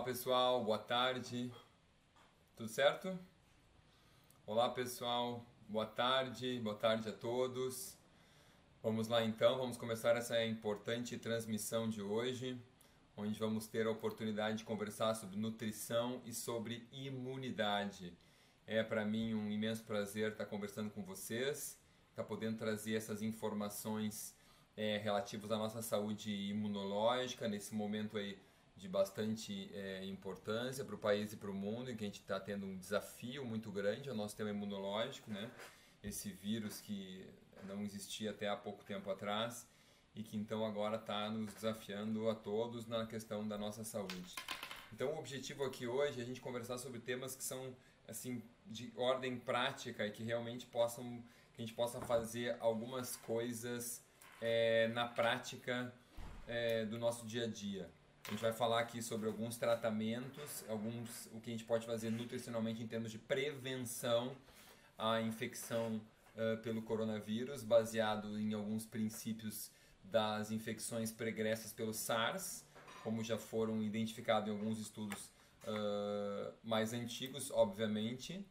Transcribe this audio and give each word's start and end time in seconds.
Olá 0.00 0.06
pessoal, 0.06 0.64
boa 0.64 0.78
tarde. 0.78 1.52
Tudo 2.56 2.70
certo? 2.70 3.18
Olá 4.46 4.70
pessoal, 4.70 5.44
boa 5.68 5.84
tarde, 5.84 6.58
boa 6.60 6.74
tarde 6.74 7.10
a 7.10 7.12
todos. 7.12 7.98
Vamos 8.82 9.08
lá 9.08 9.22
então, 9.22 9.58
vamos 9.58 9.76
começar 9.76 10.16
essa 10.16 10.42
importante 10.42 11.18
transmissão 11.18 11.86
de 11.86 12.00
hoje, 12.00 12.58
onde 13.14 13.38
vamos 13.38 13.66
ter 13.66 13.86
a 13.86 13.90
oportunidade 13.90 14.56
de 14.56 14.64
conversar 14.64 15.12
sobre 15.12 15.36
nutrição 15.36 16.22
e 16.24 16.32
sobre 16.32 16.88
imunidade. 16.90 18.16
É 18.66 18.82
para 18.82 19.04
mim 19.04 19.34
um 19.34 19.50
imenso 19.50 19.84
prazer 19.84 20.32
estar 20.32 20.46
conversando 20.46 20.88
com 20.88 21.04
vocês, 21.04 21.78
estar 22.08 22.24
podendo 22.24 22.56
trazer 22.56 22.94
essas 22.94 23.20
informações 23.20 24.34
é, 24.78 24.96
relativas 24.96 25.50
à 25.50 25.58
nossa 25.58 25.82
saúde 25.82 26.32
imunológica 26.32 27.46
nesse 27.46 27.74
momento 27.74 28.16
aí 28.16 28.38
de 28.80 28.88
bastante 28.88 29.70
é, 29.74 30.06
importância 30.06 30.82
para 30.84 30.94
o 30.94 30.98
país 30.98 31.34
e 31.34 31.36
para 31.36 31.50
o 31.50 31.54
mundo, 31.54 31.90
em 31.90 31.96
que 31.96 32.02
a 32.02 32.06
gente 32.06 32.20
está 32.20 32.40
tendo 32.40 32.64
um 32.64 32.78
desafio 32.78 33.44
muito 33.44 33.70
grande 33.70 34.08
ao 34.08 34.16
nosso 34.16 34.30
sistema 34.30 34.48
imunológico, 34.50 35.30
né? 35.30 35.50
Esse 36.02 36.30
vírus 36.30 36.80
que 36.80 37.26
não 37.68 37.82
existia 37.82 38.30
até 38.30 38.48
há 38.48 38.56
pouco 38.56 38.82
tempo 38.82 39.10
atrás 39.10 39.68
e 40.14 40.22
que 40.22 40.34
então 40.34 40.64
agora 40.64 40.96
está 40.96 41.30
nos 41.30 41.52
desafiando 41.52 42.30
a 42.30 42.34
todos 42.34 42.86
na 42.86 43.06
questão 43.06 43.46
da 43.46 43.58
nossa 43.58 43.84
saúde. 43.84 44.34
Então 44.94 45.12
o 45.12 45.18
objetivo 45.18 45.62
aqui 45.64 45.86
hoje 45.86 46.18
é 46.18 46.22
a 46.22 46.26
gente 46.26 46.40
conversar 46.40 46.78
sobre 46.78 47.00
temas 47.00 47.36
que 47.36 47.44
são 47.44 47.76
assim 48.08 48.42
de 48.64 48.90
ordem 48.96 49.38
prática 49.38 50.06
e 50.06 50.10
que 50.10 50.22
realmente 50.22 50.64
possam 50.64 51.22
que 51.52 51.60
a 51.62 51.66
gente 51.66 51.74
possa 51.74 52.00
fazer 52.00 52.56
algumas 52.60 53.14
coisas 53.16 54.02
é, 54.40 54.88
na 54.88 55.06
prática 55.06 55.92
é, 56.46 56.86
do 56.86 56.98
nosso 56.98 57.26
dia 57.26 57.44
a 57.44 57.46
dia. 57.46 57.90
A 58.26 58.30
gente 58.30 58.40
vai 58.40 58.52
falar 58.52 58.80
aqui 58.80 59.02
sobre 59.02 59.26
alguns 59.26 59.56
tratamentos, 59.56 60.64
alguns 60.68 61.26
o 61.32 61.40
que 61.40 61.50
a 61.50 61.52
gente 61.52 61.64
pode 61.64 61.86
fazer 61.86 62.10
nutricionalmente 62.10 62.82
em 62.82 62.86
termos 62.86 63.10
de 63.10 63.18
prevenção 63.18 64.36
à 64.96 65.20
infecção 65.20 66.00
uh, 66.36 66.56
pelo 66.62 66.82
coronavírus, 66.82 67.64
baseado 67.64 68.38
em 68.38 68.52
alguns 68.52 68.84
princípios 68.86 69.70
das 70.04 70.50
infecções 70.50 71.10
pregressas 71.10 71.72
pelo 71.72 71.92
SARS, 71.92 72.64
como 73.02 73.24
já 73.24 73.38
foram 73.38 73.82
identificados 73.82 74.48
em 74.48 74.52
alguns 74.52 74.78
estudos 74.78 75.30
uh, 75.64 76.52
mais 76.62 76.92
antigos, 76.92 77.50
obviamente, 77.50 78.46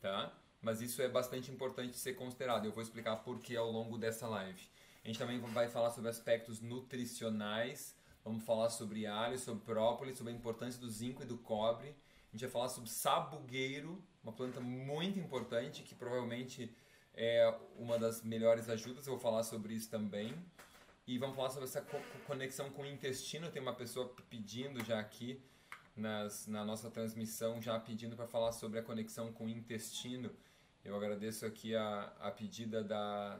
tá? 0.00 0.32
Mas 0.60 0.80
isso 0.80 1.02
é 1.02 1.08
bastante 1.08 1.50
importante 1.50 1.96
ser 1.98 2.14
considerado. 2.14 2.66
Eu 2.66 2.72
vou 2.72 2.82
explicar 2.82 3.16
por 3.16 3.40
que 3.40 3.56
ao 3.56 3.70
longo 3.70 3.98
dessa 3.98 4.26
live. 4.28 4.68
A 5.02 5.06
gente 5.06 5.18
também 5.18 5.38
vai 5.38 5.68
falar 5.68 5.90
sobre 5.90 6.08
aspectos 6.08 6.60
nutricionais 6.60 7.94
Vamos 8.24 8.42
falar 8.44 8.70
sobre 8.70 9.06
alho, 9.06 9.38
sobre 9.38 9.62
própolis, 9.64 10.16
sobre 10.16 10.32
a 10.32 10.36
importância 10.36 10.80
do 10.80 10.90
zinco 10.90 11.22
e 11.22 11.26
do 11.26 11.36
cobre. 11.36 11.88
A 11.88 12.32
gente 12.32 12.40
vai 12.40 12.50
falar 12.50 12.68
sobre 12.70 12.88
sabugueiro, 12.88 14.02
uma 14.22 14.32
planta 14.32 14.60
muito 14.60 15.18
importante 15.18 15.82
que 15.82 15.94
provavelmente 15.94 16.74
é 17.12 17.54
uma 17.76 17.98
das 17.98 18.22
melhores 18.22 18.68
ajudas. 18.70 19.06
Eu 19.06 19.12
vou 19.12 19.20
falar 19.20 19.42
sobre 19.42 19.74
isso 19.74 19.90
também. 19.90 20.34
E 21.06 21.18
vamos 21.18 21.36
falar 21.36 21.50
sobre 21.50 21.68
essa 21.68 21.84
conexão 22.26 22.70
com 22.70 22.82
o 22.82 22.86
intestino. 22.86 23.50
Tem 23.50 23.60
uma 23.60 23.74
pessoa 23.74 24.10
pedindo 24.30 24.82
já 24.82 24.98
aqui 24.98 25.42
nas, 25.94 26.46
na 26.46 26.64
nossa 26.64 26.90
transmissão, 26.90 27.60
já 27.60 27.78
pedindo 27.78 28.16
para 28.16 28.26
falar 28.26 28.52
sobre 28.52 28.78
a 28.78 28.82
conexão 28.82 29.30
com 29.32 29.44
o 29.44 29.50
intestino. 29.50 30.30
Eu 30.82 30.96
agradeço 30.96 31.44
aqui 31.44 31.76
a, 31.76 32.12
a 32.20 32.30
pedida 32.30 32.82
da, 32.82 33.38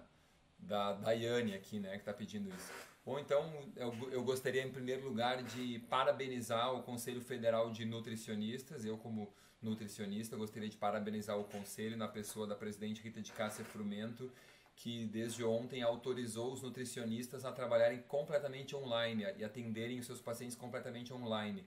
da 0.67 0.93
Daiane 0.93 1.55
aqui, 1.55 1.79
né, 1.79 1.93
que 1.93 1.98
está 1.98 2.12
pedindo 2.12 2.48
isso. 2.48 2.73
Ou 3.05 3.19
então 3.19 3.53
eu, 3.77 3.95
eu 4.11 4.25
gostaria 4.25 4.62
em 4.62 4.71
primeiro 4.71 5.06
lugar 5.06 5.43
de 5.43 5.79
parabenizar 5.91 6.75
o 6.75 6.83
Conselho 6.83 7.21
Federal 7.21 7.71
de 7.71 7.84
Nutricionistas, 7.84 8.84
eu 8.84 8.97
como 8.97 9.33
nutricionista 9.65 10.37
gostaria 10.37 10.69
de 10.69 10.77
parabenizar 10.77 11.39
o 11.39 11.45
conselho 11.45 11.97
na 11.97 12.06
pessoa 12.06 12.47
da 12.47 12.55
presidente 12.55 13.01
Rita 13.01 13.21
de 13.21 13.33
Cássia 13.33 13.65
Frumento, 13.65 14.31
que 14.77 15.06
desde 15.06 15.43
ontem 15.43 15.83
autorizou 15.83 16.53
os 16.53 16.62
nutricionistas 16.62 17.44
a 17.44 17.53
trabalharem 17.53 18.03
completamente 18.03 18.77
online 18.77 19.25
e 19.38 19.44
atenderem 19.44 19.99
os 19.99 20.06
seus 20.06 20.21
pacientes 20.21 20.56
completamente 20.56 21.12
online, 21.12 21.65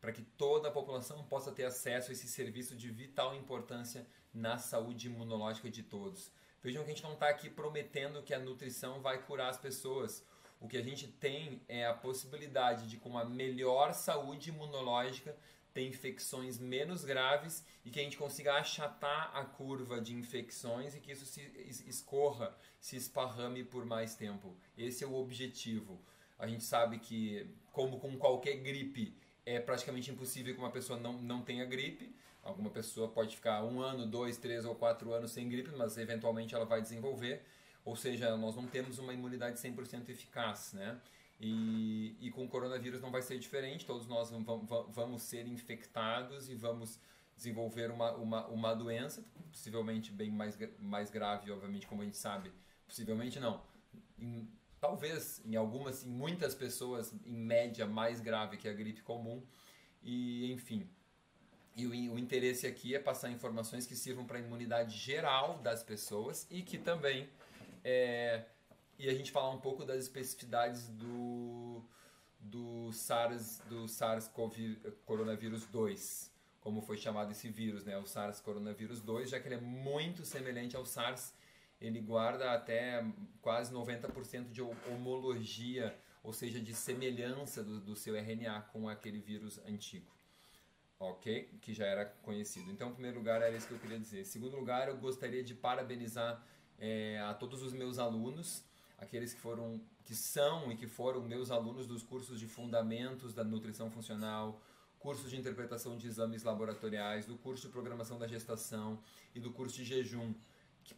para 0.00 0.12
que 0.12 0.22
toda 0.22 0.68
a 0.68 0.72
população 0.72 1.22
possa 1.24 1.52
ter 1.52 1.64
acesso 1.64 2.10
a 2.10 2.12
esse 2.12 2.26
serviço 2.26 2.74
de 2.74 2.90
vital 2.90 3.34
importância 3.34 4.06
na 4.32 4.58
saúde 4.58 5.06
imunológica 5.06 5.70
de 5.70 5.82
todos. 5.82 6.32
Vejam 6.62 6.82
que 6.84 6.90
a 6.90 6.94
gente 6.94 7.02
não 7.02 7.14
está 7.14 7.28
aqui 7.28 7.48
prometendo 7.48 8.22
que 8.22 8.34
a 8.34 8.38
nutrição 8.38 9.00
vai 9.00 9.22
curar 9.22 9.48
as 9.48 9.58
pessoas 9.58 10.24
o 10.60 10.66
que 10.66 10.76
a 10.76 10.82
gente 10.82 11.06
tem 11.06 11.60
é 11.68 11.86
a 11.86 11.94
possibilidade 11.94 12.88
de, 12.88 12.96
com 12.96 13.10
uma 13.10 13.24
melhor 13.24 13.92
saúde 13.94 14.50
imunológica, 14.50 15.36
ter 15.72 15.86
infecções 15.86 16.58
menos 16.58 17.04
graves 17.04 17.64
e 17.84 17.90
que 17.90 18.00
a 18.00 18.02
gente 18.02 18.16
consiga 18.16 18.54
achatar 18.54 19.30
a 19.36 19.44
curva 19.44 20.00
de 20.00 20.14
infecções 20.14 20.94
e 20.94 21.00
que 21.00 21.12
isso 21.12 21.26
se 21.26 21.42
escorra, 21.86 22.56
se 22.80 22.96
esparrame 22.96 23.62
por 23.62 23.84
mais 23.84 24.16
tempo. 24.16 24.56
Esse 24.76 25.04
é 25.04 25.06
o 25.06 25.14
objetivo. 25.14 26.00
A 26.38 26.46
gente 26.46 26.64
sabe 26.64 26.98
que, 26.98 27.48
como 27.70 28.00
com 28.00 28.16
qualquer 28.16 28.56
gripe, 28.56 29.16
é 29.46 29.60
praticamente 29.60 30.10
impossível 30.10 30.54
que 30.54 30.60
uma 30.60 30.70
pessoa 30.70 30.98
não, 30.98 31.12
não 31.12 31.42
tenha 31.42 31.64
gripe. 31.64 32.12
Alguma 32.48 32.70
pessoa 32.70 33.08
pode 33.08 33.36
ficar 33.36 33.62
um 33.62 33.80
ano, 33.80 34.06
dois, 34.06 34.38
três 34.38 34.64
ou 34.64 34.74
quatro 34.74 35.12
anos 35.12 35.32
sem 35.32 35.46
gripe, 35.48 35.70
mas 35.76 35.98
eventualmente 35.98 36.54
ela 36.54 36.64
vai 36.64 36.80
desenvolver. 36.80 37.42
Ou 37.84 37.94
seja, 37.94 38.34
nós 38.38 38.56
não 38.56 38.66
temos 38.66 38.98
uma 38.98 39.12
imunidade 39.12 39.58
100% 39.58 40.08
eficaz, 40.08 40.72
né? 40.72 40.98
E, 41.38 42.16
e 42.20 42.30
com 42.30 42.44
o 42.44 42.48
coronavírus 42.48 43.02
não 43.02 43.10
vai 43.10 43.20
ser 43.20 43.38
diferente, 43.38 43.84
todos 43.84 44.08
nós 44.08 44.32
vamos 44.88 45.22
ser 45.22 45.46
infectados 45.46 46.48
e 46.48 46.54
vamos 46.54 46.98
desenvolver 47.36 47.90
uma, 47.90 48.12
uma, 48.12 48.46
uma 48.48 48.74
doença, 48.74 49.22
possivelmente 49.52 50.10
bem 50.10 50.30
mais, 50.30 50.58
mais 50.80 51.10
grave, 51.10 51.50
obviamente, 51.52 51.86
como 51.86 52.00
a 52.00 52.04
gente 52.04 52.16
sabe. 52.16 52.50
Possivelmente 52.86 53.38
não. 53.38 53.62
Em, 54.18 54.48
talvez 54.80 55.40
em 55.44 55.54
algumas, 55.54 56.04
em 56.04 56.10
muitas 56.10 56.54
pessoas, 56.54 57.14
em 57.24 57.36
média, 57.36 57.86
mais 57.86 58.20
grave 58.20 58.56
que 58.56 58.66
a 58.66 58.72
gripe 58.72 59.02
comum. 59.02 59.42
E, 60.02 60.50
enfim. 60.50 60.88
E 61.78 61.86
o, 61.86 61.90
o 61.90 62.18
interesse 62.18 62.66
aqui 62.66 62.92
é 62.96 62.98
passar 62.98 63.30
informações 63.30 63.86
que 63.86 63.94
sirvam 63.94 64.24
para 64.26 64.38
a 64.38 64.40
imunidade 64.40 64.98
geral 64.98 65.58
das 65.58 65.80
pessoas 65.80 66.44
e 66.50 66.60
que 66.60 66.76
também 66.76 67.28
é, 67.84 68.42
e 68.98 69.08
a 69.08 69.14
gente 69.14 69.30
falar 69.30 69.50
um 69.50 69.60
pouco 69.60 69.84
das 69.84 70.00
especificidades 70.00 70.88
do, 70.88 71.80
do 72.40 72.92
SARS, 72.92 73.60
do 73.68 73.86
SARS-CoV 73.86 74.76
coronavírus 75.06 75.66
2, 75.66 76.32
como 76.60 76.82
foi 76.82 76.96
chamado 76.96 77.30
esse 77.30 77.48
vírus, 77.48 77.84
né? 77.84 77.96
O 77.96 78.06
SARS 78.06 78.40
coronavírus 78.40 79.00
2, 79.00 79.30
já 79.30 79.38
que 79.38 79.46
ele 79.46 79.54
é 79.54 79.60
muito 79.60 80.24
semelhante 80.24 80.74
ao 80.74 80.84
SARS, 80.84 81.32
ele 81.80 82.00
guarda 82.00 82.54
até 82.54 83.04
quase 83.40 83.72
90% 83.72 84.50
de 84.50 84.60
homologia, 84.60 85.96
ou 86.24 86.32
seja, 86.32 86.58
de 86.58 86.74
semelhança 86.74 87.62
do, 87.62 87.80
do 87.80 87.94
seu 87.94 88.16
RNA 88.16 88.62
com 88.72 88.88
aquele 88.88 89.20
vírus 89.20 89.60
antigo 89.60 90.17
ok? 90.98 91.48
Que 91.60 91.72
já 91.72 91.86
era 91.86 92.04
conhecido. 92.22 92.70
Então, 92.70 92.90
em 92.90 92.92
primeiro 92.92 93.18
lugar, 93.18 93.40
era 93.40 93.56
isso 93.56 93.66
que 93.66 93.74
eu 93.74 93.78
queria 93.78 93.98
dizer. 93.98 94.20
Em 94.22 94.24
segundo 94.24 94.56
lugar, 94.56 94.88
eu 94.88 94.96
gostaria 94.96 95.42
de 95.42 95.54
parabenizar 95.54 96.42
é, 96.78 97.20
a 97.20 97.34
todos 97.34 97.62
os 97.62 97.72
meus 97.72 97.98
alunos, 97.98 98.64
aqueles 98.98 99.32
que 99.32 99.40
foram, 99.40 99.80
que 100.04 100.14
são 100.14 100.70
e 100.72 100.76
que 100.76 100.86
foram 100.86 101.22
meus 101.22 101.50
alunos 101.50 101.86
dos 101.86 102.02
cursos 102.02 102.38
de 102.38 102.46
fundamentos 102.46 103.32
da 103.32 103.44
nutrição 103.44 103.90
funcional, 103.90 104.60
cursos 104.98 105.30
de 105.30 105.36
interpretação 105.36 105.96
de 105.96 106.08
exames 106.08 106.42
laboratoriais, 106.42 107.26
do 107.26 107.36
curso 107.36 107.66
de 107.66 107.72
programação 107.72 108.18
da 108.18 108.26
gestação 108.26 109.00
e 109.34 109.40
do 109.40 109.52
curso 109.52 109.76
de 109.76 109.84
jejum. 109.84 110.34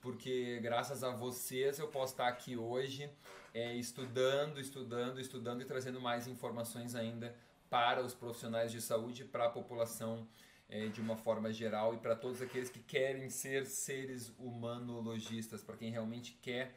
Porque 0.01 0.61
graças 0.61 1.03
a 1.03 1.11
vocês 1.11 1.79
eu 1.79 1.89
posso 1.89 2.15
estar 2.15 2.29
aqui 2.29 2.57
hoje 2.57 3.11
é, 3.53 3.75
estudando, 3.75 4.61
estudando, 4.61 5.21
estudando 5.21 5.63
e 5.63 5.65
trazendo 5.65 6.01
mais 6.01 6.29
informações 6.29 6.95
ainda 6.95 7.35
para 7.71 8.03
os 8.03 8.13
profissionais 8.13 8.73
de 8.73 8.83
saúde, 8.83 9.25
para 9.25 9.47
a 9.47 9.51
população 9.51 10.27
é, 10.69 10.89
de 10.89 11.01
uma 11.01 11.17
forma 11.17 11.53
geral 11.53 11.95
e 11.95 11.99
para 11.99 12.17
todos 12.17 12.43
aqueles 12.43 12.69
que 12.69 12.81
querem 12.81 13.31
ser 13.31 13.65
seres 13.65 14.33
humanologistas, 14.39 15.63
para 15.63 15.77
quem 15.77 15.91
realmente 15.91 16.37
quer 16.43 16.75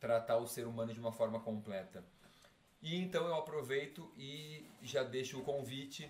tratar 0.00 0.38
o 0.38 0.46
ser 0.46 0.66
humano 0.66 0.94
de 0.94 1.00
uma 1.00 1.12
forma 1.12 1.40
completa. 1.40 2.04
E 2.80 2.96
então 2.96 3.26
eu 3.26 3.34
aproveito 3.34 4.10
e 4.16 4.64
já 4.80 5.02
deixo 5.02 5.40
o 5.40 5.42
convite 5.42 6.08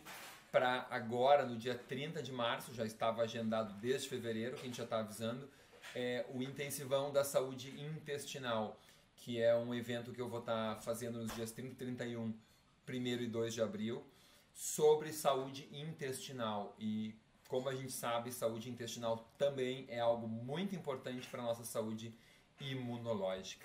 para 0.52 0.86
agora, 0.90 1.44
no 1.46 1.56
dia 1.56 1.74
30 1.74 2.22
de 2.22 2.32
março, 2.32 2.74
já 2.74 2.84
estava 2.84 3.22
agendado 3.22 3.74
desde 3.74 4.08
fevereiro, 4.08 4.56
que 4.56 4.62
a 4.62 4.64
gente 4.64 4.76
já 4.76 4.84
está 4.84 4.98
avisando, 5.00 5.48
é 5.94 6.26
o 6.34 6.42
Intensivão 6.42 7.10
da 7.10 7.24
Saúde 7.24 7.70
Intestinal, 7.80 8.78
que 9.16 9.40
é 9.40 9.56
um 9.56 9.74
evento 9.74 10.12
que 10.12 10.20
eu 10.20 10.28
vou 10.28 10.40
estar 10.40 10.74
tá 10.76 10.80
fazendo 10.82 11.18
nos 11.18 11.34
dias 11.34 11.50
30 11.50 11.72
e 11.72 11.76
31, 11.76 12.34
1 12.88 12.92
e 12.92 13.26
2 13.26 13.54
de 13.54 13.62
abril 13.62 14.04
sobre 14.58 15.12
saúde 15.12 15.68
intestinal. 15.70 16.74
E 16.80 17.14
como 17.46 17.68
a 17.68 17.74
gente 17.76 17.92
sabe, 17.92 18.32
saúde 18.32 18.68
intestinal 18.68 19.32
também 19.38 19.86
é 19.88 20.00
algo 20.00 20.26
muito 20.26 20.74
importante 20.74 21.28
para 21.28 21.40
a 21.40 21.44
nossa 21.44 21.62
saúde 21.62 22.12
imunológica. 22.60 23.64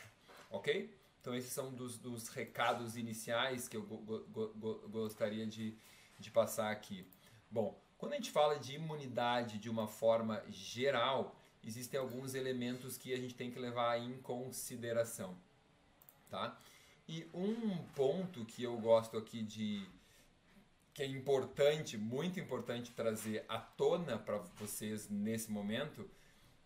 Ok? 0.51 0.95
Então, 1.19 1.33
esses 1.33 1.51
são 1.51 1.73
dos, 1.73 1.97
dos 1.97 2.27
recados 2.27 2.95
iniciais 2.95 3.67
que 3.67 3.75
eu 3.75 3.81
go, 3.81 3.97
go, 3.97 4.53
go, 4.53 4.87
gostaria 4.87 5.47
de, 5.47 5.75
de 6.19 6.29
passar 6.29 6.71
aqui. 6.71 7.07
Bom, 7.49 7.81
quando 7.97 8.13
a 8.13 8.17
gente 8.17 8.29
fala 8.29 8.59
de 8.59 8.75
imunidade 8.75 9.57
de 9.57 9.71
uma 9.71 9.87
forma 9.87 10.43
geral, 10.49 11.35
existem 11.63 11.99
alguns 11.99 12.35
elementos 12.35 12.99
que 12.99 13.11
a 13.11 13.17
gente 13.17 13.33
tem 13.33 13.49
que 13.49 13.57
levar 13.57 13.99
em 13.99 14.21
consideração, 14.21 15.35
tá? 16.29 16.55
E 17.07 17.27
um 17.33 17.83
ponto 17.95 18.45
que 18.45 18.61
eu 18.61 18.77
gosto 18.77 19.17
aqui 19.17 19.41
de 19.41 19.87
que 20.93 21.01
é 21.01 21.05
importante, 21.07 21.97
muito 21.97 22.39
importante 22.39 22.91
trazer 22.91 23.43
à 23.49 23.57
tona 23.57 24.17
para 24.17 24.37
vocês 24.59 25.09
nesse 25.09 25.51
momento, 25.51 26.07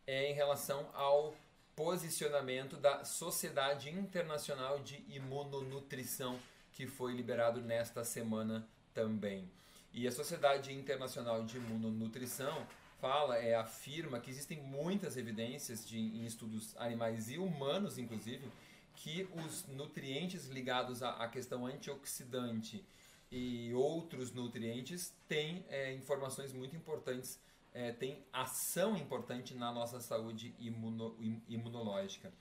é 0.06 0.30
em 0.32 0.34
relação 0.34 0.90
ao 0.94 1.36
posicionamento 1.76 2.76
da 2.76 3.06
Sociedade 3.06 3.90
Internacional 3.90 4.80
de 4.80 5.04
Imunonutrição, 5.08 6.40
que 6.74 6.88
foi 6.88 7.14
liberado 7.14 7.62
nesta 7.62 8.04
semana 8.04 8.68
também. 8.94 9.50
E 9.94 10.08
a 10.08 10.12
Sociedade 10.12 10.74
Internacional 10.74 11.44
de 11.46 11.58
Imunonutrição 11.58 12.68
fala, 13.00 13.38
é, 13.38 13.56
afirma 13.56 14.20
que 14.20 14.30
existem 14.30 14.62
muitas 14.62 15.18
evidências 15.18 15.88
de, 15.88 15.98
em 15.98 16.26
estudos 16.26 16.76
animais 16.78 17.30
e 17.30 17.38
humanos, 17.38 17.98
inclusive, 17.98 18.50
que 18.96 19.30
os 19.36 19.66
nutrientes 19.68 20.48
ligados 20.48 21.04
à, 21.04 21.12
à 21.12 21.28
questão 21.28 21.66
antioxidante 21.66 22.84
e 23.32 23.74
outros 23.74 24.32
nutrientes 24.32 25.14
têm 25.28 25.66
é, 25.70 25.94
informações 25.94 26.54
muito 26.54 26.76
importantes, 26.76 27.40
é, 27.74 27.92
têm 27.92 28.26
ação 28.32 28.96
importante 28.96 29.54
na 29.54 29.72
nossa 29.72 30.00
saúde 30.00 30.56
imuno, 30.60 31.16
imunológica. 31.48 32.32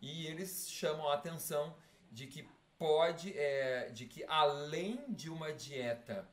E 0.00 0.26
eles 0.26 0.70
chamam 0.70 1.08
a 1.08 1.14
atenção 1.14 1.74
de 2.10 2.26
que 2.26 2.48
pode, 2.78 3.36
é, 3.36 3.90
de 3.90 4.06
que 4.06 4.24
além 4.24 5.12
de 5.12 5.30
uma 5.30 5.52
dieta 5.52 6.28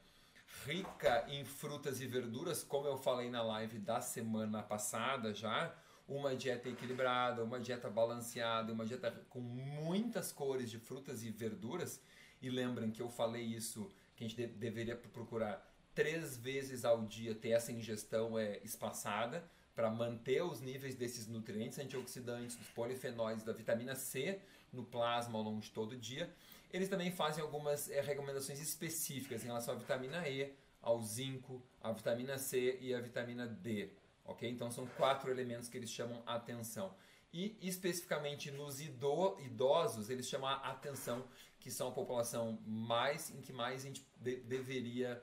rica 0.66 1.26
em 1.30 1.46
frutas 1.46 2.02
e 2.02 2.08
verduras, 2.08 2.64
como 2.64 2.88
eu 2.88 2.98
falei 2.98 3.30
na 3.30 3.42
live 3.44 3.78
da 3.80 4.02
semana 4.02 4.64
passada 4.64 5.34
já, 5.34 5.74
uma 6.08 6.36
dieta 6.36 6.68
equilibrada, 6.68 7.44
uma 7.44 7.60
dieta 7.60 7.90
balanceada, 7.90 8.74
uma 8.74 8.86
dieta 8.86 9.12
com 9.30 9.40
muitas 9.40 10.32
cores 10.32 10.70
de 10.70 10.80
frutas 10.80 11.24
e 11.24 11.30
verduras, 11.30 12.02
e 12.42 12.50
lembrem 12.50 12.92
que 12.92 13.02
eu 13.02 13.10
falei 13.10 13.44
isso, 13.44 13.92
que 14.16 14.24
a 14.24 14.28
gente 14.28 14.36
de 14.36 14.48
deveria 14.48 14.96
procurar 14.96 15.66
três 15.94 16.38
vezes 16.38 16.86
ao 16.86 17.06
dia 17.06 17.36
ter 17.36 17.50
essa 17.50 17.72
ingestão 17.72 18.38
é, 18.38 18.60
espaçada 18.64 19.44
para 19.76 19.90
manter 19.90 20.44
os 20.44 20.62
níveis 20.62 20.96
desses 20.96 21.28
nutrientes 21.28 21.80
antioxidantes, 21.80 22.56
dos 22.56 22.68
polifenóis, 22.70 23.44
da 23.44 23.54
vitamina 23.54 23.96
C 23.96 24.40
no 24.72 24.84
plasma 24.84 25.38
ao 25.38 25.44
longo 25.44 25.62
de 25.62 25.72
todo 25.72 25.94
o 25.94 25.98
dia. 25.98 26.34
Eles 26.72 26.90
também 26.90 27.12
fazem 27.12 27.44
algumas 27.44 27.90
é, 27.90 28.02
recomendações 28.02 28.60
específicas 28.60 29.44
em 29.44 29.48
relação 29.48 29.74
à 29.74 29.78
vitamina 29.78 30.28
E, 30.28 30.54
ao 30.82 31.02
zinco, 31.02 31.62
à 31.82 31.92
vitamina 31.92 32.38
C 32.38 32.78
e 32.80 32.94
à 32.94 33.00
vitamina 33.00 33.48
D. 33.48 33.90
Ok? 34.26 34.50
Então 34.50 34.70
são 34.70 34.86
quatro 34.98 35.32
elementos 35.32 35.68
que 35.68 35.78
eles 35.78 35.90
chamam 35.90 36.22
atenção. 36.26 36.94
E 37.32 37.58
especificamente 37.62 38.52
nos 38.52 38.82
idosos, 38.82 40.10
eles 40.10 40.28
chamam 40.28 40.50
a 40.50 40.72
atenção 40.72 41.26
que 41.60 41.70
são 41.70 41.90
a 41.90 41.92
população 41.92 42.60
mais 42.66 43.30
em 43.30 43.42
que 43.42 43.52
mais 43.52 43.82
a 43.82 43.88
gente 43.88 44.06
de, 44.18 44.38
deveria 44.38 45.22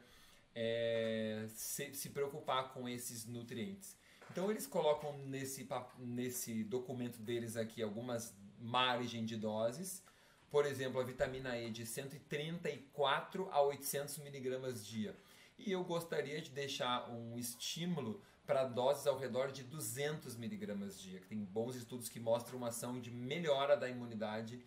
é, 0.55 1.47
se, 1.49 1.94
se 1.94 2.11
preocupar 2.11 2.73
com 2.73 2.88
esses 2.88 3.27
nutrientes. 3.27 3.97
Então 4.31 4.50
eles 4.50 4.67
colocam 4.67 5.17
nesse, 5.19 5.69
nesse 5.99 6.65
documento 6.65 7.19
deles 7.21 7.56
aqui 7.56 7.83
algumas 7.83 8.35
margens 8.59 9.27
de 9.27 9.37
doses. 9.37 10.03
Por 10.50 10.65
exemplo, 10.65 11.00
a 11.00 11.05
vitamina 11.05 11.59
E 11.59 11.71
de 11.71 11.85
134 11.85 13.49
a 13.50 13.61
800 13.62 14.19
miligramas 14.19 14.87
dia. 14.87 15.17
E 15.59 15.73
eu 15.73 15.83
gostaria 15.85 16.41
de 16.41 16.50
deixar 16.50 17.11
um 17.11 17.38
estímulo 17.38 18.23
para 18.47 18.65
doses 18.65 19.06
ao 19.06 19.19
redor 19.19 19.50
de 19.50 19.65
200 19.65 20.37
miligramas 20.37 21.00
dia, 21.00 21.19
que 21.19 21.27
tem 21.27 21.38
bons 21.38 21.75
estudos 21.75 22.09
que 22.09 22.21
mostram 22.21 22.59
uma 22.59 22.69
ação 22.69 23.00
de 23.00 23.11
melhora 23.11 23.77
da 23.77 23.88
imunidade 23.88 24.62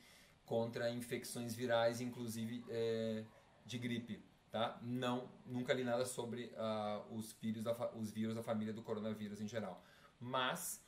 contra 0.49 0.89
infecções 0.89 1.53
virais, 1.53 2.01
inclusive 2.01 2.65
é, 2.69 3.23
de 3.67 3.77
gripe. 3.77 4.19
Tá? 4.51 4.79
Não, 4.81 5.29
nunca 5.45 5.71
li 5.75 5.83
nada 5.83 6.03
sobre 6.07 6.45
uh, 6.55 7.15
os, 7.15 7.31
vírus 7.33 7.63
da, 7.63 7.71
os 7.95 8.09
vírus 8.09 8.33
da 8.33 8.41
família 8.41 8.73
do 8.73 8.81
coronavírus 8.81 9.39
em 9.39 9.47
geral. 9.47 9.79
Mas 10.19 10.83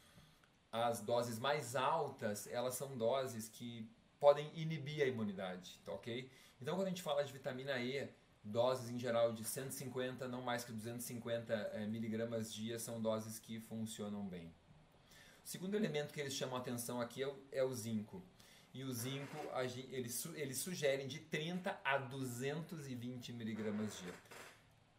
as 0.72 1.02
doses 1.02 1.38
mais 1.38 1.76
altas, 1.76 2.48
elas 2.48 2.74
são 2.74 2.98
doses 2.98 3.50
que 3.50 3.88
podem 4.20 4.52
inibir 4.56 5.04
a 5.04 5.06
imunidade, 5.06 5.80
tá 5.86 5.92
ok? 5.92 6.28
Então 6.60 6.76
quando 6.76 6.88
a 6.88 6.90
gente 6.90 7.04
fala 7.04 7.24
de 7.24 7.32
vitamina 7.32 7.78
E, 7.78 8.10
doses 8.44 8.90
em 8.90 8.98
geral 8.98 9.32
de 9.32 9.46
150, 9.46 10.28
não 10.28 10.42
mais 10.42 10.64
que 10.64 10.72
250 10.72 11.54
é, 11.54 11.86
miligramas 11.86 12.52
dia, 12.52 12.80
são 12.80 13.00
doses 13.00 13.38
que 13.38 13.60
funcionam 13.60 14.26
bem. 14.28 14.52
O 15.46 15.48
segundo 15.48 15.76
elemento 15.76 16.12
que 16.12 16.20
eles 16.20 16.34
chamam 16.34 16.58
atenção 16.58 17.00
aqui 17.00 17.22
é 17.22 17.28
o, 17.28 17.40
é 17.52 17.64
o 17.64 17.72
zinco 17.76 18.24
e 18.74 18.84
o 18.84 18.92
zinco 18.92 19.38
eles, 19.92 20.26
eles 20.34 20.58
sugerem 20.58 21.08
de 21.08 21.20
30 21.20 21.80
a 21.84 21.98
220 21.98 23.34
miligramas 23.34 24.00
dia. 24.00 24.14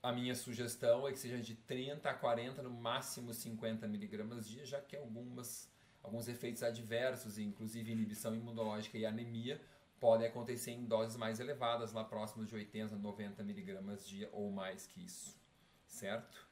A 0.02 0.12
minha 0.12 0.34
sugestão 0.34 1.06
é 1.06 1.12
que 1.12 1.18
seja 1.18 1.38
de 1.38 1.54
30 1.54 2.10
a 2.10 2.14
40, 2.14 2.62
no 2.62 2.70
máximo 2.70 3.32
50 3.32 3.86
miligramas 3.86 4.48
dia, 4.48 4.64
já 4.66 4.80
que 4.80 4.96
algumas, 4.96 5.70
alguns 6.02 6.26
efeitos 6.28 6.62
adversos, 6.62 7.38
inclusive 7.38 7.92
inibição 7.92 8.34
imunológica 8.34 8.98
e 8.98 9.06
anemia, 9.06 9.60
podem 10.00 10.26
acontecer 10.26 10.72
em 10.72 10.84
doses 10.84 11.16
mais 11.16 11.38
elevadas, 11.38 11.92
lá 11.92 12.02
próximas 12.02 12.48
de 12.48 12.56
80 12.56 12.96
a 12.96 12.98
90 12.98 13.44
miligramas 13.44 14.04
dia 14.04 14.28
ou 14.32 14.50
mais 14.50 14.88
que 14.88 15.04
isso, 15.04 15.38
certo? 15.86 16.51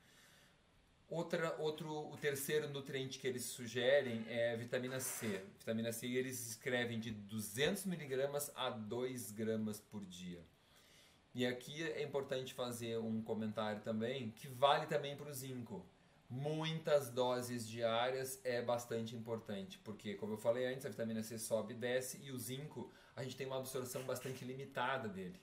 Outra, 1.11 1.57
outro, 1.59 2.09
o 2.09 2.17
terceiro 2.17 2.69
nutriente 2.69 3.19
que 3.19 3.27
eles 3.27 3.43
sugerem 3.43 4.25
é 4.29 4.57
vitamina 4.57 5.01
C. 5.01 5.43
Vitamina 5.59 5.91
C 5.93 6.07
eles 6.07 6.51
escrevem 6.51 7.01
de 7.01 7.11
200 7.11 7.85
miligramas 7.87 8.53
a 8.55 8.71
2 8.71 9.33
gramas 9.33 9.81
por 9.81 10.05
dia. 10.05 10.41
E 11.35 11.45
aqui 11.45 11.83
é 11.83 12.05
importante 12.05 12.55
fazer 12.55 12.97
um 12.99 13.21
comentário 13.23 13.81
também 13.81 14.31
que 14.31 14.47
vale 14.47 14.87
também 14.87 15.17
para 15.17 15.29
o 15.29 15.35
zinco. 15.35 15.85
Muitas 16.29 17.11
doses 17.11 17.69
diárias 17.69 18.41
é 18.45 18.63
bastante 18.63 19.17
importante, 19.17 19.79
porque 19.79 20.15
como 20.15 20.35
eu 20.35 20.39
falei 20.39 20.67
antes, 20.67 20.87
a 20.87 20.91
vitamina 20.91 21.25
C 21.25 21.41
sobe 21.41 21.75
e 21.75 21.77
desce 21.77 22.21
e 22.23 22.31
o 22.31 22.39
zinco 22.39 22.89
a 23.17 23.25
gente 23.25 23.35
tem 23.35 23.49
uma 23.49 23.59
absorção 23.59 24.05
bastante 24.05 24.45
limitada 24.45 25.09
dele. 25.09 25.41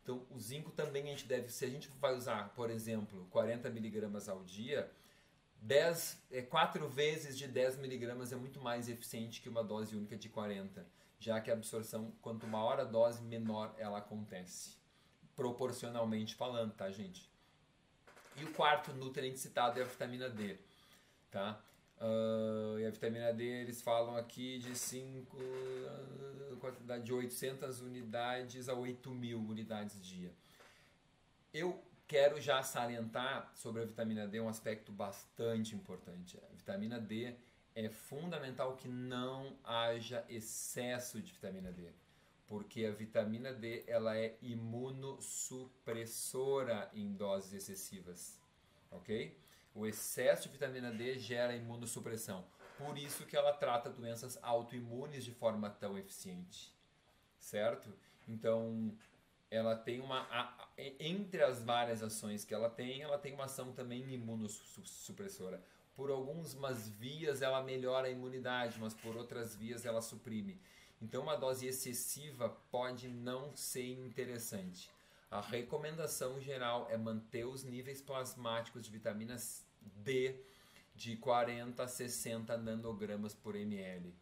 Então, 0.00 0.24
o 0.30 0.38
zinco 0.38 0.70
também 0.70 1.02
a 1.02 1.06
gente 1.06 1.26
deve, 1.26 1.52
se 1.52 1.64
a 1.64 1.68
gente 1.68 1.88
vai 2.00 2.14
usar, 2.16 2.54
por 2.54 2.70
exemplo, 2.70 3.26
40 3.30 3.68
miligramas 3.68 4.28
ao 4.28 4.44
dia, 4.44 4.88
10, 5.60 6.22
é, 6.30 6.42
4 6.42 6.88
vezes 6.88 7.36
de 7.36 7.46
10 7.46 7.76
miligramas 7.78 8.32
é 8.32 8.36
muito 8.36 8.60
mais 8.60 8.88
eficiente 8.88 9.40
que 9.40 9.48
uma 9.48 9.62
dose 9.62 9.96
única 9.96 10.16
de 10.16 10.28
40, 10.28 10.86
já 11.18 11.40
que 11.40 11.50
a 11.50 11.54
absorção, 11.54 12.12
quanto 12.22 12.46
maior 12.46 12.80
a 12.80 12.84
dose, 12.84 13.22
menor 13.22 13.74
ela 13.78 13.98
acontece. 13.98 14.76
Proporcionalmente 15.34 16.34
falando, 16.34 16.72
tá, 16.74 16.90
gente? 16.90 17.28
E 18.36 18.44
o 18.44 18.52
quarto 18.52 18.92
nutriente 18.92 19.38
citado 19.38 19.80
é 19.80 19.82
a 19.82 19.86
vitamina 19.86 20.28
D, 20.28 20.56
tá? 21.30 21.60
Uh, 22.00 22.78
e 22.78 22.86
a 22.86 22.90
vitamina 22.90 23.32
D, 23.32 23.44
eles 23.44 23.82
falam 23.82 24.16
aqui 24.16 24.58
de 24.58 24.76
5, 24.76 25.36
quantidade 26.58 27.04
de 27.04 27.12
800 27.12 27.80
unidades 27.80 28.68
a 28.68 28.74
8 28.74 29.10
mil 29.10 29.38
unidades 29.40 30.00
dia. 30.00 30.32
Eu 31.52 31.82
quero 32.08 32.40
já 32.40 32.60
salientar 32.62 33.52
sobre 33.54 33.82
a 33.82 33.84
vitamina 33.84 34.26
D 34.26 34.40
um 34.40 34.48
aspecto 34.48 34.90
bastante 34.90 35.76
importante. 35.76 36.40
A 36.50 36.54
vitamina 36.54 36.98
D 36.98 37.36
é 37.74 37.90
fundamental 37.90 38.74
que 38.76 38.88
não 38.88 39.58
haja 39.62 40.24
excesso 40.28 41.20
de 41.20 41.34
vitamina 41.34 41.70
D, 41.70 41.92
porque 42.46 42.86
a 42.86 42.92
vitamina 42.92 43.52
D 43.52 43.84
ela 43.86 44.16
é 44.16 44.38
imunossupressora 44.40 46.90
em 46.94 47.12
doses 47.12 47.52
excessivas, 47.52 48.40
ok? 48.90 49.38
O 49.74 49.86
excesso 49.86 50.44
de 50.44 50.54
vitamina 50.54 50.90
D 50.90 51.18
gera 51.18 51.54
imunossupressão, 51.54 52.46
por 52.78 52.96
isso 52.96 53.26
que 53.26 53.36
ela 53.36 53.52
trata 53.52 53.90
doenças 53.90 54.38
autoimunes 54.42 55.24
de 55.24 55.32
forma 55.32 55.68
tão 55.68 55.98
eficiente, 55.98 56.72
certo? 57.38 57.92
Então 58.26 58.96
ela 59.50 59.74
tem 59.76 60.00
uma 60.00 60.20
a, 60.30 60.68
entre 61.00 61.42
as 61.42 61.62
várias 61.62 62.02
ações 62.02 62.44
que 62.44 62.54
ela 62.54 62.68
tem, 62.68 63.02
ela 63.02 63.18
tem 63.18 63.34
uma 63.34 63.44
ação 63.44 63.72
também 63.72 64.02
imunossupressora. 64.12 65.62
Por 65.96 66.10
algumas 66.10 66.88
vias 66.88 67.42
ela 67.42 67.62
melhora 67.62 68.06
a 68.06 68.10
imunidade, 68.10 68.78
mas 68.78 68.94
por 68.94 69.16
outras 69.16 69.56
vias 69.56 69.84
ela 69.84 70.00
suprime. 70.00 70.60
Então 71.00 71.22
uma 71.22 71.36
dose 71.36 71.66
excessiva 71.66 72.48
pode 72.70 73.08
não 73.08 73.54
ser 73.56 73.88
interessante. 73.88 74.90
A 75.30 75.40
recomendação 75.40 76.40
geral 76.40 76.86
é 76.90 76.96
manter 76.96 77.44
os 77.44 77.62
níveis 77.62 78.00
plasmáticos 78.00 78.82
de 78.82 78.90
vitamina 78.90 79.36
D 79.80 80.34
de 80.94 81.16
40 81.16 81.82
a 81.82 81.88
60 81.88 82.56
nanogramas 82.56 83.34
por 83.34 83.54
ml. 83.54 84.14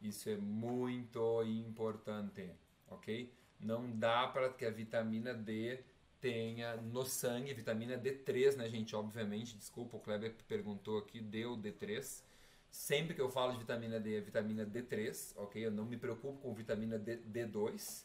Isso 0.00 0.28
é 0.28 0.36
muito 0.36 1.42
importante, 1.44 2.50
ok? 2.88 3.32
Não 3.58 3.90
dá 3.90 4.26
para 4.26 4.48
que 4.50 4.64
a 4.64 4.70
vitamina 4.70 5.32
D 5.32 5.80
tenha 6.20 6.76
no 6.76 7.04
sangue 7.04 7.54
vitamina 7.54 7.98
D3, 7.98 8.56
né, 8.56 8.68
gente? 8.68 8.94
Obviamente, 8.96 9.56
desculpa, 9.56 9.96
o 9.96 10.00
Kleber 10.00 10.34
perguntou 10.48 10.98
aqui, 10.98 11.20
deu 11.20 11.56
D3. 11.56 12.22
Sempre 12.70 13.14
que 13.14 13.20
eu 13.20 13.30
falo 13.30 13.52
de 13.52 13.58
vitamina 13.58 13.98
D, 13.98 14.16
é 14.16 14.20
vitamina 14.20 14.66
D3, 14.66 15.32
ok? 15.36 15.66
Eu 15.66 15.70
não 15.70 15.84
me 15.84 15.96
preocupo 15.96 16.38
com 16.40 16.54
vitamina 16.54 16.98
D, 16.98 17.18
D2. 17.18 18.04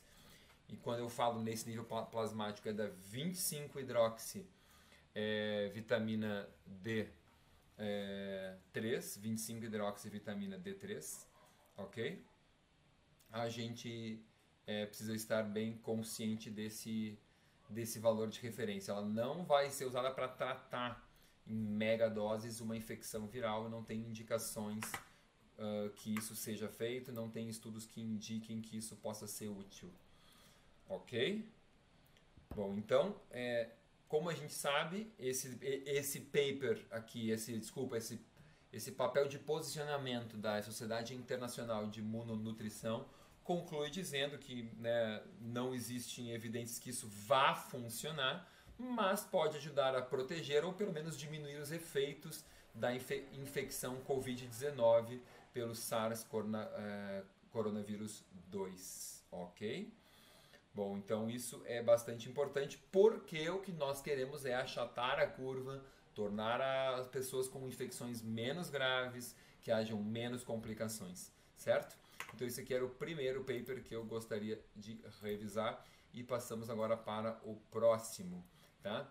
E 0.70 0.78
quando 0.78 1.00
eu 1.00 1.10
falo 1.10 1.42
nesse 1.42 1.68
nível 1.68 1.84
plasmático 1.84 2.70
é 2.70 2.74
da 2.74 2.90
25-hidroxi 2.90 4.46
é, 5.14 5.70
vitamina 5.74 6.48
D3, 6.84 7.10
é, 7.78 8.56
25-hidroxi 8.74 10.10
vitamina 10.10 10.58
D3, 10.58 11.26
ok? 11.76 12.24
A 13.32 13.50
gente 13.50 14.24
é, 14.68 14.86
precisa 14.86 15.14
estar 15.14 15.44
bem 15.44 15.78
consciente 15.78 16.50
desse, 16.50 17.18
desse 17.70 18.00
valor 18.00 18.30
de 18.30 18.40
referência. 18.40 18.92
Ela 18.92 19.06
não 19.06 19.44
vai 19.44 19.70
ser 19.70 19.86
usada 19.86 20.12
para 20.12 20.28
tratar 20.28 21.08
em 21.48 21.56
mega 21.56 22.10
doses 22.10 22.62
uma 22.62 22.78
infecção 22.78 23.28
viral, 23.28 23.70
não 23.70 23.84
tem 23.84 24.00
indicações 24.00 24.84
uh, 25.58 25.90
que 25.96 26.14
isso 26.14 26.36
seja 26.36 26.70
feito, 26.70 27.12
não 27.12 27.30
tem 27.30 27.50
estudos 27.50 27.86
que 27.86 28.02
indiquem 28.02 28.62
que 28.62 28.78
isso 28.78 28.96
possa 28.96 29.28
ser 29.28 29.50
útil. 29.50 29.90
Ok? 30.88 31.50
Bom, 32.56 32.76
então, 32.76 33.16
é, 33.32 33.70
como 34.08 34.30
a 34.30 34.34
gente 34.34 34.54
sabe, 34.54 35.12
esse, 35.18 35.58
esse 35.62 36.20
paper 36.20 36.86
aqui, 36.92 37.30
esse, 37.30 37.58
desculpa, 37.58 37.98
esse, 37.98 38.20
esse 38.72 38.92
papel 38.92 39.28
de 39.28 39.40
posicionamento 39.40 40.36
da 40.36 40.62
Sociedade 40.62 41.16
Internacional 41.16 41.90
de 41.90 42.02
Imunonutrição 42.02 43.06
conclui 43.44 43.90
dizendo 43.90 44.38
que 44.38 44.64
né, 44.78 45.22
não 45.40 45.74
existem 45.74 46.32
evidências 46.32 46.80
que 46.80 46.90
isso 46.90 47.08
vá 47.08 47.56
funcionar, 47.56 48.48
mas 48.78 49.24
pode 49.24 49.58
ajudar 49.58 49.96
a 49.96 50.02
proteger 50.02 50.64
ou 50.66 50.74
pelo 50.74 50.92
menos 50.92 51.18
diminuir 51.18 51.58
os 51.58 51.72
efeitos 51.72 52.44
da 52.74 52.94
infe 52.94 53.28
infecção 53.34 54.02
Covid-19 54.02 55.20
pelo 55.54 55.76
SARS 55.76 56.24
corona, 56.24 56.70
eh, 56.74 57.24
coronavírus 57.52 58.24
2, 58.48 59.26
ok? 59.32 59.94
Bom, 60.74 60.98
então 60.98 61.30
isso 61.30 61.62
é 61.66 61.84
bastante 61.84 62.30
importante 62.30 62.78
porque 62.92 63.50
o 63.50 63.60
que 63.60 63.74
nós 63.74 64.02
queremos 64.02 64.46
é 64.46 64.56
achatar 64.56 65.20
a 65.20 65.28
curva, 65.28 65.84
tornar 66.16 66.62
as 66.62 67.08
pessoas 67.08 67.48
com 67.50 67.68
infecções 67.68 68.22
menos 68.22 68.70
graves, 68.70 69.36
que 69.62 69.72
hajam 69.72 70.02
menos 70.02 70.44
complicações, 70.44 71.30
certo? 71.56 71.98
Então 72.34 72.48
esse 72.48 72.62
aqui 72.62 72.74
era 72.74 72.86
o 72.86 72.90
primeiro 72.90 73.42
paper 73.42 73.84
que 73.84 73.96
eu 73.96 74.06
gostaria 74.06 74.64
de 74.76 75.00
revisar 75.22 75.86
e 76.14 76.24
passamos 76.24 76.70
agora 76.70 76.98
para 76.98 77.40
o 77.44 77.56
próximo, 77.70 78.46
tá? 78.82 79.10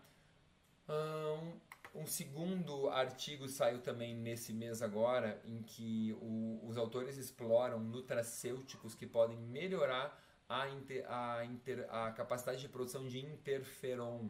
Um, 0.89 2.01
um 2.01 2.07
segundo 2.07 2.89
artigo 2.91 3.49
saiu 3.49 3.81
também 3.81 4.15
nesse 4.15 4.53
mês 4.53 4.83
agora, 4.83 5.41
em 5.45 5.63
que 5.63 6.17
o, 6.21 6.61
os 6.67 6.77
autores 6.77 7.17
exploram 7.17 7.81
nutracêuticos 7.81 8.95
que 8.95 9.07
podem 9.07 9.39
melhorar 9.39 10.19
a, 10.49 10.69
inter, 10.69 11.05
a, 11.09 11.45
inter, 11.45 11.87
a 11.91 12.11
capacidade 12.13 12.61
de 12.61 12.69
produção 12.69 13.07
de 13.07 13.21
interferon, 13.21 14.29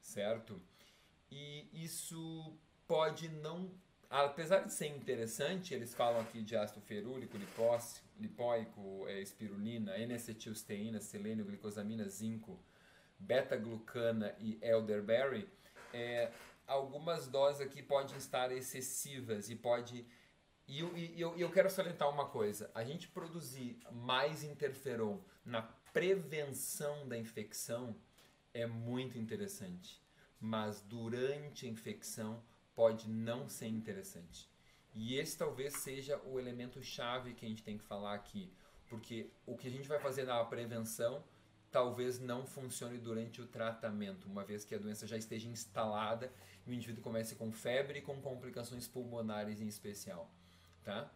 certo? 0.00 0.60
E 1.30 1.68
isso 1.72 2.56
pode 2.86 3.28
não 3.28 3.70
apesar 4.10 4.60
de 4.60 4.72
ser 4.72 4.88
interessante, 4.88 5.74
eles 5.74 5.94
falam 5.94 6.20
aqui 6.20 6.42
de 6.42 6.56
ácido 6.56 6.80
ferúrico, 6.80 7.36
lipócico, 7.36 8.06
lipóico, 8.18 9.06
é, 9.08 9.20
espirulina, 9.20 9.96
N-acetilcisteína, 9.98 11.00
selênio, 11.00 11.44
glicosamina, 11.44 12.08
zinco, 12.08 12.58
beta-glucana 13.18 14.34
e 14.38 14.58
elderberry, 14.62 15.48
é, 15.92 16.30
algumas 16.66 17.26
doses 17.26 17.60
aqui 17.60 17.82
podem 17.82 18.16
estar 18.16 18.52
excessivas 18.52 19.50
e 19.50 19.56
pode... 19.56 20.06
E 20.68 20.80
eu, 20.80 20.96
eu, 20.96 21.38
eu 21.38 21.50
quero 21.50 21.70
salientar 21.70 22.10
uma 22.10 22.28
coisa, 22.28 22.70
a 22.74 22.82
gente 22.82 23.06
produzir 23.08 23.78
mais 23.92 24.42
interferon 24.42 25.20
na 25.44 25.62
prevenção 25.92 27.08
da 27.08 27.16
infecção 27.16 27.96
é 28.52 28.66
muito 28.66 29.16
interessante, 29.16 30.02
mas 30.40 30.80
durante 30.82 31.66
a 31.66 31.68
infecção 31.68 32.42
pode 32.76 33.08
não 33.08 33.48
ser 33.48 33.66
interessante. 33.66 34.48
E 34.94 35.16
esse 35.16 35.36
talvez 35.36 35.74
seja 35.78 36.20
o 36.24 36.38
elemento 36.38 36.80
chave 36.82 37.34
que 37.34 37.44
a 37.44 37.48
gente 37.48 37.62
tem 37.62 37.76
que 37.76 37.84
falar 37.84 38.14
aqui, 38.14 38.52
porque 38.88 39.30
o 39.44 39.56
que 39.56 39.66
a 39.66 39.70
gente 39.70 39.88
vai 39.88 39.98
fazer 39.98 40.24
na 40.24 40.44
prevenção 40.44 41.24
talvez 41.72 42.20
não 42.20 42.46
funcione 42.46 42.96
durante 42.96 43.42
o 43.42 43.46
tratamento, 43.46 44.28
uma 44.28 44.44
vez 44.44 44.64
que 44.64 44.74
a 44.74 44.78
doença 44.78 45.06
já 45.06 45.16
esteja 45.16 45.48
instalada 45.48 46.32
e 46.66 46.70
o 46.70 46.72
indivíduo 46.72 47.02
comece 47.02 47.34
com 47.34 47.50
febre 47.50 47.98
e 47.98 48.02
com 48.02 48.20
complicações 48.20 48.86
pulmonares 48.86 49.60
em 49.60 49.66
especial, 49.66 50.30
tá? 50.84 51.10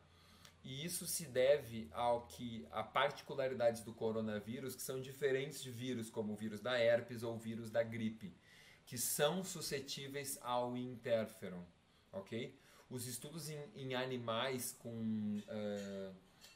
E 0.62 0.84
isso 0.84 1.06
se 1.06 1.26
deve 1.26 1.88
ao 1.92 2.26
que 2.26 2.66
a 2.70 2.82
particularidades 2.82 3.82
do 3.82 3.94
coronavírus, 3.94 4.76
que 4.76 4.82
são 4.82 5.00
diferentes 5.00 5.62
de 5.62 5.70
vírus 5.70 6.10
como 6.10 6.34
o 6.34 6.36
vírus 6.36 6.60
da 6.60 6.78
herpes 6.78 7.22
ou 7.22 7.36
o 7.36 7.38
vírus 7.38 7.70
da 7.70 7.82
gripe 7.82 8.34
que 8.90 8.98
são 8.98 9.44
suscetíveis 9.44 10.36
ao 10.42 10.76
interferon, 10.76 11.62
ok? 12.10 12.58
Os 12.90 13.06
estudos 13.06 13.48
em, 13.48 13.56
em 13.76 13.94
animais 13.94 14.76
com 14.80 14.90
uh, 14.90 16.10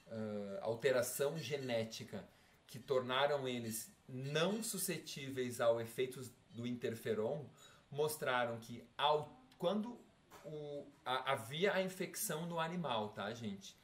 uh, 0.09 0.59
alteração 0.61 1.39
genética 1.39 2.29
que 2.67 2.81
tornaram 2.81 3.47
eles 3.47 3.89
não 4.09 4.65
suscetíveis 4.65 5.61
ao 5.61 5.81
efeito 5.81 6.29
do 6.51 6.67
interferon 6.67 7.47
mostraram 7.89 8.59
que 8.59 8.85
ao, 8.99 9.41
quando 9.57 9.97
o, 10.45 10.85
a, 11.05 11.35
havia 11.35 11.73
a 11.73 11.83
infecção 11.83 12.47
no 12.47 12.59
animal, 12.59 13.11
tá, 13.11 13.33
gente? 13.33 13.77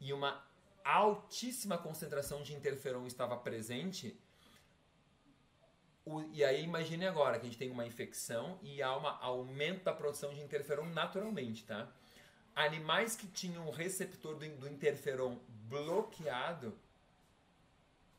E 0.00 0.12
uma 0.12 0.44
altíssima 0.84 1.78
concentração 1.78 2.42
de 2.42 2.54
interferon 2.54 3.06
estava 3.06 3.36
presente, 3.36 4.20
o, 6.04 6.22
e 6.32 6.44
aí 6.44 6.62
imagine 6.62 7.06
agora 7.06 7.38
que 7.38 7.46
a 7.46 7.48
gente 7.48 7.58
tem 7.58 7.70
uma 7.70 7.86
infecção 7.86 8.58
e 8.62 8.82
há 8.82 8.96
um 8.96 9.06
aumento 9.06 9.84
da 9.84 9.92
produção 9.92 10.32
de 10.34 10.40
interferon 10.40 10.86
naturalmente, 10.86 11.64
tá? 11.64 11.90
Animais 12.54 13.16
que 13.16 13.26
tinham 13.26 13.66
o 13.66 13.70
receptor 13.70 14.36
do, 14.36 14.48
do 14.56 14.68
interferon 14.68 15.38
bloqueado 15.68 16.78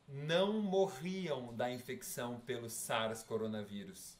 não 0.08 0.60
morriam 0.60 1.54
da 1.54 1.70
infecção 1.70 2.40
pelo 2.40 2.68
SARS 2.68 3.22
coronavírus. 3.22 4.16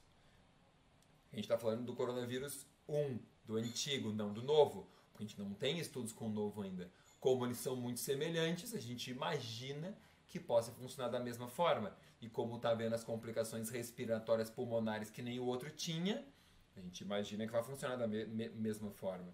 A 1.33 1.37
gente 1.37 1.45
está 1.45 1.59
falando 1.59 1.85
do 1.85 1.95
coronavírus 1.95 2.67
1, 2.89 3.19
do 3.45 3.57
antigo, 3.57 4.13
não 4.13 4.33
do 4.33 4.43
novo, 4.43 4.89
porque 5.13 5.25
a 5.25 5.27
gente 5.27 5.39
não 5.39 5.53
tem 5.55 5.79
estudos 5.79 6.13
com 6.13 6.27
o 6.27 6.33
novo 6.33 6.63
ainda. 6.63 6.91
Como 7.21 7.45
eles 7.45 7.59
são 7.59 7.77
muito 7.77 8.01
semelhantes, 8.01 8.75
a 8.75 8.81
gente 8.81 9.11
imagina 9.11 9.97
que 10.27 10.41
possa 10.41 10.73
funcionar 10.73 11.09
da 11.09 11.21
mesma 11.21 11.49
forma. 11.49 11.97
E 12.21 12.29
como 12.29 12.57
está 12.57 12.75
vendo 12.75 12.95
as 12.95 13.05
complicações 13.05 13.71
respiratórias 13.71 14.51
pulmonares 14.51 15.11
que 15.11 15.23
nem 15.23 15.39
o 15.39 15.45
outro 15.45 15.71
tinha, 15.71 16.25
a 16.77 16.81
gente 16.81 17.01
imagina 17.01 17.47
que 17.47 17.53
vai 17.53 17.63
funcionar 17.63 17.97
da 17.97 18.07
me 18.07 18.25
me 18.27 18.49
mesma 18.49 18.91
forma. 18.91 19.33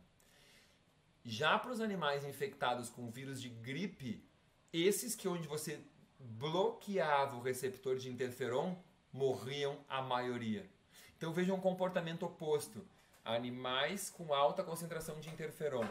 Já 1.24 1.58
para 1.58 1.70
os 1.70 1.80
animais 1.80 2.24
infectados 2.24 2.90
com 2.90 3.10
vírus 3.10 3.40
de 3.40 3.48
gripe, 3.48 4.24
esses 4.72 5.14
que 5.14 5.28
onde 5.28 5.46
você 5.46 5.80
bloqueava 6.18 7.36
o 7.36 7.42
receptor 7.42 7.96
de 7.96 8.08
interferon, 8.08 8.76
morriam 9.12 9.78
a 9.88 10.00
maioria. 10.02 10.68
Então 11.16 11.32
vejam 11.32 11.56
um 11.56 11.60
comportamento 11.60 12.24
oposto. 12.24 12.84
Animais 13.24 14.10
com 14.10 14.34
alta 14.34 14.64
concentração 14.64 15.20
de 15.20 15.28
interferon. 15.28 15.86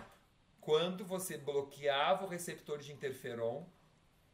Quando 0.59 1.05
você 1.05 1.37
bloqueava 1.37 2.25
o 2.25 2.27
receptor 2.27 2.79
de 2.79 2.91
interferon, 2.91 3.65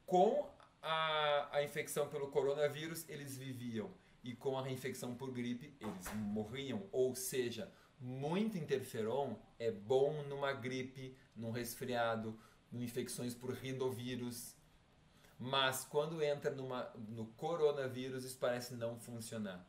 com 0.05 0.49
a, 0.87 1.49
a 1.57 1.63
infecção 1.63 2.07
pelo 2.07 2.29
coronavírus, 2.29 3.07
eles 3.09 3.37
viviam. 3.37 3.91
E 4.23 4.33
com 4.33 4.57
a 4.57 4.63
reinfecção 4.63 5.15
por 5.15 5.31
gripe, 5.31 5.75
eles 5.81 6.13
morriam. 6.13 6.87
Ou 6.93 7.13
seja, 7.13 7.69
muito 7.99 8.57
interferon 8.57 9.35
é 9.59 9.69
bom 9.69 10.23
numa 10.23 10.53
gripe, 10.53 11.15
num 11.35 11.51
resfriado, 11.51 12.39
em 12.71 12.83
infecções 12.83 13.35
por 13.35 13.51
rinovírus. 13.51 14.55
Mas 15.37 15.83
quando 15.83 16.23
entra 16.23 16.51
numa, 16.51 16.89
no 17.09 17.25
coronavírus, 17.25 18.23
isso 18.23 18.37
parece 18.39 18.73
não 18.73 18.97
funcionar. 18.97 19.67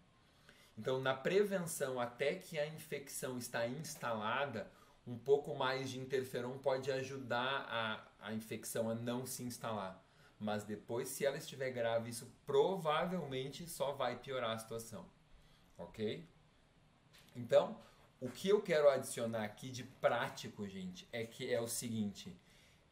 Então, 0.76 1.00
na 1.00 1.14
prevenção, 1.14 1.98
até 1.98 2.36
que 2.36 2.58
a 2.60 2.66
infecção 2.68 3.36
está 3.36 3.66
instalada, 3.66 4.70
um 5.04 5.18
pouco 5.18 5.56
mais 5.56 5.90
de 5.90 5.98
interferon 5.98 6.58
pode 6.58 6.92
ajudar 6.92 7.66
a, 7.68 8.28
a 8.28 8.32
infecção 8.32 8.88
a 8.88 8.94
não 8.94 9.26
se 9.26 9.42
instalar. 9.42 10.07
Mas 10.38 10.62
depois, 10.64 11.08
se 11.08 11.26
ela 11.26 11.36
estiver 11.36 11.70
grave, 11.70 12.10
isso 12.10 12.32
provavelmente 12.46 13.68
só 13.68 13.92
vai 13.92 14.18
piorar 14.18 14.52
a 14.52 14.58
situação. 14.58 15.04
Ok? 15.76 16.28
Então, 17.34 17.80
o 18.20 18.28
que 18.28 18.48
eu 18.48 18.62
quero 18.62 18.88
adicionar 18.88 19.44
aqui 19.44 19.70
de 19.70 19.84
prático, 19.84 20.66
gente, 20.68 21.08
é 21.12 21.24
que 21.24 21.52
é 21.52 21.60
o 21.60 21.68
seguinte: 21.68 22.36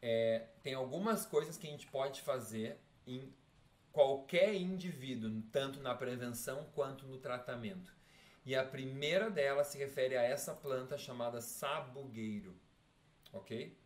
é, 0.02 0.46
tem 0.62 0.74
algumas 0.74 1.24
coisas 1.24 1.56
que 1.56 1.66
a 1.66 1.70
gente 1.70 1.86
pode 1.86 2.20
fazer 2.22 2.78
em 3.06 3.32
qualquer 3.92 4.54
indivíduo, 4.54 5.42
tanto 5.50 5.80
na 5.80 5.94
prevenção 5.94 6.64
quanto 6.74 7.06
no 7.06 7.18
tratamento. 7.18 7.94
E 8.44 8.54
a 8.54 8.64
primeira 8.64 9.30
delas 9.30 9.68
se 9.68 9.78
refere 9.78 10.16
a 10.16 10.22
essa 10.22 10.54
planta 10.54 10.96
chamada 10.96 11.40
sabugueiro, 11.40 12.54
ok? 13.32 13.76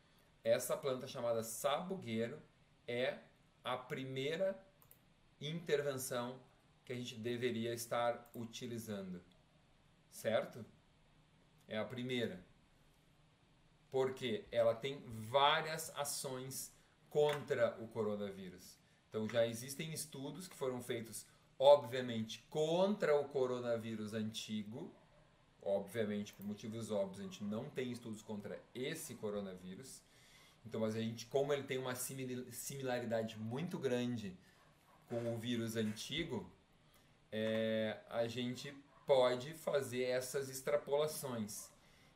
Essa 0.45 0.77
planta 0.77 1.07
chamada 1.07 1.43
sabugueiro 1.43 2.43
é 2.87 3.19
a 3.65 3.77
primeira 3.77 4.59
intervenção 5.41 6.41
que 6.85 6.93
a 6.93 6.97
gente 6.97 7.15
deveria 7.17 7.73
estar 7.73 8.31
utilizando, 8.35 9.23
certo? 10.11 10.65
É 11.69 11.79
a 11.79 11.85
primeira. 11.85 12.45
Porque 13.91 14.45
ela 14.51 14.75
tem 14.75 15.03
várias 15.29 15.91
ações 15.97 16.73
contra 17.09 17.77
o 17.81 17.89
coronavírus. 17.89 18.79
Então 19.09 19.29
já 19.29 19.47
existem 19.47 19.93
estudos 19.93 20.47
que 20.47 20.57
foram 20.57 20.81
feitos 20.83 21.27
obviamente, 21.61 22.43
contra 22.49 23.15
o 23.21 23.29
coronavírus 23.29 24.15
antigo. 24.15 24.91
Obviamente, 25.63 26.33
por 26.33 26.47
motivos 26.47 26.91
óbvios, 26.91 27.21
a 27.21 27.23
gente 27.25 27.45
não 27.45 27.69
tem 27.69 27.93
estudos 27.93 28.23
contra 28.23 28.59
esse 28.75 29.15
coronavírus. 29.17 30.03
Então, 30.65 30.81
mas 30.81 30.95
a 30.95 31.01
gente, 31.01 31.27
como 31.27 31.53
ele 31.53 31.63
tem 31.63 31.79
uma 31.79 31.95
similaridade 31.95 33.39
muito 33.39 33.79
grande 33.79 34.37
com 35.09 35.35
o 35.35 35.39
vírus 35.39 35.77
antigo, 35.77 36.51
é, 37.33 37.99
a 38.11 38.27
gente 38.27 38.73
pode 39.07 39.55
fazer 39.55 40.05
essas 40.05 40.49
extrapolações. 40.49 41.71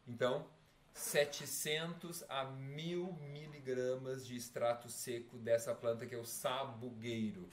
Então, 0.06 0.46
700 0.92 2.24
a 2.28 2.44
1000 2.44 3.12
miligramas 3.32 4.24
de 4.24 4.36
extrato 4.36 4.88
seco 4.88 5.36
dessa 5.38 5.74
planta 5.74 6.06
que 6.06 6.14
é 6.14 6.18
o 6.18 6.24
sabugueiro. 6.24 7.50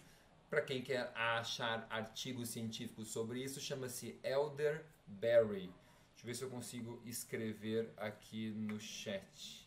Para 0.47 0.61
quem 0.61 0.83
quer 0.83 1.11
achar 1.15 1.87
artigos 1.89 2.49
científicos 2.49 3.07
sobre 3.07 3.41
isso, 3.41 3.59
chama-se 3.59 4.19
elderberry. 4.21 5.73
Deixa 6.11 6.21
eu 6.21 6.25
ver 6.25 6.35
se 6.35 6.43
eu 6.43 6.49
consigo 6.49 7.01
escrever 7.05 7.91
aqui 7.97 8.51
no 8.51 8.79
chat. 8.79 9.60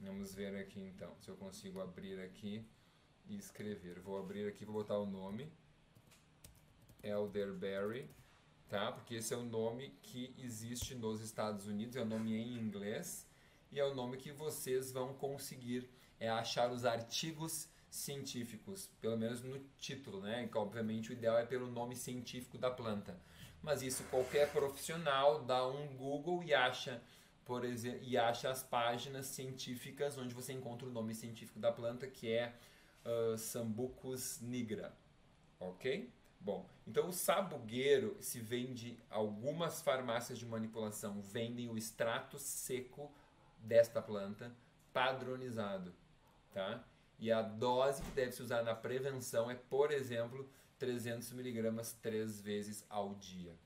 Vamos 0.00 0.34
ver 0.34 0.56
aqui 0.56 0.80
então, 0.80 1.14
se 1.20 1.28
eu 1.28 1.36
consigo 1.36 1.80
abrir 1.80 2.20
aqui 2.20 2.64
e 3.26 3.36
escrever. 3.36 4.00
Vou 4.00 4.18
abrir 4.18 4.48
aqui, 4.48 4.64
vou 4.64 4.74
botar 4.74 4.98
o 4.98 5.06
nome. 5.06 5.50
Elderberry, 7.02 8.08
tá? 8.68 8.92
Porque 8.92 9.16
esse 9.16 9.34
é 9.34 9.36
o 9.36 9.42
nome 9.42 9.90
que 10.02 10.34
existe 10.38 10.94
nos 10.94 11.20
Estados 11.20 11.66
Unidos, 11.66 11.96
é 11.96 12.00
o 12.00 12.06
nome 12.06 12.34
em 12.34 12.58
inglês 12.58 13.26
e 13.70 13.78
é 13.78 13.84
o 13.84 13.94
nome 13.94 14.16
que 14.16 14.32
vocês 14.32 14.90
vão 14.90 15.12
conseguir 15.14 15.88
é 16.20 16.28
achar 16.28 16.70
os 16.70 16.84
artigos 16.84 17.68
científicos, 17.90 18.88
pelo 19.00 19.16
menos 19.16 19.42
no 19.42 19.58
título, 19.78 20.20
né? 20.20 20.48
Que 20.50 20.56
obviamente 20.56 21.10
o 21.10 21.12
ideal 21.12 21.38
é 21.38 21.44
pelo 21.44 21.70
nome 21.70 21.94
científico 21.94 22.56
da 22.58 22.70
planta. 22.70 23.20
Mas 23.62 23.82
isso 23.82 24.04
qualquer 24.04 24.50
profissional 24.50 25.42
dá 25.44 25.66
um 25.66 25.96
Google 25.96 26.42
e 26.42 26.52
acha, 26.52 27.02
por 27.44 27.64
exemplo, 27.64 28.00
e 28.02 28.16
acha 28.16 28.50
as 28.50 28.62
páginas 28.62 29.26
científicas 29.26 30.16
onde 30.16 30.34
você 30.34 30.52
encontra 30.52 30.86
o 30.86 30.90
nome 30.90 31.14
científico 31.14 31.58
da 31.58 31.70
planta, 31.70 32.06
que 32.06 32.30
é 32.30 32.54
uh, 33.04 33.36
Sambucus 33.36 34.40
nigra. 34.40 34.94
OK? 35.60 36.10
Bom, 36.40 36.68
então 36.86 37.08
o 37.08 37.12
sabugueiro 37.12 38.18
se 38.20 38.38
vende 38.38 38.98
algumas 39.08 39.80
farmácias 39.80 40.38
de 40.38 40.44
manipulação 40.44 41.22
vendem 41.22 41.70
o 41.70 41.78
extrato 41.78 42.38
seco 42.38 43.10
desta 43.58 44.02
planta 44.02 44.54
padronizado, 44.92 45.94
tá? 46.52 46.84
E 47.18 47.32
a 47.32 47.40
dose 47.40 48.02
que 48.02 48.10
deve 48.10 48.32
se 48.32 48.42
usar 48.42 48.62
na 48.62 48.74
prevenção 48.74 49.50
é, 49.50 49.54
por 49.54 49.90
exemplo, 49.90 50.48
300 50.78 51.32
miligramas 51.32 51.94
três 51.94 52.40
vezes 52.40 52.84
ao 52.90 53.14
dia. 53.14 53.56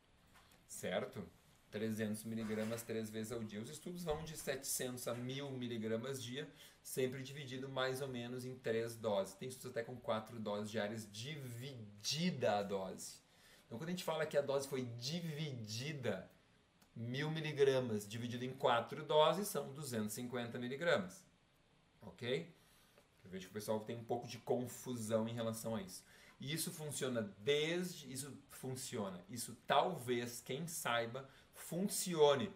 Certo? 0.69 1.27
300 1.71 2.25
miligramas 2.25 2.83
três 2.83 3.11
vezes 3.11 3.33
ao 3.33 3.43
dia. 3.43 3.61
Os 3.61 3.69
estudos 3.69 4.05
vão 4.05 4.23
de 4.25 4.37
700 4.37 5.07
a 5.09 5.15
1000 5.15 5.51
miligramas 5.53 6.23
dia, 6.23 6.49
sempre 6.83 7.23
dividido 7.23 7.69
mais 7.69 8.01
ou 8.01 8.09
menos 8.09 8.45
em 8.45 8.55
três 8.57 8.97
doses. 8.97 9.35
Tem 9.35 9.49
estudos 9.49 9.71
até 9.71 9.83
com 9.83 9.97
quatro 9.97 10.39
doses 10.39 10.71
diárias, 10.71 11.11
dividida 11.11 12.59
a 12.59 12.63
dose. 12.63 13.21
Então, 13.67 13.79
quando 13.79 13.89
a 13.89 13.93
gente 13.93 14.05
fala 14.05 14.25
que 14.27 14.37
a 14.37 14.43
dose 14.43 14.67
foi 14.67 14.85
dividida, 14.99 16.31
1000 16.97 17.31
miligramas 17.31 18.09
dividido 18.09 18.45
em 18.45 18.53
quatro 18.53 19.05
doses 19.05 19.47
são 19.47 19.73
250 19.73 20.59
miligramas. 20.59 21.25
Ok? 22.01 22.55
Eu 23.25 23.31
vejo 23.31 23.47
que 23.47 23.51
o 23.51 23.55
pessoal 23.55 23.81
tem 23.81 23.97
um 23.97 24.05
pouco 24.05 24.27
de 24.27 24.39
confusão 24.39 25.29
em 25.29 25.35
relação 25.35 25.77
a 25.77 25.83
isso. 25.83 26.03
E 26.41 26.53
isso 26.53 26.73
funciona 26.73 27.23
desde. 27.39 28.11
Isso 28.13 28.37
funciona. 28.49 29.23
Isso 29.29 29.57
talvez, 29.67 30.41
quem 30.41 30.67
saiba, 30.67 31.29
funcione 31.59 32.53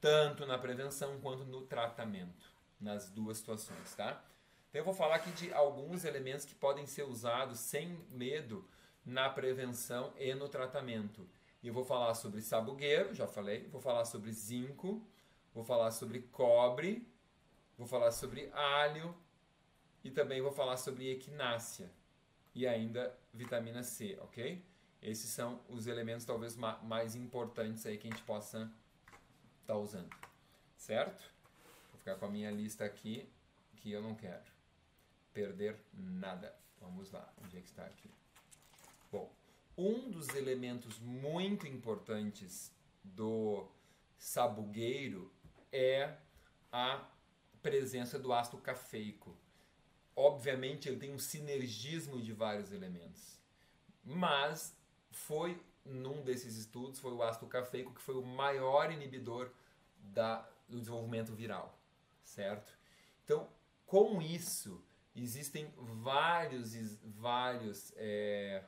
tanto 0.00 0.46
na 0.46 0.58
prevenção 0.58 1.20
quanto 1.20 1.44
no 1.44 1.62
tratamento. 1.62 2.54
Nas 2.80 3.08
duas 3.10 3.38
situações, 3.38 3.94
tá? 3.94 4.22
Então 4.68 4.80
eu 4.80 4.84
vou 4.84 4.94
falar 4.94 5.16
aqui 5.16 5.30
de 5.32 5.52
alguns 5.52 6.04
elementos 6.04 6.44
que 6.44 6.54
podem 6.54 6.86
ser 6.86 7.04
usados 7.04 7.58
sem 7.58 7.88
medo 8.10 8.68
na 9.04 9.30
prevenção 9.30 10.12
e 10.18 10.34
no 10.34 10.48
tratamento. 10.48 11.26
Eu 11.62 11.72
vou 11.72 11.84
falar 11.84 12.14
sobre 12.14 12.42
sabugueiro, 12.42 13.14
já 13.14 13.26
falei, 13.26 13.66
vou 13.68 13.80
falar 13.80 14.04
sobre 14.04 14.30
zinco, 14.32 15.02
vou 15.54 15.64
falar 15.64 15.90
sobre 15.90 16.20
cobre, 16.20 17.08
vou 17.78 17.86
falar 17.86 18.12
sobre 18.12 18.50
alho, 18.52 19.16
e 20.04 20.10
também 20.10 20.40
vou 20.40 20.52
falar 20.52 20.76
sobre 20.76 21.10
equinácea 21.10 21.90
e 22.54 22.66
ainda 22.66 23.18
vitamina 23.34 23.82
C, 23.82 24.16
ok? 24.22 24.64
Esses 25.02 25.30
são 25.30 25.60
os 25.68 25.86
elementos 25.86 26.24
talvez 26.24 26.56
mais 26.56 27.14
importantes 27.14 27.86
aí 27.86 27.96
que 27.98 28.08
a 28.08 28.10
gente 28.10 28.22
possa 28.22 28.70
estar 29.60 29.74
tá 29.74 29.76
usando, 29.76 30.14
certo? 30.76 31.22
Vou 31.90 31.98
ficar 31.98 32.16
com 32.16 32.26
a 32.26 32.30
minha 32.30 32.50
lista 32.50 32.84
aqui 32.84 33.28
que 33.76 33.92
eu 33.92 34.02
não 34.02 34.14
quero 34.14 34.44
perder 35.32 35.78
nada. 35.92 36.54
Vamos 36.80 37.10
lá, 37.12 37.32
onde 37.44 37.56
é 37.56 37.60
que 37.60 37.68
está 37.68 37.84
aqui? 37.84 38.10
Bom, 39.10 39.32
um 39.76 40.10
dos 40.10 40.28
elementos 40.30 40.98
muito 40.98 41.66
importantes 41.66 42.72
do 43.04 43.68
sabugueiro 44.18 45.32
é 45.72 46.16
a 46.72 47.06
presença 47.62 48.18
do 48.18 48.32
ácido 48.32 48.58
cafeico 48.58 49.36
obviamente 50.16 50.88
ele 50.88 50.96
tem 50.98 51.12
um 51.12 51.18
sinergismo 51.18 52.20
de 52.20 52.32
vários 52.32 52.72
elementos. 52.72 53.38
Mas 54.02 54.74
foi 55.16 55.60
num 55.84 56.22
desses 56.22 56.56
estudos, 56.56 56.98
foi 56.98 57.12
o 57.12 57.22
ácido 57.22 57.46
cafeico 57.46 57.94
que 57.94 58.00
foi 58.00 58.14
o 58.16 58.22
maior 58.22 58.90
inibidor 58.90 59.50
da, 59.98 60.48
do 60.68 60.78
desenvolvimento 60.78 61.32
viral, 61.32 61.78
certo? 62.22 62.76
Então, 63.24 63.48
com 63.86 64.20
isso, 64.20 64.82
existem 65.14 65.72
vários, 65.78 66.74
vários 67.02 67.92
é, 67.96 68.64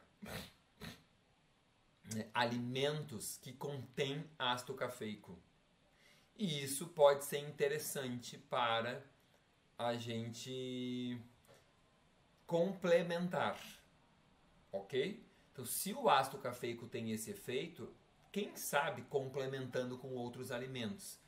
alimentos 2.33 3.39
que 3.39 3.53
contêm 3.53 4.25
ácido 4.39 4.75
cafeico. 4.75 5.39
E 6.37 6.63
isso 6.63 6.87
pode 6.87 7.25
ser 7.25 7.39
interessante 7.39 8.39
para 8.39 9.03
a 9.77 9.95
gente 9.95 11.21
complementar. 12.47 13.59
Ok? 14.73 15.28
Então, 15.59 15.66
se 15.66 15.92
o 15.92 16.09
ácido 16.09 16.38
cafeico 16.38 16.87
tem 16.87 17.11
esse 17.11 17.33
efeito, 17.33 17.92
quem 18.31 18.55
sabe 18.55 19.03
complementando 19.03 19.99
com 19.99 20.14
outros 20.14 20.53
alimentos, 20.53 21.18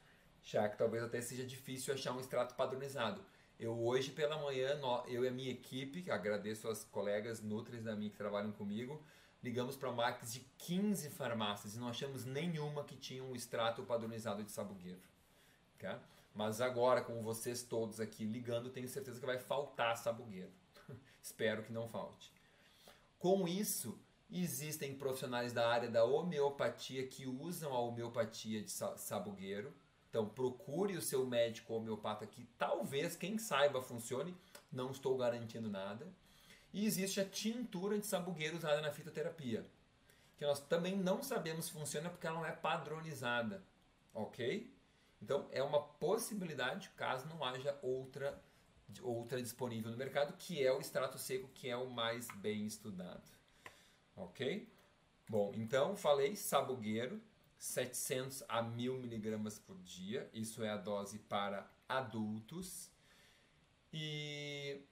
já 0.40 0.68
que 0.68 0.78
talvez 0.78 1.02
até 1.02 1.20
seja 1.20 1.44
difícil 1.44 1.92
achar 1.92 2.12
um 2.12 2.20
extrato 2.20 2.54
padronizado. 2.54 3.24
Eu 3.58 3.76
hoje 3.84 4.12
pela 4.12 4.38
manhã, 4.38 4.80
eu 5.08 5.24
e 5.24 5.28
a 5.28 5.32
minha 5.32 5.50
equipe, 5.50 6.08
agradeço 6.08 6.68
aos 6.68 6.84
colegas 6.84 7.42
Nutris 7.42 7.82
da 7.82 7.96
minha 7.96 8.08
que 8.08 8.16
trabalham 8.16 8.52
comigo, 8.52 9.02
ligamos 9.42 9.76
para 9.76 9.90
marcas 9.90 10.32
de 10.32 10.46
15 10.58 11.10
farmácias 11.10 11.74
e 11.74 11.80
não 11.80 11.88
achamos 11.88 12.24
nenhuma 12.24 12.84
que 12.84 12.94
tinha 12.94 13.24
um 13.24 13.34
extrato 13.34 13.82
padronizado 13.82 14.44
de 14.44 14.52
sabugueiro. 14.52 15.02
Okay? 15.74 15.96
Mas 16.32 16.60
agora, 16.60 17.00
com 17.00 17.20
vocês 17.20 17.64
todos 17.64 17.98
aqui 17.98 18.22
ligando, 18.24 18.70
tenho 18.70 18.86
certeza 18.86 19.18
que 19.18 19.26
vai 19.26 19.40
faltar 19.40 19.96
sabugueiro. 19.96 20.52
Espero 21.20 21.64
que 21.64 21.72
não 21.72 21.88
falte. 21.88 22.32
Com 23.18 23.48
isso, 23.48 23.98
existem 24.32 24.94
profissionais 24.94 25.52
da 25.52 25.68
área 25.68 25.88
da 25.88 26.04
homeopatia 26.04 27.06
que 27.06 27.26
usam 27.26 27.72
a 27.72 27.80
homeopatia 27.80 28.62
de 28.62 28.70
sabugueiro. 28.70 29.74
Então, 30.08 30.28
procure 30.28 30.96
o 30.96 31.02
seu 31.02 31.26
médico 31.26 31.74
homeopata 31.74 32.26
que 32.26 32.44
talvez, 32.58 33.16
quem 33.16 33.38
saiba, 33.38 33.80
funcione. 33.82 34.36
Não 34.70 34.90
estou 34.90 35.16
garantindo 35.16 35.68
nada. 35.68 36.06
E 36.72 36.86
existe 36.86 37.20
a 37.20 37.24
tintura 37.24 37.98
de 37.98 38.06
sabugueiro 38.06 38.56
usada 38.56 38.80
na 38.80 38.92
fitoterapia, 38.92 39.66
que 40.36 40.46
nós 40.46 40.60
também 40.60 40.96
não 40.96 41.22
sabemos 41.22 41.66
se 41.66 41.72
funciona 41.72 42.08
porque 42.08 42.26
ela 42.26 42.38
não 42.38 42.46
é 42.46 42.52
padronizada, 42.52 43.64
ok? 44.14 44.72
Então, 45.20 45.48
é 45.50 45.62
uma 45.62 45.82
possibilidade 45.82 46.90
caso 46.90 47.26
não 47.28 47.44
haja 47.44 47.76
outra 47.82 48.40
outra 49.02 49.40
disponível 49.40 49.90
no 49.90 49.96
mercado, 49.96 50.36
que 50.36 50.64
é 50.64 50.72
o 50.72 50.80
extrato 50.80 51.16
seco, 51.16 51.48
que 51.54 51.68
é 51.68 51.76
o 51.76 51.88
mais 51.88 52.26
bem 52.36 52.66
estudado. 52.66 53.39
Ok? 54.20 54.68
Bom, 55.28 55.52
então 55.54 55.96
falei 55.96 56.36
sabugueiro, 56.36 57.20
700 57.56 58.44
a 58.48 58.62
1000 58.62 58.98
miligramas 58.98 59.58
por 59.58 59.76
dia, 59.78 60.28
isso 60.32 60.62
é 60.62 60.70
a 60.70 60.76
dose 60.76 61.18
para 61.20 61.70
adultos. 61.88 62.90
E 63.92 64.82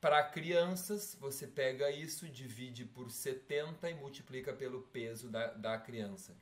para 0.00 0.22
crianças, 0.24 1.16
você 1.18 1.46
pega 1.46 1.90
isso, 1.90 2.28
divide 2.28 2.84
por 2.84 3.10
70 3.10 3.88
e 3.88 3.94
multiplica 3.94 4.52
pelo 4.52 4.82
peso 4.82 5.30
da, 5.30 5.52
da 5.52 5.78
criança. 5.78 6.36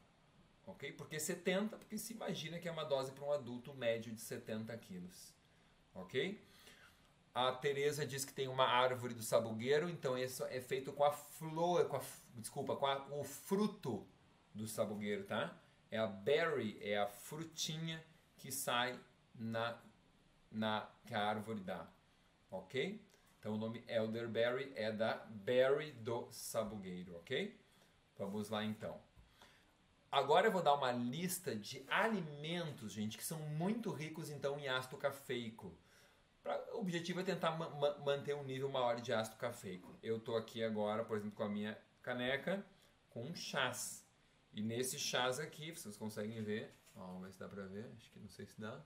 Ok? 0.66 0.92
Por 0.92 1.08
que 1.08 1.18
70? 1.18 1.76
Porque 1.76 1.98
se 1.98 2.12
imagina 2.12 2.58
que 2.58 2.68
é 2.68 2.72
uma 2.72 2.84
dose 2.84 3.12
para 3.12 3.24
um 3.24 3.32
adulto 3.32 3.74
médio 3.74 4.12
de 4.12 4.20
70 4.20 4.76
quilos. 4.78 5.34
Ok? 5.94 6.40
A 7.34 7.52
Teresa 7.52 8.04
diz 8.04 8.24
que 8.24 8.32
tem 8.32 8.48
uma 8.48 8.64
árvore 8.64 9.14
do 9.14 9.22
sabugueiro, 9.22 9.88
então 9.88 10.18
isso 10.18 10.44
é 10.46 10.60
feito 10.60 10.92
com 10.92 11.04
a 11.04 11.12
flor, 11.12 11.86
com 11.86 11.96
a, 11.96 12.02
desculpa, 12.34 12.74
com 12.74 12.86
a, 12.86 13.06
o 13.10 13.22
fruto 13.22 14.06
do 14.52 14.66
sabugueiro, 14.66 15.24
tá? 15.24 15.56
É 15.90 15.98
a 15.98 16.06
berry, 16.06 16.78
é 16.80 16.98
a 16.98 17.06
frutinha 17.06 18.02
que 18.36 18.50
sai 18.50 18.98
na, 19.34 19.78
na 20.50 20.88
que 21.06 21.14
a 21.14 21.24
árvore 21.24 21.60
dá, 21.60 21.86
ok? 22.50 23.00
Então 23.38 23.54
o 23.54 23.56
nome 23.56 23.84
elderberry 23.86 24.72
é 24.74 24.90
da 24.90 25.14
berry 25.30 25.92
do 25.92 26.28
sabugueiro, 26.30 27.16
ok? 27.16 27.58
Vamos 28.18 28.50
lá 28.50 28.64
então. 28.64 29.00
Agora 30.12 30.48
eu 30.48 30.52
vou 30.52 30.62
dar 30.62 30.74
uma 30.74 30.90
lista 30.90 31.54
de 31.54 31.84
alimentos, 31.88 32.92
gente, 32.92 33.16
que 33.16 33.24
são 33.24 33.38
muito 33.38 33.92
ricos 33.92 34.28
então 34.28 34.58
em 34.58 34.68
ácido 34.68 34.96
cafeico. 34.96 35.72
Pra, 36.42 36.58
o 36.74 36.80
objetivo 36.80 37.20
é 37.20 37.24
tentar 37.24 37.50
ma 37.52 37.68
ma 37.68 37.98
manter 37.98 38.34
um 38.34 38.44
nível 38.44 38.68
maior 38.68 39.00
de 39.00 39.12
ácido 39.12 39.36
cafeico. 39.36 39.98
Eu 40.02 40.16
estou 40.16 40.36
aqui 40.36 40.62
agora, 40.64 41.04
por 41.04 41.16
exemplo, 41.16 41.36
com 41.36 41.42
a 41.42 41.48
minha 41.48 41.78
caneca 42.02 42.64
com 43.10 43.24
um 43.24 43.34
chás. 43.34 44.06
E 44.52 44.62
nesse 44.62 44.98
chás 44.98 45.38
aqui, 45.38 45.70
vocês 45.70 45.96
conseguem 45.96 46.42
ver, 46.42 46.74
ó, 46.96 47.06
vamos 47.06 47.22
ver 47.22 47.32
se 47.32 47.38
dá 47.38 47.48
para 47.48 47.64
ver, 47.66 47.92
acho 47.96 48.10
que 48.10 48.18
não 48.18 48.28
sei 48.28 48.46
se 48.46 48.60
dá. 48.60 48.80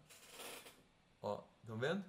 Ó, 1.23 1.43
estão 1.61 1.79
vendo? 1.79 2.05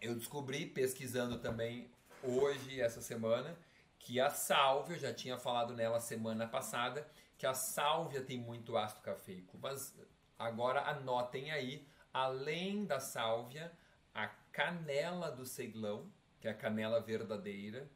Eu 0.00 0.14
descobri 0.14 0.66
pesquisando 0.66 1.38
também 1.38 1.90
hoje, 2.22 2.80
essa 2.80 3.00
semana, 3.00 3.56
que 3.98 4.20
a 4.20 4.30
sálvia, 4.30 4.96
eu 4.96 5.00
já 5.00 5.12
tinha 5.12 5.38
falado 5.38 5.74
nela 5.74 6.00
semana 6.00 6.46
passada, 6.46 7.08
que 7.38 7.46
a 7.46 7.54
sálvia 7.54 8.22
tem 8.22 8.38
muito 8.38 8.76
ácido 8.76 9.02
cafeico, 9.02 9.58
mas 9.60 9.94
agora 10.38 10.80
anotem 10.82 11.50
aí, 11.50 11.86
além 12.16 12.86
da 12.86 12.98
sálvia, 12.98 13.70
a 14.14 14.26
canela 14.26 15.30
do 15.30 15.44
Ceilão, 15.44 16.10
que 16.40 16.48
é 16.48 16.50
a 16.50 16.54
canela 16.54 16.98
verdadeira, 16.98 17.90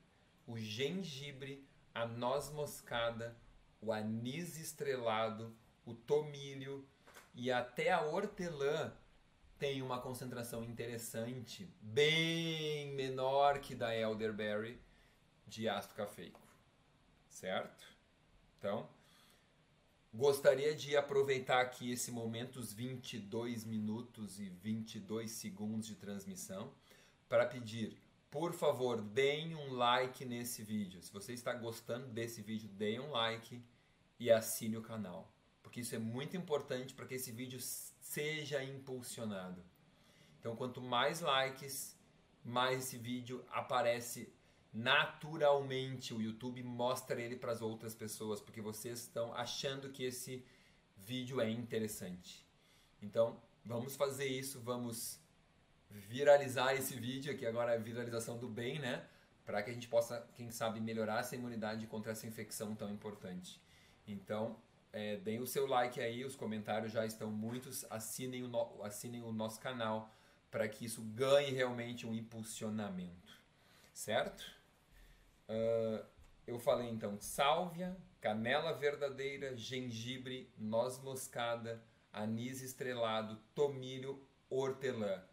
o 0.47 0.59
gengibre, 0.59 1.67
a 1.95 2.05
noz 2.05 2.51
moscada, 2.51 3.35
o 3.81 3.91
anis 3.91 4.59
estrelado, 4.59 5.57
o 5.87 5.95
tomilho 5.95 6.87
e 7.35 7.51
até 7.51 7.91
a 7.91 8.03
hortelã 8.03 8.93
tem 9.59 9.81
uma 9.81 10.03
concentração 10.03 10.63
interessante, 10.65 11.65
bem 11.81 12.93
menor 12.93 13.59
que 13.61 13.75
da 13.75 13.97
elderberry, 13.97 14.79
de 15.47 15.67
ácido 15.67 15.95
cafeico, 15.95 16.41
certo? 17.27 17.87
Então, 18.59 18.87
gostaria 20.13 20.75
de 20.75 20.97
aproveitar 20.97 21.61
aqui 21.61 21.93
esse 21.93 22.11
momento, 22.11 22.59
os 22.59 22.73
22 22.73 23.65
minutos 23.65 24.41
e 24.41 24.49
22 24.49 25.31
segundos 25.31 25.87
de 25.87 25.95
transmissão, 25.95 26.73
para 27.29 27.47
pedir, 27.47 27.97
por 28.31 28.53
favor, 28.53 29.01
deem 29.01 29.55
um 29.55 29.73
like 29.73 30.25
nesse 30.25 30.63
vídeo. 30.63 31.01
Se 31.03 31.13
você 31.13 31.33
está 31.33 31.53
gostando 31.53 32.09
desse 32.09 32.43
vídeo, 32.43 32.69
deem 32.69 33.01
um 33.01 33.11
like 33.11 33.63
e 34.19 34.31
assine 34.31 34.77
o 34.77 34.83
canal, 34.83 35.33
porque 35.63 35.81
isso 35.81 35.95
é 35.95 35.99
muito 35.99 36.37
importante 36.37 36.93
para 36.93 37.07
que 37.07 37.15
esse 37.15 37.31
vídeo 37.31 37.61
seja 37.61 38.63
impulsionado. 38.63 39.65
Então, 40.39 40.57
quanto 40.57 40.81
mais 40.81 41.21
likes, 41.21 41.97
mais 42.45 42.81
esse 42.81 42.99
vídeo 42.99 43.45
aparece 43.51 44.33
naturalmente 44.73 46.15
o 46.15 46.23
YouTube 46.23 46.63
mostra 46.63 47.21
ele 47.21 47.37
para 47.37 47.53
as 47.53 47.61
outras 47.61 47.95
pessoas, 47.95 48.41
porque 48.41 48.61
vocês 48.61 49.01
estão 49.01 49.35
achando 49.35 49.91
que 49.91 50.05
esse 50.05 50.45
vídeo 50.97 51.41
é 51.41 51.51
interessante. 51.51 52.47
Então, 53.03 53.41
vamos 53.65 53.97
fazer 53.97 54.27
isso, 54.27 54.61
vamos 54.61 55.19
viralizar 55.91 56.75
esse 56.75 56.95
vídeo, 56.95 57.37
que 57.37 57.47
agora 57.47 57.73
é 57.73 57.77
a 57.77 57.81
viralização 57.81 58.39
do 58.39 58.49
bem, 58.49 58.79
né? 58.79 59.05
Para 59.45 59.63
que 59.63 59.71
a 59.71 59.73
gente 59.73 59.89
possa, 59.89 60.25
quem 60.35 60.51
sabe, 60.51 60.81
melhorar 60.81 61.21
essa 61.21 61.35
imunidade 61.35 61.87
contra 61.87 62.13
essa 62.13 62.27
infecção 62.27 62.75
tão 62.77 62.91
importante. 62.91 63.61
Então, 64.07 64.57
é, 64.93 65.17
deem 65.17 65.41
o 65.41 65.47
seu 65.47 65.67
like 65.67 66.01
aí, 66.01 66.25
os 66.25 66.37
comentários 66.37 66.93
já 66.93 67.05
estão 67.05 67.31
muitos, 67.31 67.85
assinem 67.91 68.45
o, 68.45 68.49
no, 68.49 68.83
assinem 68.85 69.23
o 69.23 69.33
nosso 69.33 69.61
canal 69.61 70.13
para 70.51 70.69
que 70.69 70.85
isso 70.85 71.03
ganhe 71.03 71.51
realmente 71.53 72.07
um 72.07 72.15
impulsionamento, 72.15 73.33
certo? 73.93 74.60
Uh, 75.51 76.07
eu 76.47 76.61
falei 76.61 76.89
então 76.89 77.21
sálvia, 77.21 77.97
canela 78.21 78.73
verdadeira, 78.73 79.57
gengibre, 79.57 80.53
noz 80.57 81.01
moscada, 81.03 81.83
anis 82.13 82.63
estrelado, 82.63 83.37
tomilho, 83.53 84.25
hortelã. 84.49 85.25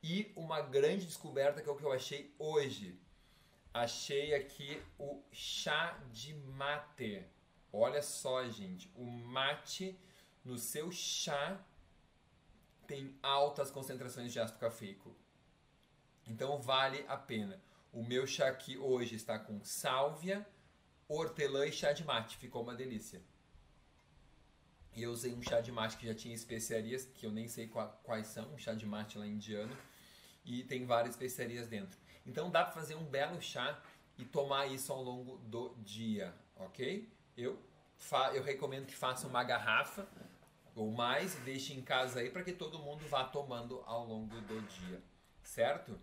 E 0.00 0.32
uma 0.36 0.60
grande 0.60 1.04
descoberta 1.04 1.60
que 1.60 1.68
é 1.68 1.72
o 1.72 1.76
que 1.76 1.82
eu 1.82 1.90
achei 1.90 2.32
hoje. 2.38 3.00
Achei 3.74 4.34
aqui 4.34 4.80
o 4.98 5.20
chá 5.32 5.98
de 6.12 6.32
mate. 6.34 7.26
Olha 7.72 8.00
só, 8.02 8.48
gente, 8.48 8.88
o 8.94 9.04
mate 9.04 9.98
no 10.44 10.56
seu 10.58 10.92
chá 10.92 11.60
tem 12.86 13.18
altas 13.20 13.70
concentrações 13.72 14.32
de 14.32 14.38
ácido 14.38 14.60
cafeico. 14.60 15.12
Então 16.24 16.60
vale 16.62 17.04
a 17.08 17.16
pena. 17.16 17.60
O 17.96 18.02
meu 18.04 18.26
chá 18.26 18.48
aqui 18.48 18.76
hoje 18.76 19.14
está 19.14 19.38
com 19.38 19.58
sálvia, 19.64 20.46
hortelã 21.08 21.64
e 21.64 21.72
chá 21.72 21.94
de 21.94 22.04
mate. 22.04 22.36
Ficou 22.36 22.62
uma 22.62 22.74
delícia. 22.74 23.22
E 24.94 25.02
eu 25.02 25.10
usei 25.10 25.32
um 25.32 25.40
chá 25.40 25.62
de 25.62 25.72
mate 25.72 25.96
que 25.96 26.06
já 26.06 26.14
tinha 26.14 26.34
especiarias, 26.34 27.06
que 27.06 27.24
eu 27.24 27.32
nem 27.32 27.48
sei 27.48 27.72
quais 28.02 28.26
são, 28.26 28.52
um 28.52 28.58
chá 28.58 28.74
de 28.74 28.84
mate 28.84 29.16
lá 29.16 29.26
indiano. 29.26 29.74
E 30.44 30.62
tem 30.62 30.84
várias 30.84 31.14
especiarias 31.14 31.68
dentro. 31.68 31.98
Então 32.26 32.50
dá 32.50 32.64
para 32.64 32.74
fazer 32.74 32.96
um 32.96 33.04
belo 33.06 33.40
chá 33.40 33.82
e 34.18 34.26
tomar 34.26 34.66
isso 34.66 34.92
ao 34.92 35.02
longo 35.02 35.38
do 35.38 35.74
dia, 35.78 36.34
ok? 36.54 37.10
Eu, 37.34 37.58
eu 38.34 38.42
recomendo 38.42 38.84
que 38.84 38.94
faça 38.94 39.26
uma 39.26 39.42
garrafa 39.42 40.06
ou 40.74 40.92
mais 40.92 41.34
e 41.34 41.40
deixe 41.40 41.72
em 41.72 41.80
casa 41.80 42.20
aí 42.20 42.28
para 42.28 42.44
que 42.44 42.52
todo 42.52 42.78
mundo 42.78 43.08
vá 43.08 43.24
tomando 43.24 43.82
ao 43.86 44.04
longo 44.04 44.38
do 44.42 44.60
dia, 44.60 45.02
certo? 45.42 45.98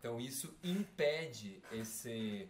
Então 0.00 0.18
isso 0.18 0.58
impede 0.64 1.62
esse, 1.70 2.48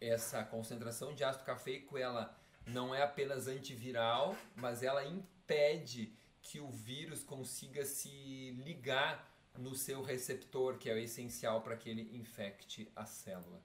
essa 0.00 0.42
concentração 0.42 1.14
de 1.14 1.22
ácido 1.22 1.44
cafeico, 1.44 1.96
ela 1.96 2.36
não 2.66 2.92
é 2.92 3.02
apenas 3.02 3.46
antiviral, 3.46 4.36
mas 4.56 4.82
ela 4.82 5.04
impede 5.04 6.12
que 6.42 6.58
o 6.58 6.68
vírus 6.68 7.22
consiga 7.22 7.84
se 7.84 8.50
ligar 8.64 9.30
no 9.56 9.76
seu 9.76 10.02
receptor, 10.02 10.76
que 10.76 10.90
é 10.90 10.94
o 10.94 10.98
essencial 10.98 11.62
para 11.62 11.76
que 11.76 11.88
ele 11.88 12.10
infecte 12.16 12.90
a 12.96 13.06
célula. 13.06 13.62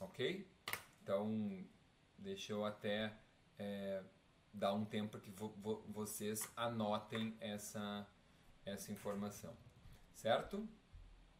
Ok? 0.00 0.44
Então, 1.00 1.64
deixa 2.18 2.52
eu 2.52 2.64
até 2.64 3.12
é, 3.56 4.02
dar 4.52 4.74
um 4.74 4.84
tempo 4.84 5.18
que 5.20 5.30
vo 5.30 5.50
vo 5.58 5.84
vocês 5.88 6.50
anotem 6.56 7.36
essa, 7.40 8.04
essa 8.64 8.90
informação. 8.90 9.56
Certo? 10.12 10.68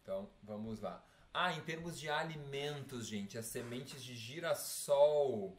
Então, 0.03 0.29
vamos 0.43 0.81
lá. 0.81 1.05
Ah, 1.33 1.53
em 1.53 1.61
termos 1.63 1.99
de 1.99 2.11
alimentos, 2.11 3.07
gente, 3.07 3.39
as 3.39 3.47
sementes 3.47 4.03
de 4.03 4.15
girassol, 4.15 5.57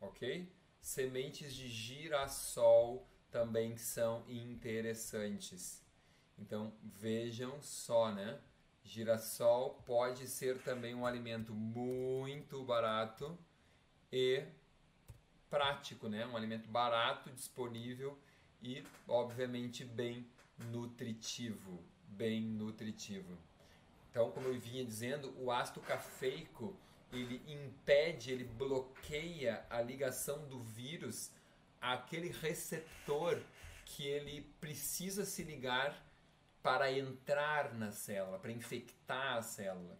ok? 0.00 0.52
Sementes 0.80 1.54
de 1.54 1.68
girassol 1.68 3.06
também 3.30 3.76
são 3.76 4.24
interessantes. 4.28 5.84
Então, 6.38 6.72
vejam 6.82 7.60
só, 7.62 8.12
né? 8.12 8.40
Girassol 8.82 9.82
pode 9.86 10.26
ser 10.26 10.58
também 10.62 10.94
um 10.94 11.06
alimento 11.06 11.54
muito 11.54 12.64
barato 12.64 13.38
e 14.12 14.44
prático, 15.48 16.08
né? 16.08 16.26
Um 16.26 16.36
alimento 16.36 16.68
barato, 16.68 17.30
disponível 17.30 18.18
e, 18.60 18.84
obviamente, 19.06 19.84
bem 19.84 20.26
nutritivo. 20.58 21.82
Bem 22.08 22.42
nutritivo. 22.42 23.38
Então, 24.14 24.30
como 24.30 24.46
eu 24.46 24.56
vinha 24.60 24.84
dizendo, 24.84 25.34
o 25.42 25.50
ácido 25.50 25.80
cafeico 25.80 26.72
ele 27.12 27.42
impede, 27.48 28.30
ele 28.30 28.44
bloqueia 28.44 29.66
a 29.68 29.82
ligação 29.82 30.46
do 30.46 30.60
vírus 30.60 31.32
àquele 31.80 32.28
receptor 32.28 33.42
que 33.84 34.06
ele 34.06 34.42
precisa 34.60 35.24
se 35.24 35.42
ligar 35.42 36.00
para 36.62 36.92
entrar 36.92 37.74
na 37.74 37.90
célula, 37.90 38.38
para 38.38 38.52
infectar 38.52 39.38
a 39.38 39.42
célula, 39.42 39.98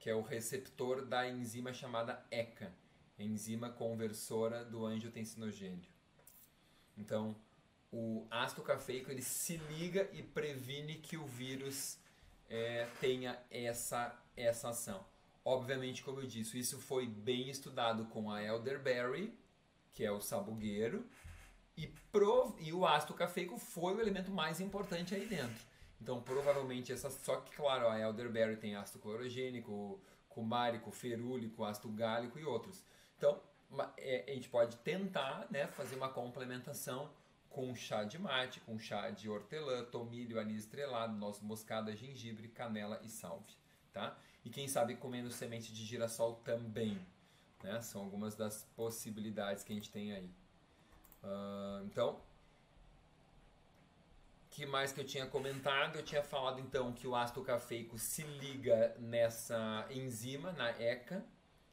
que 0.00 0.10
é 0.10 0.14
o 0.14 0.22
receptor 0.22 1.06
da 1.06 1.28
enzima 1.28 1.72
chamada 1.72 2.26
ECA, 2.32 2.74
enzima 3.16 3.70
conversora 3.70 4.64
do 4.64 4.84
angiotensinogênio. 4.84 5.88
Então, 6.98 7.36
o 7.92 8.26
ácido 8.28 8.62
cafeico 8.62 9.08
ele 9.08 9.22
se 9.22 9.56
liga 9.56 10.10
e 10.12 10.20
previne 10.20 10.96
que 10.96 11.16
o 11.16 11.24
vírus 11.24 11.96
é, 12.50 12.88
tenha 13.00 13.38
essa, 13.50 14.14
essa 14.36 14.70
ação. 14.70 15.02
Obviamente, 15.44 16.02
como 16.02 16.20
eu 16.20 16.26
disse, 16.26 16.58
isso 16.58 16.78
foi 16.78 17.06
bem 17.06 17.48
estudado 17.48 18.04
com 18.06 18.30
a 18.30 18.42
elderberry, 18.42 19.32
que 19.94 20.04
é 20.04 20.10
o 20.10 20.20
sabugueiro, 20.20 21.06
e, 21.76 21.86
prov 22.12 22.54
e 22.60 22.72
o 22.72 22.84
ácido 22.84 23.14
cafeico 23.14 23.56
foi 23.56 23.94
o 23.94 24.00
elemento 24.00 24.30
mais 24.30 24.60
importante 24.60 25.14
aí 25.14 25.26
dentro. 25.26 25.70
Então, 26.00 26.20
provavelmente, 26.20 26.92
essa, 26.92 27.08
só 27.08 27.36
que, 27.36 27.54
claro, 27.54 27.88
a 27.88 27.98
elderberry 27.98 28.56
tem 28.56 28.74
ácido 28.74 28.98
clorogênico, 28.98 30.00
cumárico, 30.28 30.90
ferúlico, 30.90 31.64
ácido 31.64 31.88
gálico 31.90 32.38
e 32.38 32.44
outros. 32.44 32.82
Então, 33.16 33.40
é, 33.96 34.24
a 34.28 34.34
gente 34.34 34.48
pode 34.48 34.76
tentar 34.78 35.46
né, 35.50 35.66
fazer 35.68 35.96
uma 35.96 36.08
complementação 36.08 37.10
com 37.50 37.74
chá 37.74 38.04
de 38.04 38.18
mate, 38.18 38.60
com 38.60 38.78
chá 38.78 39.10
de 39.10 39.28
hortelã, 39.28 39.84
tomilho, 39.84 40.40
anis 40.40 40.60
estrelado, 40.60 41.14
noz 41.16 41.40
moscada, 41.40 41.94
gengibre, 41.94 42.48
canela 42.48 43.00
e 43.02 43.08
salve, 43.08 43.52
tá? 43.92 44.16
E 44.44 44.48
quem 44.48 44.68
sabe 44.68 44.94
comendo 44.96 45.30
semente 45.30 45.72
de 45.72 45.84
girassol 45.84 46.36
também, 46.36 46.98
né? 47.62 47.82
São 47.82 48.02
algumas 48.02 48.36
das 48.36 48.64
possibilidades 48.76 49.64
que 49.64 49.72
a 49.72 49.74
gente 49.74 49.90
tem 49.90 50.12
aí. 50.12 50.30
Uh, 51.22 51.84
então, 51.84 52.20
que 54.50 54.64
mais 54.64 54.92
que 54.92 55.00
eu 55.00 55.04
tinha 55.04 55.26
comentado? 55.26 55.96
Eu 55.96 56.04
tinha 56.04 56.22
falado 56.22 56.60
então 56.60 56.92
que 56.92 57.06
o 57.06 57.14
ácido 57.14 57.42
cafeico 57.42 57.98
se 57.98 58.22
liga 58.22 58.94
nessa 58.98 59.86
enzima, 59.90 60.52
na 60.52 60.70
ECA, 60.70 61.24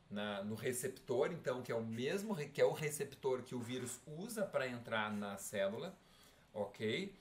na, 0.09 0.43
no 0.43 0.55
receptor, 0.55 1.31
então 1.31 1.61
que 1.61 1.71
é 1.71 1.75
o 1.75 1.83
mesmo 1.83 2.35
que 2.35 2.61
é 2.61 2.65
o 2.65 2.71
receptor 2.71 3.43
que 3.43 3.55
o 3.55 3.59
vírus 3.59 3.99
usa 4.05 4.45
para 4.45 4.67
entrar 4.67 5.11
na 5.11 5.37
célula, 5.37 5.97
ok? 6.53 7.13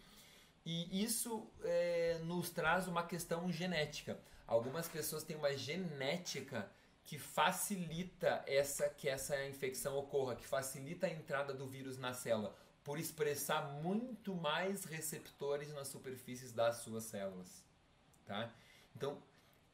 E 0.65 1.03
isso 1.03 1.47
é, 1.63 2.19
nos 2.25 2.51
traz 2.51 2.89
uma 2.89 3.07
questão 3.07 3.51
genética. 3.53 4.19
Algumas 4.47 4.89
pessoas 4.89 5.23
têm 5.23 5.37
uma 5.37 5.57
genética 5.57 6.71
que 7.05 7.19
facilita 7.19 8.43
essa 8.47 8.89
que 8.89 9.09
essa 9.09 9.47
infecção 9.47 9.97
ocorra, 9.97 10.35
que 10.35 10.47
facilita 10.47 11.07
a 11.07 11.11
entrada 11.11 11.55
do 11.55 11.67
vírus 11.67 11.99
na 11.99 12.13
célula, 12.13 12.55
por 12.83 12.99
expressar 12.99 13.63
muito 13.83 14.35
mais 14.35 14.85
receptores 14.85 15.73
nas 15.73 15.89
superfícies 15.89 16.53
das 16.53 16.77
suas 16.79 17.05
células, 17.05 17.65
tá? 18.25 18.53
Então, 18.95 19.23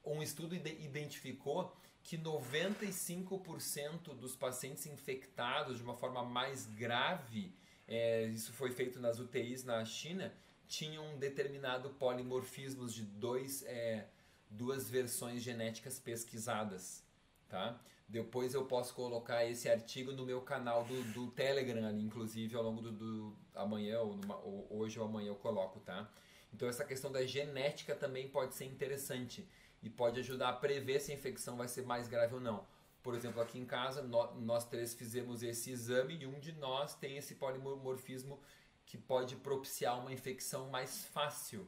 um 0.05 0.23
estudo 0.23 0.55
identificou 0.55 1.75
que 2.03 2.19
95% 2.19 4.15
dos 4.15 4.35
pacientes 4.35 4.87
infectados 4.87 5.79
de 5.79 5.83
uma 5.83 5.95
forma 5.95 6.23
mais 6.25 6.67
grave, 6.67 7.55
é, 7.87 8.25
isso 8.27 8.53
foi 8.53 8.71
feito 8.71 9.01
nas 9.01 9.19
UTIs 9.19 9.65
na 9.65 9.85
China, 9.85 10.33
tinham 10.67 11.19
determinado 11.19 11.91
polimorfismos 11.91 12.95
de 12.95 13.03
dois, 13.03 13.63
é, 13.65 14.09
duas 14.51 14.89
versões 14.89 15.43
genéticas 15.43 15.99
pesquisadas. 15.99 17.05
Tá? 17.49 17.79
Depois 18.09 18.55
eu 18.55 18.65
posso 18.65 18.95
colocar 18.95 19.45
esse 19.45 19.69
artigo 19.69 20.13
no 20.13 20.25
meu 20.25 20.41
canal 20.41 20.85
do, 20.85 21.03
do 21.13 21.31
Telegram 21.31 21.91
inclusive 21.99 22.55
ao 22.57 22.63
longo 22.63 22.81
do, 22.81 22.93
do 22.93 23.37
amanhã 23.55 24.01
ou, 24.01 24.17
numa, 24.17 24.37
ou 24.37 24.67
hoje 24.71 24.99
ou 24.99 25.07
amanhã 25.07 25.29
eu 25.29 25.37
coloco, 25.37 25.81
tá? 25.81 26.11
Então 26.53 26.69
essa 26.69 26.85
questão 26.85 27.11
da 27.11 27.25
genética 27.25 27.95
também 27.95 28.29
pode 28.29 28.55
ser 28.55 28.67
interessante 28.67 29.49
e 29.83 29.91
pode 29.91 30.21
ajudar 30.21 30.51
a 30.51 30.53
prever 30.53 31.01
se 31.01 31.11
a 31.11 31.15
infecção 31.15 31.57
vai 31.57 31.69
ser 31.69 31.83
mais 31.85 32.09
grave 32.09 32.35
ou 32.35 32.41
não. 32.41 32.67
Por 33.03 33.15
exemplo, 33.15 33.43
aqui 33.43 33.59
em 33.59 33.65
casa, 33.65 34.01
nós, 34.03 34.65
três 34.67 34.95
fizemos 34.95 35.43
esse 35.43 35.71
exame 35.73 36.17
e 36.19 36.27
um 36.27 36.39
de 36.39 36.53
nós 36.53 36.95
tem 36.95 37.17
esse 37.17 37.35
polimorfismo 37.35 38.41
que 38.87 38.97
pode 38.97 39.35
propiciar 39.37 39.99
uma 39.99 40.13
infecção 40.13 40.71
mais 40.71 41.05
fácil 41.07 41.67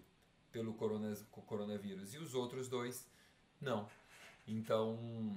pelo 0.52 0.74
coronavírus 0.74 2.14
e 2.14 2.18
os 2.18 2.34
outros 2.34 2.68
dois 2.68 3.08
não. 3.60 3.88
Então, 4.46 5.36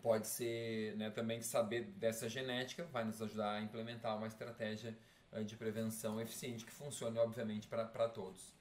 pode 0.00 0.28
ser 0.28 0.94
né, 0.96 1.10
também 1.10 1.40
saber 1.40 1.84
dessa 1.96 2.28
genética 2.28 2.84
vai 2.84 3.04
nos 3.04 3.20
ajudar 3.20 3.54
a 3.54 3.62
implementar 3.62 4.16
uma 4.16 4.26
estratégia 4.26 4.96
de 5.42 5.56
prevenção 5.56 6.20
eficiente 6.20 6.64
que 6.64 6.70
funcione, 6.70 7.18
obviamente, 7.18 7.66
para 7.66 8.08
todos. 8.08 8.52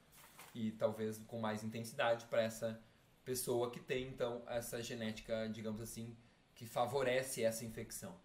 E 0.55 0.71
talvez 0.71 1.17
com 1.27 1.39
mais 1.39 1.63
intensidade 1.63 2.25
para 2.25 2.41
essa 2.41 2.79
pessoa 3.23 3.71
que 3.71 3.79
tem 3.79 4.07
então 4.07 4.43
essa 4.47 4.81
genética, 4.81 5.47
digamos 5.49 5.81
assim, 5.81 6.15
que 6.55 6.65
favorece 6.65 7.43
essa 7.43 7.65
infecção. 7.65 8.15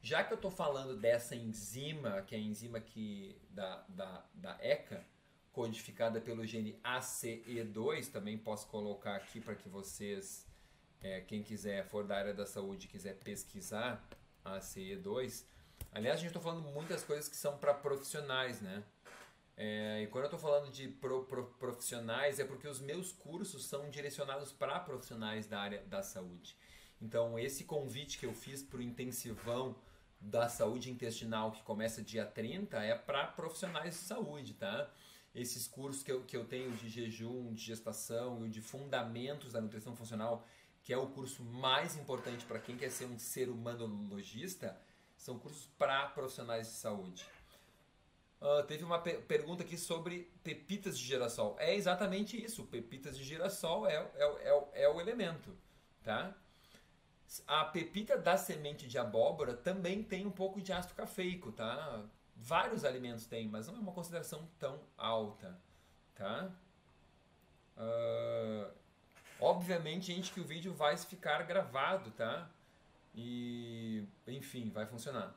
Já 0.00 0.24
que 0.24 0.32
eu 0.32 0.36
estou 0.36 0.50
falando 0.50 0.96
dessa 0.96 1.36
enzima, 1.36 2.22
que 2.22 2.34
é 2.34 2.38
a 2.38 2.40
enzima 2.40 2.80
que, 2.80 3.40
da, 3.50 3.84
da, 3.88 4.24
da 4.34 4.58
ECA, 4.60 5.06
codificada 5.52 6.20
pelo 6.20 6.44
gene 6.44 6.78
ACE2, 6.82 8.10
também 8.10 8.36
posso 8.36 8.66
colocar 8.68 9.14
aqui 9.14 9.40
para 9.40 9.54
que 9.54 9.68
vocês, 9.68 10.46
é, 11.00 11.20
quem 11.20 11.42
quiser, 11.42 11.84
for 11.84 12.04
da 12.04 12.16
área 12.16 12.34
da 12.34 12.46
saúde 12.46 12.88
quiser 12.88 13.14
pesquisar 13.18 14.02
ACE2. 14.44 15.44
Aliás, 15.94 16.16
a 16.16 16.20
gente 16.20 16.28
está 16.28 16.40
falando 16.40 16.62
muitas 16.72 17.04
coisas 17.04 17.28
que 17.28 17.36
são 17.36 17.58
para 17.58 17.74
profissionais, 17.74 18.62
né? 18.62 18.82
É, 19.54 20.02
e 20.02 20.06
quando 20.06 20.24
eu 20.24 20.28
estou 20.28 20.40
falando 20.40 20.72
de 20.72 20.88
pro, 20.88 21.24
pro, 21.24 21.44
profissionais, 21.58 22.38
é 22.38 22.44
porque 22.44 22.66
os 22.66 22.80
meus 22.80 23.12
cursos 23.12 23.66
são 23.66 23.90
direcionados 23.90 24.50
para 24.50 24.80
profissionais 24.80 25.46
da 25.46 25.60
área 25.60 25.82
da 25.82 26.02
saúde. 26.02 26.56
Então, 26.98 27.38
esse 27.38 27.64
convite 27.64 28.18
que 28.18 28.24
eu 28.24 28.32
fiz 28.32 28.62
para 28.62 28.78
o 28.78 28.82
intensivão 28.82 29.76
da 30.18 30.48
saúde 30.48 30.90
intestinal, 30.90 31.52
que 31.52 31.62
começa 31.62 32.00
dia 32.00 32.24
30, 32.24 32.82
é 32.82 32.94
para 32.94 33.26
profissionais 33.26 33.94
de 33.94 34.00
saúde, 34.00 34.54
tá? 34.54 34.90
Esses 35.34 35.68
cursos 35.68 36.02
que 36.02 36.10
eu, 36.10 36.22
que 36.22 36.36
eu 36.36 36.46
tenho 36.46 36.70
de 36.72 36.88
jejum, 36.88 37.52
de 37.52 37.60
gestação 37.60 38.46
e 38.46 38.48
de 38.48 38.62
fundamentos 38.62 39.52
da 39.52 39.60
nutrição 39.60 39.94
funcional, 39.94 40.46
que 40.82 40.92
é 40.92 40.96
o 40.96 41.08
curso 41.08 41.44
mais 41.44 41.96
importante 41.96 42.46
para 42.46 42.58
quem 42.58 42.76
quer 42.78 42.90
ser 42.90 43.04
um 43.04 43.18
ser 43.18 43.50
humano 43.50 43.86
logista, 43.86 44.80
são 45.22 45.38
cursos 45.38 45.68
para 45.78 46.08
profissionais 46.08 46.66
de 46.66 46.72
saúde. 46.72 47.24
Uh, 48.40 48.64
teve 48.64 48.82
uma 48.82 48.98
pe 48.98 49.18
pergunta 49.18 49.62
aqui 49.62 49.78
sobre 49.78 50.28
pepitas 50.42 50.98
de 50.98 51.04
girassol. 51.04 51.54
É 51.60 51.72
exatamente 51.76 52.42
isso. 52.44 52.64
Pepitas 52.64 53.16
de 53.16 53.22
girassol 53.22 53.86
é, 53.86 53.94
é, 54.16 54.24
é, 54.24 54.82
é 54.82 54.88
o 54.88 55.00
elemento. 55.00 55.56
Tá? 56.02 56.34
A 57.46 57.64
pepita 57.66 58.18
da 58.18 58.36
semente 58.36 58.88
de 58.88 58.98
abóbora 58.98 59.54
também 59.54 60.02
tem 60.02 60.26
um 60.26 60.30
pouco 60.30 60.60
de 60.60 60.72
ácido 60.72 60.94
cafeico. 60.94 61.52
Tá? 61.52 62.04
Vários 62.34 62.84
alimentos 62.84 63.24
têm, 63.24 63.46
mas 63.46 63.68
não 63.68 63.76
é 63.76 63.78
uma 63.78 63.92
consideração 63.92 64.48
tão 64.58 64.80
alta. 64.98 65.56
Tá? 66.16 66.50
Uh, 67.76 68.72
obviamente, 69.38 70.06
gente, 70.06 70.32
que 70.32 70.40
o 70.40 70.44
vídeo 70.44 70.74
vai 70.74 70.96
ficar 70.96 71.44
gravado, 71.44 72.10
tá? 72.10 72.50
E, 73.14 74.06
enfim, 74.26 74.70
vai 74.70 74.86
funcionar. 74.86 75.36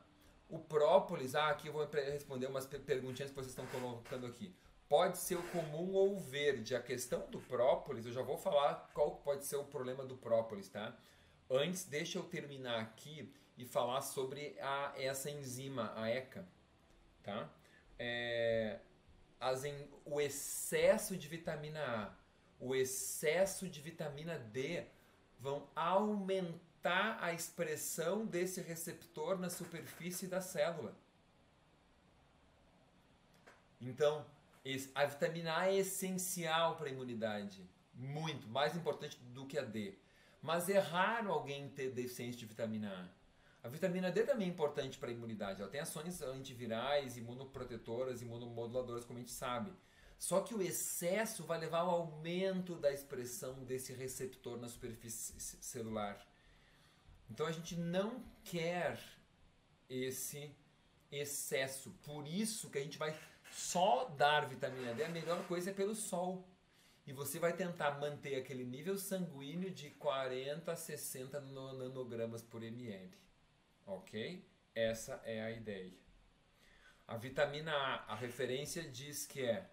O 0.49 0.59
própolis, 0.59 1.35
ah, 1.35 1.49
aqui 1.49 1.67
eu 1.67 1.73
vou 1.73 1.85
responder 1.85 2.47
umas 2.47 2.65
perguntinhas 2.65 3.31
que 3.31 3.35
vocês 3.35 3.47
estão 3.47 3.65
colocando 3.67 4.25
aqui. 4.27 4.53
Pode 4.88 5.17
ser 5.17 5.35
o 5.35 5.43
comum 5.49 5.93
ou 5.93 6.15
o 6.15 6.19
verde. 6.19 6.75
A 6.75 6.81
questão 6.81 7.29
do 7.31 7.39
própolis, 7.39 8.05
eu 8.05 8.11
já 8.11 8.21
vou 8.21 8.38
falar 8.38 8.91
qual 8.93 9.15
pode 9.17 9.45
ser 9.45 9.55
o 9.55 9.63
problema 9.63 10.05
do 10.05 10.15
própolis, 10.15 10.69
tá? 10.69 10.95
Antes, 11.49 11.85
deixa 11.85 12.19
eu 12.19 12.23
terminar 12.23 12.79
aqui 12.79 13.33
e 13.57 13.65
falar 13.65 14.01
sobre 14.01 14.55
a, 14.59 14.93
essa 14.95 15.29
enzima, 15.29 15.91
a 15.95 16.09
ECA, 16.09 16.47
tá? 17.23 17.49
É, 17.97 18.79
as, 19.39 19.63
o 20.05 20.21
excesso 20.21 21.17
de 21.17 21.27
vitamina 21.27 21.79
A, 21.79 22.13
o 22.59 22.75
excesso 22.75 23.67
de 23.67 23.81
vitamina 23.81 24.38
D 24.38 24.85
vão 25.39 25.67
aumentar 25.75 26.64
aumentar 26.86 27.17
a 27.19 27.34
expressão 27.34 28.26
desse 28.26 28.62
receptor 28.62 29.39
na 29.39 29.50
superfície 29.50 30.28
da 30.28 30.39
célula. 30.39 30.95
Então, 33.82 34.26
a 34.93 35.06
vitamina 35.06 35.58
A 35.58 35.67
é 35.67 35.78
essencial 35.78 36.76
para 36.76 36.88
a 36.88 36.91
imunidade, 36.91 37.67
muito, 37.93 38.48
mais 38.48 38.76
importante 38.76 39.17
do 39.34 39.45
que 39.45 39.58
a 39.58 39.63
D. 39.63 39.98
Mas 40.41 40.69
é 40.69 40.78
raro 40.78 41.32
alguém 41.32 41.69
ter 41.69 41.89
deficiência 41.89 42.39
de 42.39 42.45
vitamina 42.45 42.89
A. 43.63 43.67
A 43.67 43.69
vitamina 43.69 44.12
D 44.12 44.24
também 44.24 44.48
é 44.48 44.52
importante 44.52 44.98
para 45.00 45.10
a 45.10 45.13
imunidade. 45.13 45.60
Ela 45.60 45.71
tem 45.71 45.82
ações 45.82 46.21
antivirais, 46.21 47.17
imunoprotetoras, 47.17 48.21
imunomoduladoras, 48.21 49.06
como 49.06 49.17
a 49.17 49.21
gente 49.21 49.32
sabe. 49.32 49.74
Só 50.19 50.41
que 50.41 50.54
o 50.54 50.62
excesso 50.62 51.43
vai 51.43 51.60
levar 51.60 51.80
ao 51.80 51.89
aumento 51.89 52.76
da 52.76 52.91
expressão 52.91 53.63
desse 53.63 53.91
receptor 53.91 54.58
na 54.60 54.69
superfície 54.69 55.39
celular. 55.39 56.24
Então 57.29 57.45
a 57.45 57.51
gente 57.51 57.75
não 57.75 58.23
quer 58.43 58.99
esse 59.89 60.55
excesso. 61.11 61.91
Por 62.03 62.27
isso 62.27 62.69
que 62.69 62.77
a 62.77 62.81
gente 62.81 62.97
vai 62.97 63.17
Só 63.51 64.05
dar 64.17 64.47
vitamina 64.47 64.93
D, 64.93 65.03
a 65.03 65.09
melhor 65.09 65.45
coisa 65.47 65.69
é 65.69 65.73
pelo 65.73 65.95
sol. 65.95 66.45
E 67.07 67.13
você 67.13 67.39
vai 67.39 67.53
tentar 67.53 67.99
manter 67.99 68.35
aquele 68.35 68.65
nível 68.65 68.97
sanguíneo 68.97 69.71
de 69.71 69.91
40 69.91 70.71
a 70.71 70.75
60 70.75 71.39
nanogramas 71.39 72.41
por 72.41 72.63
ml. 72.63 73.15
Ok? 73.85 74.43
Essa 74.73 75.21
é 75.23 75.41
a 75.41 75.51
ideia. 75.51 75.93
A 77.07 77.15
vitamina 77.15 77.71
A, 77.71 78.13
a 78.13 78.15
referência 78.15 78.83
diz 78.83 79.27
que 79.27 79.45
é 79.45 79.69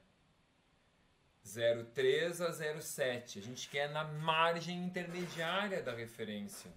0,3 1.44 2.40
a 2.40 2.50
0,7. 2.50 3.38
A 3.38 3.42
gente 3.42 3.68
quer 3.68 3.90
na 3.90 4.04
margem 4.04 4.84
intermediária 4.84 5.82
da 5.82 5.92
referência. 5.92 6.70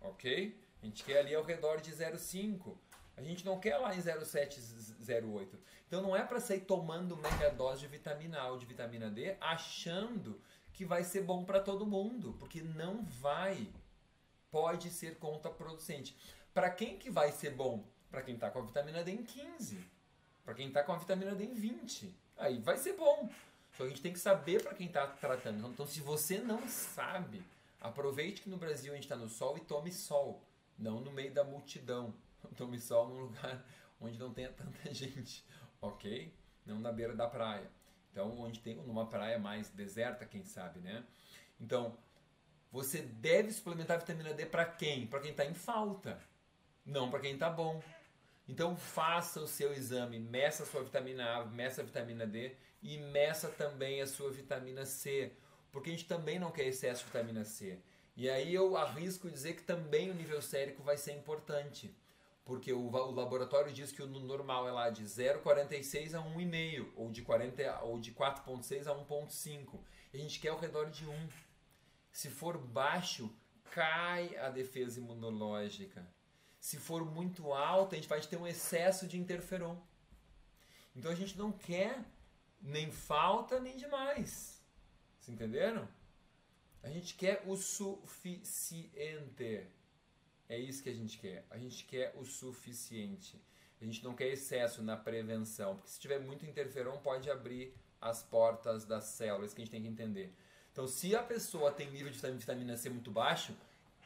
Ok? 0.00 0.58
A 0.82 0.86
gente 0.86 1.04
quer 1.04 1.18
ali 1.18 1.34
ao 1.34 1.42
redor 1.42 1.80
de 1.80 1.90
0,5. 1.92 2.76
A 3.16 3.22
gente 3.22 3.44
não 3.44 3.60
quer 3.60 3.76
lá 3.76 3.94
em 3.94 3.98
0,7, 3.98 4.58
0,8. 5.02 5.48
Então 5.86 6.00
não 6.00 6.16
é 6.16 6.22
para 6.24 6.40
sair 6.40 6.60
tomando 6.60 7.16
mega 7.16 7.50
dose 7.50 7.80
de 7.80 7.86
vitamina 7.86 8.40
A 8.40 8.48
ou 8.48 8.58
de 8.58 8.64
vitamina 8.64 9.10
D 9.10 9.36
achando 9.40 10.40
que 10.72 10.84
vai 10.86 11.04
ser 11.04 11.22
bom 11.22 11.44
para 11.44 11.60
todo 11.60 11.86
mundo, 11.86 12.34
porque 12.38 12.62
não 12.62 13.04
vai. 13.04 13.68
Pode 14.50 14.90
ser 14.90 15.18
contraproducente. 15.18 16.16
Para 16.54 16.70
quem 16.70 16.98
que 16.98 17.10
vai 17.10 17.30
ser 17.30 17.50
bom? 17.50 17.84
Para 18.10 18.22
quem 18.22 18.34
está 18.34 18.50
com 18.50 18.60
a 18.60 18.62
vitamina 18.62 19.04
D 19.04 19.12
em 19.12 19.22
15. 19.22 19.78
Para 20.44 20.54
quem 20.54 20.68
está 20.68 20.82
com 20.82 20.92
a 20.92 20.96
vitamina 20.96 21.34
D 21.34 21.44
em 21.44 21.54
20. 21.54 22.14
Aí 22.38 22.58
vai 22.58 22.78
ser 22.78 22.94
bom. 22.94 23.28
Só 23.72 23.78
que 23.78 23.82
a 23.84 23.88
gente 23.88 24.02
tem 24.02 24.12
que 24.12 24.18
saber 24.18 24.62
para 24.62 24.74
quem 24.74 24.86
está 24.86 25.06
tratando. 25.06 25.68
Então, 25.68 25.86
se 25.86 26.00
você 26.00 26.38
não 26.38 26.66
sabe, 26.66 27.42
aproveite 27.80 28.42
que 28.42 28.50
no 28.50 28.56
Brasil 28.56 28.92
a 28.92 28.94
gente 28.94 29.04
está 29.04 29.16
no 29.16 29.28
sol 29.28 29.56
e 29.56 29.60
tome 29.60 29.92
sol. 29.92 30.46
Não 30.78 31.00
no 31.00 31.10
meio 31.10 31.32
da 31.32 31.44
multidão. 31.44 32.14
Tome 32.56 32.80
sol 32.80 33.08
num 33.08 33.20
lugar 33.20 33.64
onde 34.00 34.18
não 34.18 34.32
tenha 34.32 34.50
tanta 34.50 34.78
gente 34.94 35.44
ok? 35.80 36.32
Não 36.64 36.78
na 36.78 36.92
beira 36.92 37.14
da 37.14 37.26
praia. 37.26 37.70
Então, 38.10 38.38
onde 38.40 38.60
tem 38.60 38.74
numa 38.76 39.06
praia 39.06 39.38
mais 39.38 39.70
deserta, 39.70 40.26
quem 40.26 40.44
sabe, 40.44 40.80
né? 40.80 41.04
Então, 41.60 41.96
você 42.70 43.00
deve 43.00 43.52
suplementar 43.52 43.98
vitamina 43.98 44.34
D 44.34 44.46
para 44.46 44.64
quem? 44.64 45.06
Para 45.06 45.20
quem 45.20 45.30
está 45.30 45.44
em 45.44 45.54
falta, 45.54 46.20
não 46.84 47.10
para 47.10 47.20
quem 47.20 47.34
está 47.34 47.48
bom. 47.48 47.82
Então, 48.48 48.76
faça 48.76 49.40
o 49.40 49.46
seu 49.46 49.72
exame, 49.72 50.18
meça 50.18 50.64
a 50.64 50.66
sua 50.66 50.82
vitamina 50.82 51.36
A, 51.36 51.44
meça 51.44 51.82
a 51.82 51.84
vitamina 51.84 52.26
D 52.26 52.56
e 52.82 52.98
meça 52.98 53.48
também 53.48 54.02
a 54.02 54.06
sua 54.06 54.30
vitamina 54.30 54.84
C, 54.84 55.32
porque 55.72 55.90
a 55.90 55.92
gente 55.92 56.06
também 56.06 56.38
não 56.38 56.50
quer 56.50 56.66
excesso 56.66 57.00
de 57.00 57.06
vitamina 57.06 57.44
C. 57.44 57.78
E 58.16 58.28
aí 58.28 58.54
eu 58.54 58.76
arrisco 58.76 59.30
dizer 59.30 59.54
que 59.54 59.62
também 59.62 60.10
o 60.10 60.14
nível 60.14 60.42
sérico 60.42 60.82
vai 60.82 60.96
ser 60.96 61.12
importante 61.12 61.94
porque 62.50 62.72
o, 62.72 62.88
o, 62.88 63.10
laboratório 63.12 63.72
diz 63.72 63.92
que 63.92 64.02
o 64.02 64.06
normal 64.06 64.66
é 64.66 64.72
lá 64.72 64.90
de 64.90 65.04
0,46 65.04 66.14
a 66.14 66.36
1,5 66.36 66.92
ou 66.96 67.08
de 67.08 67.22
40 67.22 67.80
ou 67.82 68.00
de 68.00 68.12
4,6 68.12 68.88
a 68.88 68.92
1,5. 68.92 69.80
E 70.12 70.16
a 70.16 70.20
gente 70.20 70.40
quer 70.40 70.48
ao 70.48 70.58
redor 70.58 70.90
de 70.90 71.06
1. 71.06 71.28
Se 72.10 72.28
for 72.28 72.58
baixo, 72.58 73.32
cai 73.70 74.36
a 74.36 74.50
defesa 74.50 74.98
imunológica. 74.98 76.04
Se 76.58 76.76
for 76.76 77.04
muito 77.04 77.52
alta, 77.52 77.94
a 77.94 77.98
gente 77.98 78.08
vai 78.08 78.20
ter 78.20 78.36
um 78.36 78.48
excesso 78.48 79.06
de 79.06 79.16
interferon. 79.16 79.76
Então 80.96 81.12
a 81.12 81.14
gente 81.14 81.38
não 81.38 81.52
quer 81.52 82.04
nem 82.60 82.90
falta 82.90 83.60
nem 83.60 83.76
demais. 83.76 84.59
Vocês 85.20 85.34
entenderam? 85.34 85.86
A 86.82 86.88
gente 86.88 87.14
quer 87.14 87.44
o 87.46 87.54
suficiente. 87.56 88.88
É 90.48 90.58
isso 90.58 90.82
que 90.82 90.88
a 90.88 90.94
gente 90.94 91.18
quer. 91.18 91.46
A 91.50 91.58
gente 91.58 91.84
quer 91.84 92.14
o 92.16 92.24
suficiente. 92.24 93.40
A 93.80 93.84
gente 93.84 94.02
não 94.02 94.14
quer 94.14 94.28
excesso 94.28 94.82
na 94.82 94.96
prevenção, 94.96 95.76
porque 95.76 95.90
se 95.90 96.00
tiver 96.00 96.18
muito 96.18 96.44
interferon 96.44 96.98
pode 96.98 97.30
abrir 97.30 97.74
as 98.00 98.22
portas 98.22 98.84
das 98.84 99.04
células, 99.04 99.54
que 99.54 99.60
a 99.60 99.64
gente 99.64 99.70
tem 99.70 99.82
que 99.82 99.88
entender. 99.88 100.34
Então, 100.72 100.86
se 100.86 101.14
a 101.16 101.22
pessoa 101.22 101.72
tem 101.72 101.90
nível 101.90 102.10
de 102.10 102.18
vitamina 102.18 102.76
C 102.76 102.90
muito 102.90 103.10
baixo, 103.10 103.56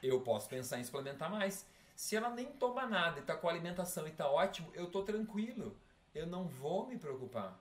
eu 0.02 0.20
posso 0.20 0.48
pensar 0.48 0.78
em 0.78 0.84
suplementar 0.84 1.30
mais. 1.30 1.66
Se 1.96 2.14
ela 2.16 2.30
nem 2.30 2.52
toma 2.52 2.86
nada 2.86 3.18
e 3.18 3.20
está 3.20 3.36
com 3.36 3.48
alimentação 3.48 4.06
e 4.06 4.10
está 4.10 4.28
ótimo, 4.28 4.70
eu 4.74 4.84
estou 4.84 5.04
tranquilo. 5.04 5.76
Eu 6.14 6.26
não 6.26 6.46
vou 6.46 6.86
me 6.86 6.98
preocupar. 6.98 7.60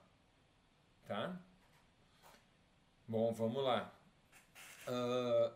Tá? 1.06 1.40
Bom, 3.06 3.32
vamos 3.32 3.62
lá. 3.62 3.92
Uh, 4.88 5.52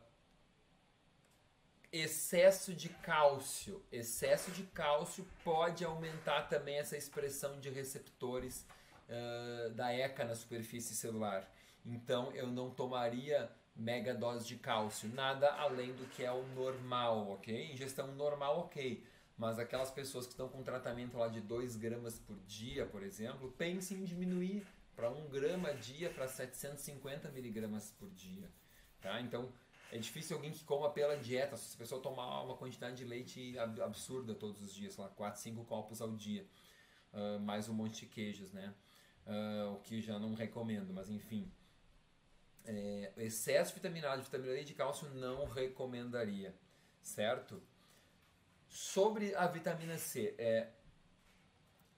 excesso 1.90 2.74
de 2.74 2.88
cálcio. 2.88 3.82
Excesso 3.90 4.50
de 4.50 4.64
cálcio 4.64 5.26
pode 5.42 5.84
aumentar 5.84 6.42
também 6.42 6.78
essa 6.78 6.96
expressão 6.96 7.58
de 7.58 7.70
receptores 7.70 8.66
uh, 9.08 9.70
da 9.70 9.92
ECA 9.92 10.24
na 10.24 10.34
superfície 10.34 10.94
celular. 10.94 11.50
Então 11.87 12.30
eu 12.32 12.46
não 12.46 12.70
tomaria 12.70 13.50
mega 13.74 14.12
dose 14.12 14.46
de 14.46 14.56
cálcio, 14.56 15.08
nada 15.14 15.50
além 15.52 15.94
do 15.94 16.04
que 16.11 16.24
é 16.24 16.32
o 16.32 16.42
normal, 16.48 17.30
ok? 17.30 17.72
Ingestão 17.72 18.08
normal, 18.08 18.58
ok. 18.58 19.02
Mas 19.38 19.58
aquelas 19.58 19.90
pessoas 19.90 20.26
que 20.26 20.32
estão 20.32 20.48
com 20.48 20.62
tratamento 20.64 21.16
lá 21.16 21.28
de 21.28 21.40
2 21.40 21.76
gramas 21.76 22.18
por 22.18 22.37
dia, 22.40 22.84
por 22.84 23.04
exemplo, 23.04 23.52
pensem 23.52 23.98
em 23.98 24.04
diminuir 24.04 24.66
para 24.98 25.12
1 25.12 25.28
grama 25.28 25.72
dia 25.74 26.11
para 26.11 26.26
750 26.26 27.30
miligramas 27.30 27.92
por 27.92 28.11
dia. 28.11 28.50
Tá? 29.00 29.20
Então, 29.20 29.52
é 29.92 29.96
difícil 29.96 30.34
alguém 30.34 30.50
que 30.50 30.64
coma 30.64 30.90
pela 30.90 31.16
dieta. 31.16 31.56
Se 31.56 31.76
a 31.76 31.78
pessoa 31.78 32.02
tomar 32.02 32.42
uma 32.42 32.56
quantidade 32.56 32.96
de 32.96 33.04
leite 33.04 33.56
absurda 33.80 34.34
todos 34.34 34.61
os 34.61 34.74
dias, 34.74 34.96
lá 34.96 35.08
4, 35.08 35.40
5 35.40 35.64
copos 35.66 36.00
ao 36.00 36.11
dia, 36.16 36.44
uh, 37.12 37.38
mais 37.38 37.68
um 37.68 37.74
monte 37.74 38.00
de 38.00 38.06
queijos, 38.06 38.52
né? 38.52 38.74
Uh, 39.24 39.74
o 39.74 39.80
que 39.82 40.00
já 40.00 40.18
não 40.18 40.34
recomendo, 40.34 40.92
mas 40.92 41.08
enfim. 41.08 41.48
É, 42.64 43.12
excesso 43.18 43.70
de 43.70 43.76
vitamina 43.76 44.11
A, 44.11 44.16
de 44.16 44.24
vitamina 44.24 44.52
D 44.52 44.62
e 44.62 44.64
de 44.64 44.74
cálcio 44.74 45.08
não 45.11 45.46
recomendaria, 45.46 46.58
certo? 47.00 47.62
Sobre 48.66 49.32
a 49.37 49.46
vitamina 49.46 49.96
C, 49.96 50.34
é, 50.37 50.72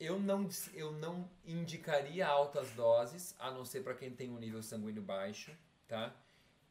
eu, 0.01 0.19
não, 0.19 0.49
eu 0.73 0.93
não 0.93 1.29
indicaria 1.45 2.27
altas 2.27 2.71
doses, 2.71 3.35
a 3.39 3.51
não 3.51 3.65
ser 3.67 3.85
para 3.85 3.95
quem 3.95 4.11
tem 4.11 4.31
um 4.31 4.39
nível 4.39 4.63
sanguíneo 4.63 5.03
baixo, 5.03 5.53
tá? 5.87 6.15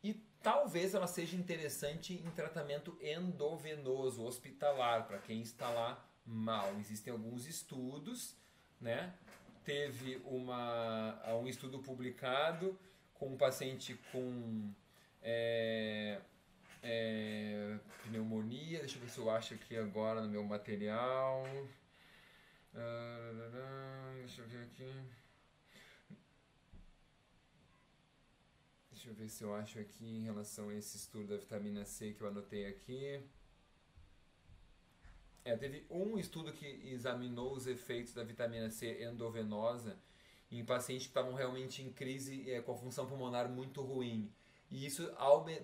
E 0.04 0.16
talvez 0.42 0.96
ela 0.96 1.06
seja 1.06 1.38
interessante 1.38 2.14
em 2.14 2.32
tratamento 2.32 2.98
endovenoso, 3.00 4.26
hospitalar, 4.26 5.08
para 5.08 5.20
quem 5.20 5.42
está 5.42 5.70
lá 5.70 6.04
mal. 6.26 6.74
Existem 6.80 7.14
alguns 7.14 7.46
estudos, 7.46 8.36
né? 8.82 9.14
Teve 9.64 10.20
uma, 10.26 11.20
um 11.36 11.48
estudo 11.48 11.78
publicado 11.80 12.78
com 13.14 13.28
um 13.28 13.38
paciente 13.38 14.00
com 14.12 14.74
é, 15.22 16.20
é, 16.82 17.78
pneumonia. 18.04 18.80
Deixa 18.80 18.98
eu 18.98 19.02
ver 19.02 19.10
se 19.10 19.20
eu 19.20 19.30
acho 19.30 19.54
aqui 19.54 19.78
agora 19.78 20.22
no 20.22 20.30
meu 20.30 20.44
material. 20.44 21.46
Ah, 22.76 24.14
deixa 24.20 24.42
eu 24.42 24.48
ver 24.48 24.64
aqui. 24.64 24.94
Deixa 28.92 29.10
eu 29.10 29.14
ver 29.14 29.30
se 29.30 29.44
eu 29.44 29.56
acho 29.56 29.80
aqui 29.80 30.06
em 30.06 30.24
relação 30.24 30.70
a 30.70 30.76
esse 30.76 30.98
estudo 30.98 31.28
da 31.28 31.38
vitamina 31.38 31.86
C 31.86 32.14
que 32.14 32.22
eu 32.22 32.28
anotei 32.28 32.66
aqui. 32.66 33.24
É, 35.46 35.56
teve 35.56 35.86
um 35.90 36.20
estudo 36.20 36.52
que 36.52 36.66
examinou 36.66 37.54
os 37.54 37.66
efeitos 37.66 38.14
da 38.14 38.24
vitamina 38.24 38.70
C 38.70 39.04
endovenosa 39.04 39.98
em 40.52 40.66
pacientes 40.66 41.06
que 41.06 41.12
estavam 41.12 41.34
realmente 41.34 41.82
em 41.82 41.92
crise 41.92 42.52
é, 42.52 42.62
com 42.62 42.74
a 42.74 42.78
função 42.78 43.08
pulmonar 43.08 43.50
muito 43.50 43.82
ruim. 43.82 44.32
E 44.70 44.86
isso 44.86 45.10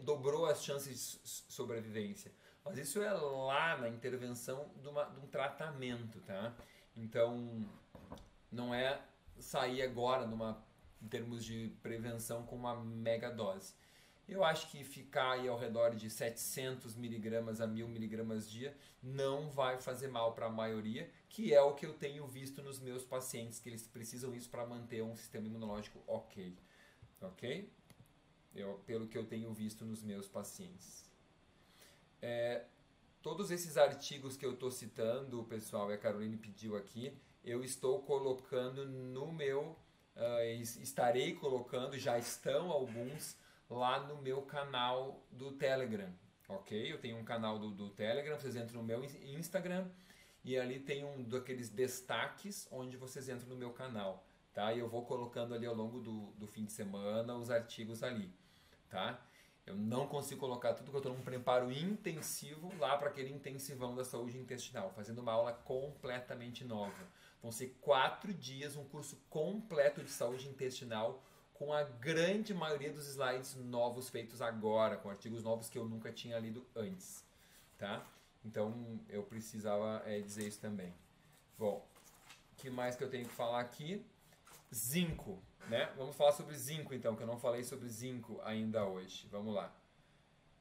dobrou 0.04 0.46
as 0.46 0.64
chances 0.64 1.20
de 1.22 1.54
sobrevivência. 1.54 2.32
Mas 2.64 2.78
isso 2.78 3.02
é 3.02 3.12
lá 3.12 3.78
na 3.78 3.90
intervenção 3.90 4.72
de, 4.82 4.88
uma, 4.88 5.04
de 5.04 5.20
um 5.20 5.28
tratamento, 5.28 6.20
tá? 6.22 6.56
Então, 6.96 7.66
não 8.52 8.74
é 8.74 9.02
sair 9.40 9.82
agora 9.82 10.26
numa 10.26 10.64
em 11.02 11.08
termos 11.08 11.46
de 11.46 11.72
prevenção 11.84 12.44
com 12.46 12.56
uma 12.56 12.76
mega 12.84 13.30
dose. 13.30 13.74
Eu 14.28 14.44
acho 14.44 14.72
que 14.72 14.84
ficar 14.84 15.34
aí 15.34 15.48
ao 15.48 15.58
redor 15.58 15.94
de 15.94 16.10
700 16.10 16.96
miligramas 16.96 17.62
a 17.62 17.68
1000 17.68 17.88
miligramas 17.88 18.50
dia 18.50 18.76
não 19.04 19.52
vai 19.52 19.78
fazer 19.78 20.08
mal 20.08 20.34
para 20.34 20.48
a 20.48 20.50
maioria, 20.50 21.12
que 21.30 21.54
é 21.54 21.62
o 21.62 21.76
que 21.76 21.86
eu 21.86 21.94
tenho 21.94 22.26
visto 22.26 22.64
nos 22.64 22.80
meus 22.80 23.06
pacientes, 23.06 23.60
que 23.60 23.70
eles 23.70 23.86
precisam 23.86 24.34
isso 24.34 24.50
para 24.50 24.66
manter 24.66 25.04
um 25.04 25.16
sistema 25.16 25.46
imunológico 25.46 26.02
ok. 26.08 26.58
Ok? 27.22 27.70
Eu, 28.56 28.82
pelo 28.88 29.08
que 29.08 29.18
eu 29.18 29.26
tenho 29.26 29.54
visto 29.54 29.86
nos 29.86 30.02
meus 30.02 30.28
pacientes. 30.28 31.08
É, 32.20 32.66
todos 33.26 33.50
esses 33.50 33.76
artigos 33.76 34.38
que 34.38 34.46
eu 34.46 34.54
estou 34.54 34.70
citando, 34.70 35.44
pessoal, 35.46 35.90
e 35.90 35.96
a 35.96 35.98
Caroline 35.98 36.38
pediu 36.38 36.78
aqui, 36.78 37.12
eu 37.44 37.64
estou 37.64 38.04
colocando 38.04 38.86
no 38.86 39.34
meu 39.34 39.76
Uh, 40.16 40.62
estarei 40.62 41.34
colocando, 41.34 41.98
já 41.98 42.18
estão 42.18 42.72
alguns 42.72 43.38
lá 43.70 44.00
no 44.00 44.22
meu 44.22 44.44
canal 44.44 45.28
do 45.30 45.52
Telegram, 45.52 46.10
ok? 46.48 46.90
Eu 46.90 46.98
tenho 47.02 47.18
um 47.18 47.26
canal 47.26 47.60
do, 47.60 47.70
do 47.70 47.90
Telegram, 47.90 48.40
vocês 48.40 48.56
entram 48.56 48.80
no 48.80 48.88
meu 48.88 49.04
Instagram 49.04 49.90
e 50.42 50.58
ali 50.58 50.80
tem 50.80 51.04
um 51.04 51.22
daqueles 51.22 51.70
destaques 51.70 52.66
onde 52.72 52.96
vocês 52.96 53.28
entram 53.28 53.50
no 53.50 53.58
meu 53.58 53.72
canal, 53.74 54.26
tá? 54.54 54.72
E 54.72 54.80
eu 54.80 54.88
vou 54.88 55.06
colocando 55.06 55.54
ali 55.54 55.66
ao 55.66 55.76
longo 55.76 56.00
do, 56.00 56.32
do 56.38 56.48
fim 56.48 56.64
de 56.64 56.72
semana 56.72 57.36
os 57.36 57.52
artigos 57.52 58.02
ali, 58.02 58.34
tá? 58.90 59.22
Eu 59.66 59.76
não 59.76 60.06
consigo 60.06 60.40
colocar 60.40 60.76
tudo 60.76 60.92
que 60.92 60.96
eu 60.96 61.00
estou 61.00 61.14
num 61.14 61.24
preparo 61.24 61.72
intensivo 61.72 62.72
lá 62.78 62.98
para 62.98 63.10
aquele 63.10 63.32
intensivão 63.32 63.96
da 63.96 64.06
saúde 64.06 64.38
intestinal, 64.38 64.92
fazendo 64.92 65.20
uma 65.20 65.32
aula 65.32 65.54
completamente 65.54 66.64
nova. 66.64 67.08
Vão 67.42 67.52
ser 67.52 67.76
quatro 67.82 68.32
dias, 68.34 68.76
um 68.76 68.86
curso 68.86 69.18
completo 69.30 70.04
de 70.04 70.12
saúde 70.12 70.48
intestinal, 70.48 71.24
com 71.54 71.74
a 71.74 71.84
grande 71.84 72.54
maioria 72.54 72.92
dos 72.92 73.08
slides 73.08 73.56
novos 73.56 74.10
feitos 74.10 74.42
agora, 74.42 74.98
com 74.98 75.10
artigos 75.10 75.44
novos 75.44 75.70
que 75.70 75.78
eu 75.78 75.86
nunca 75.86 76.12
tinha 76.12 76.38
lido 76.38 76.66
antes, 76.76 77.26
tá? 77.78 78.06
Então 78.44 79.00
eu 79.10 79.24
precisava 79.24 80.04
é, 80.06 80.20
dizer 80.20 80.48
isso 80.48 80.60
também. 80.60 80.94
Bom, 81.58 81.88
o 82.52 82.56
que 82.58 82.70
mais 82.70 82.96
que 82.96 83.04
eu 83.04 83.10
tenho 83.10 83.26
que 83.26 83.34
falar 83.34 83.62
aqui? 83.62 84.06
Zinco, 84.74 85.42
né? 85.70 85.92
Vamos 85.98 86.16
falar 86.16 86.32
sobre 86.32 86.56
zinco 86.56 86.94
então, 86.94 87.16
que 87.16 87.24
eu 87.24 87.28
não 87.28 87.38
falei 87.38 87.64
sobre 87.64 87.88
zinco 87.90 88.40
ainda 88.44 88.86
hoje. 88.86 89.28
Vamos 89.32 89.54
lá. 89.54 89.76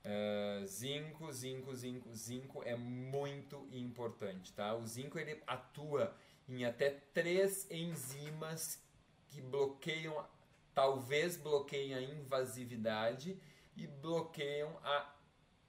Uh, 0.04 0.66
zinco, 0.66 1.32
zinco, 1.32 1.74
zinco, 1.74 2.14
zinco 2.14 2.62
é 2.62 2.76
muito 2.76 3.66
importante, 3.72 4.52
tá? 4.52 4.74
O 4.74 4.86
zinco 4.86 5.18
ele 5.18 5.42
atua 5.46 6.14
em 6.46 6.64
até 6.64 6.90
três 6.90 7.70
enzimas 7.70 8.82
que 9.28 9.40
bloqueiam, 9.40 10.26
talvez 10.74 11.36
bloqueiem 11.38 11.94
a 11.94 12.02
invasividade 12.02 13.40
e 13.76 13.86
bloqueiam 13.86 14.78
a 14.82 15.10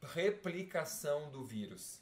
replicação 0.01 1.31
do 1.31 1.43
vírus. 1.43 2.01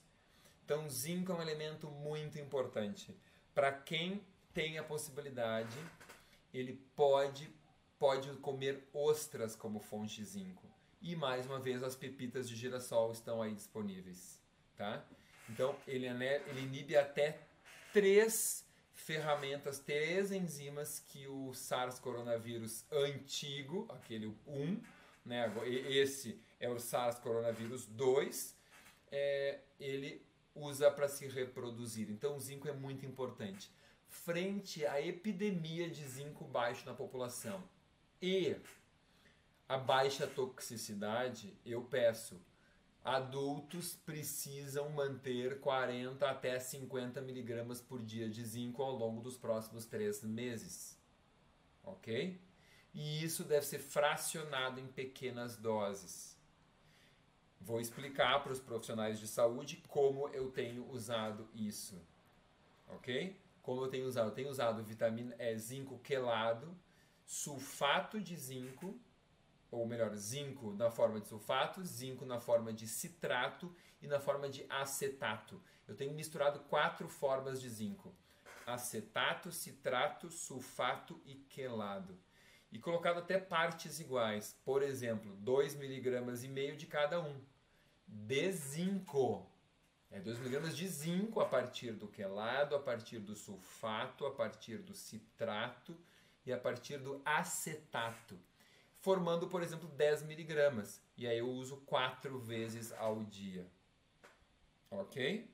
Então, 0.66 0.90
zinco 0.90 1.32
é 1.32 1.36
um 1.36 1.42
elemento 1.42 1.88
muito 1.90 2.40
importante. 2.40 3.16
Para 3.54 3.72
quem 3.72 4.26
tem 4.54 4.78
a 4.78 4.84
possibilidade, 4.84 5.78
ele 6.54 6.74
pode, 6.96 7.50
pode 7.98 8.30
comer 8.38 8.88
ostras 8.94 9.56
como 9.56 9.80
fonte 9.80 10.18
de 10.18 10.26
zinco. 10.26 10.72
E 11.02 11.16
mais 11.16 11.46
uma 11.46 11.60
vez, 11.60 11.84
as 11.84 11.96
pepitas 11.96 12.48
de 12.48 12.56
girassol 12.56 13.12
estão 13.12 13.42
aí 13.42 13.54
disponíveis. 13.54 14.42
Tá? 14.76 15.04
Então, 15.50 15.76
ele, 15.88 16.08
ele 16.08 16.62
inibe 16.62 16.96
até 16.96 17.40
três 17.92 18.66
ferramentas, 18.94 19.80
três 19.80 20.32
enzimas 20.32 21.00
que 21.00 21.28
o 21.28 21.54
SARS 21.54 22.00
coronavírus 22.00 22.86
antigo, 22.92 23.86
aquele 23.90 24.28
1, 24.48 24.82
né, 25.26 25.52
esse 25.90 26.40
é 26.60 26.70
o 26.70 26.80
SARS 26.80 27.20
coronavírus 27.20 27.86
2, 27.86 28.56
é, 29.12 29.60
ele 29.80 30.26
usa 30.56 30.90
para 30.90 31.08
se 31.08 31.28
reproduzir. 31.28 32.10
Então 32.10 32.38
o 32.38 32.40
zinco 32.40 32.68
é 32.68 32.74
muito 32.74 33.06
importante. 33.06 33.70
Frente 34.14 34.86
à 34.86 35.02
epidemia 35.02 35.90
de 35.90 36.06
zinco 36.08 36.46
baixo 36.46 36.86
na 36.86 36.94
população 36.94 37.62
e 38.22 38.56
a 39.68 39.76
baixa 39.76 40.28
toxicidade, 40.28 41.58
eu 41.66 41.82
peço 41.82 42.40
adultos 43.04 43.96
precisam 44.06 44.88
manter 44.92 45.60
40 45.60 46.30
até 46.30 46.60
50 46.60 47.20
miligramas 47.22 47.82
por 47.82 48.04
dia 48.04 48.30
de 48.30 48.46
zinco 48.46 48.84
ao 48.84 48.96
longo 48.96 49.20
dos 49.20 49.36
próximos 49.36 49.84
três 49.86 50.24
meses. 50.24 50.96
Ok? 51.84 52.40
E 52.94 53.24
isso 53.24 53.44
deve 53.44 53.66
ser 53.66 53.80
fracionado 53.80 54.80
em 54.80 54.88
pequenas 54.88 55.58
doses. 55.58 56.38
Vou 57.60 57.82
explicar 57.82 58.44
para 58.44 58.54
os 58.54 58.60
profissionais 58.60 59.20
de 59.20 59.28
saúde 59.28 59.84
como 59.88 60.30
eu 60.30 60.52
tenho 60.52 60.88
usado 60.92 61.50
isso. 61.56 62.00
Ok? 62.88 63.36
Como 63.64 63.82
eu 63.82 63.88
tenho 63.88 64.06
usado? 64.06 64.28
Eu 64.30 64.36
tenho 64.36 64.50
usado 64.50 64.84
vitamina 64.84 65.34
é, 65.40 65.58
zinco 65.58 65.98
quelado, 66.00 66.78
sulfato 67.26 68.22
de 68.22 68.38
zinco 68.38 69.00
ou 69.74 69.88
melhor, 69.88 70.16
zinco 70.16 70.72
na 70.74 70.92
forma 70.92 71.20
de 71.20 71.28
sulfato, 71.28 71.84
zinco 71.84 72.26
na 72.26 72.40
forma 72.40 72.72
de 72.72 72.88
citrato 72.88 73.76
e 74.00 74.06
na 74.06 74.20
forma 74.20 74.48
de 74.48 74.64
acetato. 74.70 75.60
Eu 75.88 75.96
tenho 75.96 76.14
misturado 76.14 76.60
quatro 76.70 77.10
formas 77.10 77.60
de 77.60 77.68
zinco: 77.70 78.16
acetato, 78.68 79.52
citrato, 79.52 80.30
sulfato 80.30 81.20
e 81.26 81.36
quelado. 81.50 82.16
E 82.72 82.78
colocado 82.78 83.18
até 83.18 83.40
partes 83.40 84.00
iguais. 84.00 84.56
Por 84.64 84.84
exemplo, 84.84 85.36
2 85.38 85.76
miligramas 85.76 86.44
e 86.44 86.48
meio 86.48 86.78
de 86.78 86.86
cada 86.86 87.20
um. 87.20 87.42
De 88.08 88.52
zinco. 88.52 89.50
É 90.14 90.20
2 90.20 90.38
miligramas 90.38 90.78
de 90.78 90.88
zinco 90.88 91.42
a 91.42 91.46
partir 91.46 91.92
do 91.92 92.08
quelado, 92.08 92.76
a 92.76 92.80
partir 92.80 93.20
do 93.20 93.36
sulfato, 93.36 94.26
a 94.26 94.32
partir 94.32 94.78
do 94.78 94.94
citrato 94.94 95.98
e 96.46 96.54
a 96.54 96.58
partir 96.58 97.00
do 97.00 97.22
acetato 97.26 98.40
formando, 99.04 99.48
por 99.48 99.62
exemplo, 99.62 99.90
10 99.90 100.24
miligramas. 100.24 101.02
E 101.18 101.28
aí 101.28 101.38
eu 101.38 101.50
uso 101.50 101.76
quatro 101.86 102.40
vezes 102.40 102.94
ao 102.94 103.22
dia. 103.26 103.68
Ok? 104.90 105.52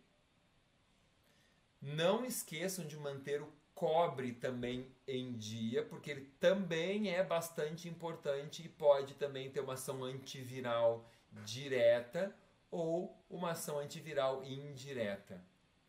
Não 1.82 2.24
esqueçam 2.24 2.86
de 2.86 2.96
manter 2.96 3.42
o 3.42 3.52
cobre 3.74 4.34
também 4.34 4.88
em 5.08 5.34
dia, 5.36 5.84
porque 5.84 6.12
ele 6.12 6.32
também 6.40 7.10
é 7.10 7.24
bastante 7.24 7.90
importante 7.90 8.64
e 8.64 8.70
pode 8.70 9.16
também 9.16 9.50
ter 9.50 9.62
uma 9.62 9.74
ação 9.74 10.04
antiviral 10.04 11.10
direta 11.44 12.36
ou 12.72 13.18
uma 13.30 13.52
ação 13.52 13.80
antiviral 13.80 14.44
indireta, 14.44 15.44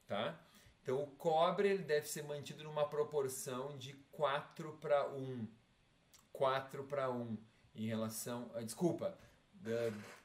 tá? 0.06 0.38
Então 0.82 1.02
o 1.02 1.06
cobre 1.06 1.68
ele 1.68 1.82
deve 1.82 2.08
ser 2.08 2.22
mantido 2.22 2.64
numa 2.64 2.88
proporção 2.88 3.76
de 3.76 3.92
4 4.12 4.72
para 4.78 5.08
1. 5.08 5.46
4 6.32 6.84
para 6.84 7.10
1 7.10 7.36
em 7.74 7.86
relação. 7.86 8.50
A, 8.54 8.62
desculpa, 8.62 9.16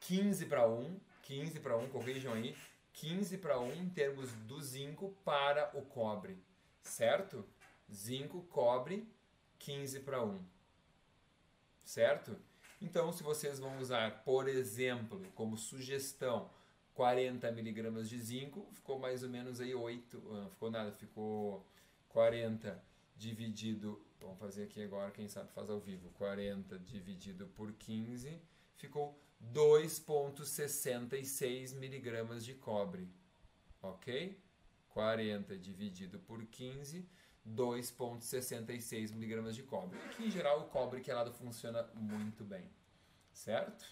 15 0.00 0.46
para 0.46 0.68
1, 0.68 0.98
15 1.22 1.60
para 1.60 1.76
1, 1.76 1.88
corrijam 1.90 2.32
aí, 2.32 2.56
15 2.94 3.38
para 3.38 3.60
1 3.60 3.72
em 3.74 3.88
termos 3.90 4.32
do 4.32 4.60
zinco 4.62 5.14
para 5.24 5.70
o 5.76 5.82
cobre, 5.82 6.42
certo? 6.80 7.46
Zinco, 7.92 8.42
cobre, 8.44 9.06
15 9.58 10.00
para 10.00 10.22
1, 10.24 10.40
certo? 11.84 12.36
Então, 12.80 13.12
se 13.12 13.22
vocês 13.22 13.58
vão 13.58 13.78
usar, 13.78 14.22
por 14.24 14.48
exemplo, 14.48 15.20
como 15.34 15.56
sugestão, 15.56 16.50
40 16.94 17.50
miligramas 17.52 18.08
de 18.08 18.18
zinco, 18.18 18.66
ficou 18.72 18.98
mais 18.98 19.22
ou 19.22 19.28
menos 19.28 19.60
aí 19.60 19.74
8, 19.74 20.18
não 20.18 20.50
ficou 20.50 20.70
nada, 20.70 20.92
ficou 20.92 21.66
40 22.08 22.82
dividido 23.16 24.00
Vamos 24.26 24.40
fazer 24.40 24.64
aqui 24.64 24.82
agora, 24.82 25.12
quem 25.12 25.28
sabe 25.28 25.52
faz 25.52 25.70
ao 25.70 25.78
vivo. 25.78 26.10
40 26.10 26.80
dividido 26.80 27.46
por 27.48 27.72
15 27.72 28.42
ficou 28.74 29.16
2,66 29.52 31.76
miligramas 31.76 32.44
de 32.44 32.54
cobre. 32.54 33.08
Ok? 33.80 34.36
40 34.88 35.56
dividido 35.58 36.18
por 36.18 36.44
15, 36.44 37.08
2,66 37.54 39.12
miligramas 39.12 39.54
de 39.54 39.62
cobre. 39.62 39.98
Aqui, 40.06 40.26
em 40.26 40.30
geral, 40.30 40.60
o 40.60 40.64
cobre 40.64 41.00
quelado 41.00 41.32
funciona 41.32 41.88
muito 41.94 42.44
bem. 42.44 42.68
Certo? 43.32 43.84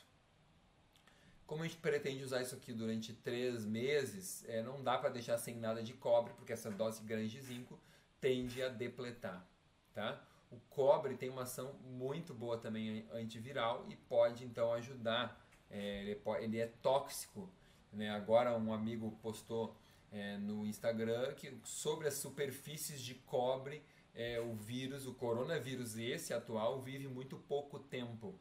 Como 1.47 1.63
a 1.63 1.67
gente 1.67 1.79
pretende 1.79 2.25
usar 2.25 2.41
isso 2.43 2.55
aqui 2.55 2.73
durante 2.73 3.13
3 3.13 3.65
meses, 3.67 4.45
é, 4.49 4.63
não 4.63 4.83
dá 4.83 4.97
para 4.97 5.11
deixar 5.11 5.37
sem 5.39 5.57
nada 5.57 5.83
de 5.83 5.93
cobre, 5.93 6.33
porque 6.35 6.53
essa 6.53 6.71
dose 6.71 7.03
grande 7.03 7.29
de 7.29 7.43
zinco 7.43 7.79
tende 8.21 8.63
a 8.63 8.69
depletar 8.69 9.47
tá? 9.95 10.21
O 10.51 10.59
cobre 10.69 11.17
tem 11.17 11.31
uma 11.31 11.43
ação 11.43 11.73
muito 11.85 12.35
boa 12.35 12.59
também 12.59 13.07
antiviral 13.13 13.87
e 13.89 13.97
pode 13.97 14.45
então 14.45 14.73
ajudar. 14.75 15.41
É, 15.71 16.03
ele, 16.03 16.21
ele, 16.41 16.61
é 16.61 16.67
tóxico. 16.83 17.49
Né? 17.93 18.11
Agora 18.11 18.57
um 18.57 18.73
amigo 18.73 19.13
postou 19.23 19.75
é, 20.15 20.39
no 20.39 20.65
Instagram 20.65 21.35
que 21.35 21.53
sobre 21.65 22.07
as 22.07 22.15
superfícies 22.15 23.03
de 23.03 23.15
cobre 23.15 23.83
é, 24.15 24.41
o 24.41 24.55
vírus, 24.55 25.07
o 25.07 25.15
coronavírus 25.15 25.99
esse 25.99 26.33
atual 26.33 26.81
vive 26.81 27.09
muito 27.09 27.37
pouco 27.37 27.81
tempo 27.81 28.39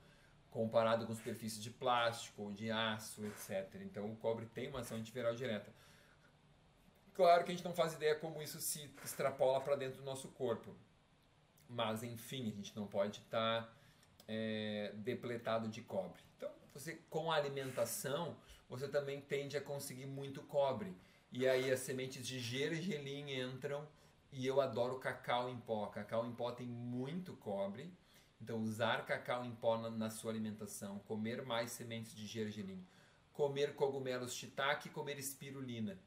comparado 0.52 1.08
com 1.08 1.16
superfícies 1.16 1.62
de 1.62 1.72
plástico 1.72 2.44
ou 2.44 2.52
de 2.52 2.70
aço, 2.70 3.26
etc. 3.26 3.82
Então 3.82 4.12
o 4.12 4.16
cobre 4.16 4.46
tem 4.46 4.70
uma 4.70 4.82
ação 4.82 4.98
antiviral 4.98 5.34
direta. 5.34 5.74
Claro 7.16 7.44
que 7.44 7.52
a 7.52 7.56
gente 7.56 7.66
não 7.66 7.74
faz 7.74 7.94
ideia 7.94 8.16
como 8.16 8.42
isso 8.42 8.60
se 8.62 8.88
extrapola 9.04 9.60
para 9.62 9.76
dentro 9.76 10.00
do 10.00 10.06
nosso 10.06 10.28
corpo. 10.30 10.76
Mas, 11.68 12.04
enfim, 12.04 12.50
a 12.50 12.52
gente 12.52 12.76
não 12.76 12.86
pode 12.86 13.20
estar 13.20 13.64
tá, 13.64 13.74
é, 14.28 14.92
depletado 14.96 15.68
de 15.68 15.82
cobre. 15.82 16.22
Então, 16.38 16.52
você 16.72 17.00
com 17.10 17.32
a 17.32 17.36
alimentação, 17.36 18.36
você 18.70 18.88
também 18.88 19.22
tende 19.22 19.58
a 19.58 19.62
conseguir 19.62 20.06
muito 20.06 20.42
cobre. 20.44 20.96
E 21.36 21.48
aí 21.48 21.72
as 21.72 21.80
sementes 21.80 22.28
de 22.28 22.40
gergelim 22.40 23.42
entram 23.42 23.88
e 24.32 24.46
eu 24.46 24.62
adoro 24.62 25.00
cacau 25.00 25.50
em 25.50 25.58
pó. 25.58 25.88
Cacau 25.88 26.28
em 26.28 26.32
pó 26.32 26.52
tem 26.52 26.68
muito 26.68 27.34
cobre. 27.38 27.92
Então, 28.40 28.62
usar 28.62 29.04
cacau 29.04 29.44
em 29.44 29.56
pó 29.56 29.80
na, 29.80 29.90
na 29.90 30.10
sua 30.12 30.32
alimentação, 30.32 31.00
comer 31.08 31.42
mais 31.44 31.72
sementes 31.72 32.14
de 32.14 32.28
gergelim, 32.28 32.86
comer 33.32 33.74
cogumelos 33.74 34.36
shiitake, 34.36 34.90
comer 34.90 35.18
espirulina. 35.18 35.98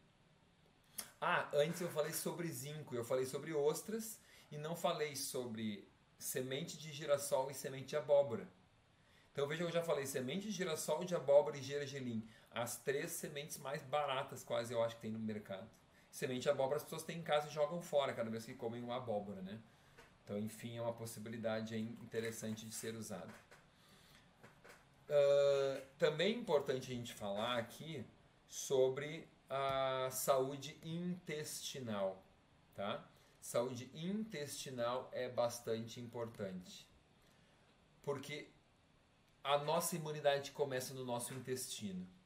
Ah, 1.20 1.50
antes 1.54 1.80
eu 1.80 1.88
falei 1.88 2.12
sobre 2.12 2.46
zinco, 2.46 2.94
eu 2.94 3.02
falei 3.02 3.26
sobre 3.26 3.52
ostras 3.52 4.20
e 4.52 4.56
não 4.56 4.76
falei 4.76 5.16
sobre 5.16 5.88
semente 6.16 6.78
de 6.78 6.92
girassol 6.92 7.50
e 7.50 7.54
semente 7.54 7.86
de 7.86 7.96
abóbora. 7.96 8.46
Então 9.32 9.48
veja 9.48 9.64
que 9.64 9.68
eu 9.68 9.72
já 9.72 9.82
falei 9.82 10.06
semente 10.06 10.46
de 10.46 10.52
girassol, 10.52 11.04
de 11.04 11.16
abóbora 11.16 11.56
e 11.56 11.62
gergelim. 11.62 12.26
As 12.56 12.78
três 12.78 13.10
sementes 13.10 13.58
mais 13.58 13.82
baratas 13.82 14.42
quase 14.42 14.72
eu 14.72 14.82
acho 14.82 14.96
que 14.96 15.02
tem 15.02 15.10
no 15.10 15.18
mercado. 15.18 15.68
Semente 16.10 16.40
de 16.40 16.48
abóbora 16.48 16.78
as 16.78 16.84
pessoas 16.84 17.02
têm 17.02 17.18
em 17.18 17.22
casa 17.22 17.48
e 17.48 17.50
jogam 17.50 17.82
fora 17.82 18.14
cada 18.14 18.30
vez 18.30 18.46
que 18.46 18.54
comem 18.54 18.82
uma 18.82 18.96
abóbora, 18.96 19.42
né? 19.42 19.60
Então, 20.24 20.38
enfim, 20.38 20.78
é 20.78 20.80
uma 20.80 20.94
possibilidade 20.94 21.76
interessante 21.76 22.64
de 22.64 22.74
ser 22.74 22.94
usada. 22.94 23.28
Uh, 25.06 25.82
também 25.98 26.34
é 26.34 26.38
importante 26.38 26.90
a 26.90 26.94
gente 26.94 27.12
falar 27.12 27.58
aqui 27.58 28.02
sobre 28.48 29.28
a 29.50 30.08
saúde 30.10 30.78
intestinal, 30.82 32.24
tá? 32.74 33.06
Saúde 33.38 33.90
intestinal 33.92 35.10
é 35.12 35.28
bastante 35.28 36.00
importante, 36.00 36.88
porque 38.02 38.48
a 39.44 39.58
nossa 39.58 39.94
imunidade 39.94 40.52
começa 40.52 40.94
no 40.94 41.04
nosso 41.04 41.34
intestino 41.34 42.16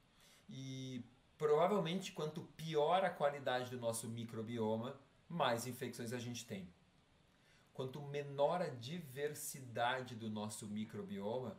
e 0.51 1.05
provavelmente 1.39 2.13
quanto 2.13 2.43
pior 2.57 3.05
a 3.05 3.11
qualidade 3.11 3.71
do 3.71 3.79
nosso 3.79 4.09
microbioma, 4.09 4.99
mais 5.29 5.67
infecções 5.67 6.13
a 6.13 6.19
gente 6.19 6.45
tem. 6.45 6.69
Quanto 7.73 8.03
menor 8.03 8.61
a 8.61 8.69
diversidade 8.69 10.15
do 10.15 10.29
nosso 10.29 10.67
microbioma, 10.67 11.57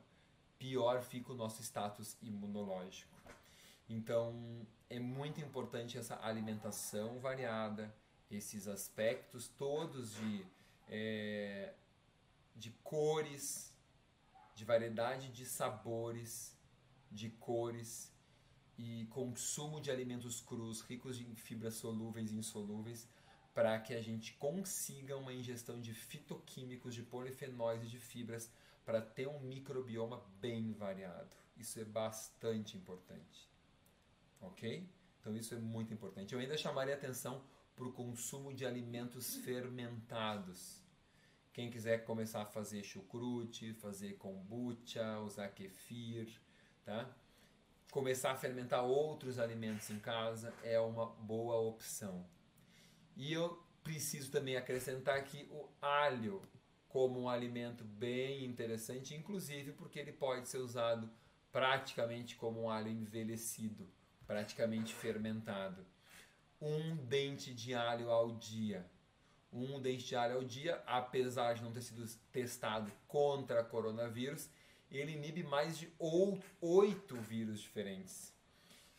pior 0.59 1.01
fica 1.01 1.31
o 1.31 1.35
nosso 1.35 1.63
status 1.63 2.15
imunológico. 2.21 3.09
Então, 3.89 4.67
é 4.89 4.99
muito 4.99 5.41
importante 5.41 5.97
essa 5.97 6.19
alimentação 6.23 7.19
variada, 7.19 7.93
esses 8.29 8.67
aspectos 8.67 9.47
todos 9.47 10.13
de, 10.15 10.45
é, 10.87 11.73
de 12.55 12.71
cores, 12.83 13.75
de 14.53 14.63
variedade 14.63 15.29
de 15.29 15.45
sabores, 15.45 16.55
de 17.11 17.29
cores 17.29 18.10
e 18.81 19.05
consumo 19.07 19.79
de 19.79 19.91
alimentos 19.91 20.41
crus, 20.41 20.81
ricos 20.81 21.21
em 21.21 21.35
fibras 21.35 21.75
solúveis 21.75 22.31
e 22.31 22.35
insolúveis, 22.35 23.07
para 23.53 23.79
que 23.79 23.93
a 23.93 24.01
gente 24.01 24.33
consiga 24.33 25.15
uma 25.17 25.31
ingestão 25.31 25.79
de 25.79 25.93
fitoquímicos, 25.93 26.95
de 26.95 27.03
polifenóis 27.03 27.83
e 27.83 27.87
de 27.87 27.99
fibras 27.99 28.51
para 28.83 28.99
ter 28.99 29.27
um 29.27 29.39
microbioma 29.39 30.25
bem 30.39 30.73
variado. 30.73 31.35
Isso 31.55 31.79
é 31.79 31.85
bastante 31.85 32.75
importante. 32.75 33.47
Ok? 34.41 34.89
Então 35.19 35.35
isso 35.35 35.53
é 35.53 35.59
muito 35.59 35.93
importante. 35.93 36.33
Eu 36.33 36.39
ainda 36.39 36.57
chamaria 36.57 36.95
atenção 36.95 37.43
para 37.75 37.85
o 37.85 37.93
consumo 37.93 38.51
de 38.51 38.65
alimentos 38.65 39.35
fermentados. 39.35 40.81
Quem 41.53 41.69
quiser 41.69 42.03
começar 42.03 42.41
a 42.41 42.45
fazer 42.45 42.83
chucrute, 42.83 43.73
fazer 43.73 44.13
kombucha, 44.13 45.19
usar 45.19 45.49
kefir, 45.49 46.27
tá? 46.83 47.15
Começar 47.91 48.31
a 48.31 48.37
fermentar 48.37 48.85
outros 48.85 49.37
alimentos 49.37 49.89
em 49.89 49.99
casa 49.99 50.53
é 50.63 50.79
uma 50.79 51.07
boa 51.07 51.57
opção. 51.57 52.25
E 53.17 53.33
eu 53.33 53.61
preciso 53.83 54.31
também 54.31 54.55
acrescentar 54.55 55.17
aqui 55.17 55.45
o 55.51 55.67
alho, 55.81 56.41
como 56.87 57.19
um 57.19 57.27
alimento 57.27 57.83
bem 57.83 58.45
interessante, 58.45 59.13
inclusive 59.13 59.73
porque 59.73 59.99
ele 59.99 60.13
pode 60.13 60.47
ser 60.47 60.59
usado 60.59 61.11
praticamente 61.51 62.37
como 62.37 62.61
um 62.61 62.69
alho 62.69 62.87
envelhecido, 62.87 63.85
praticamente 64.25 64.95
fermentado. 64.95 65.85
Um 66.61 66.95
dente 66.95 67.53
de 67.53 67.73
alho 67.73 68.09
ao 68.09 68.37
dia. 68.37 68.89
Um 69.51 69.81
dente 69.81 70.05
de 70.05 70.15
alho 70.15 70.35
ao 70.35 70.45
dia, 70.45 70.81
apesar 70.87 71.55
de 71.55 71.61
não 71.61 71.73
ter 71.73 71.81
sido 71.81 72.05
testado 72.31 72.89
contra 73.05 73.65
coronavírus, 73.65 74.49
ele 74.91 75.13
inibe 75.13 75.43
mais 75.43 75.77
de 75.77 75.91
oito 76.59 77.15
vírus 77.15 77.61
diferentes. 77.61 78.33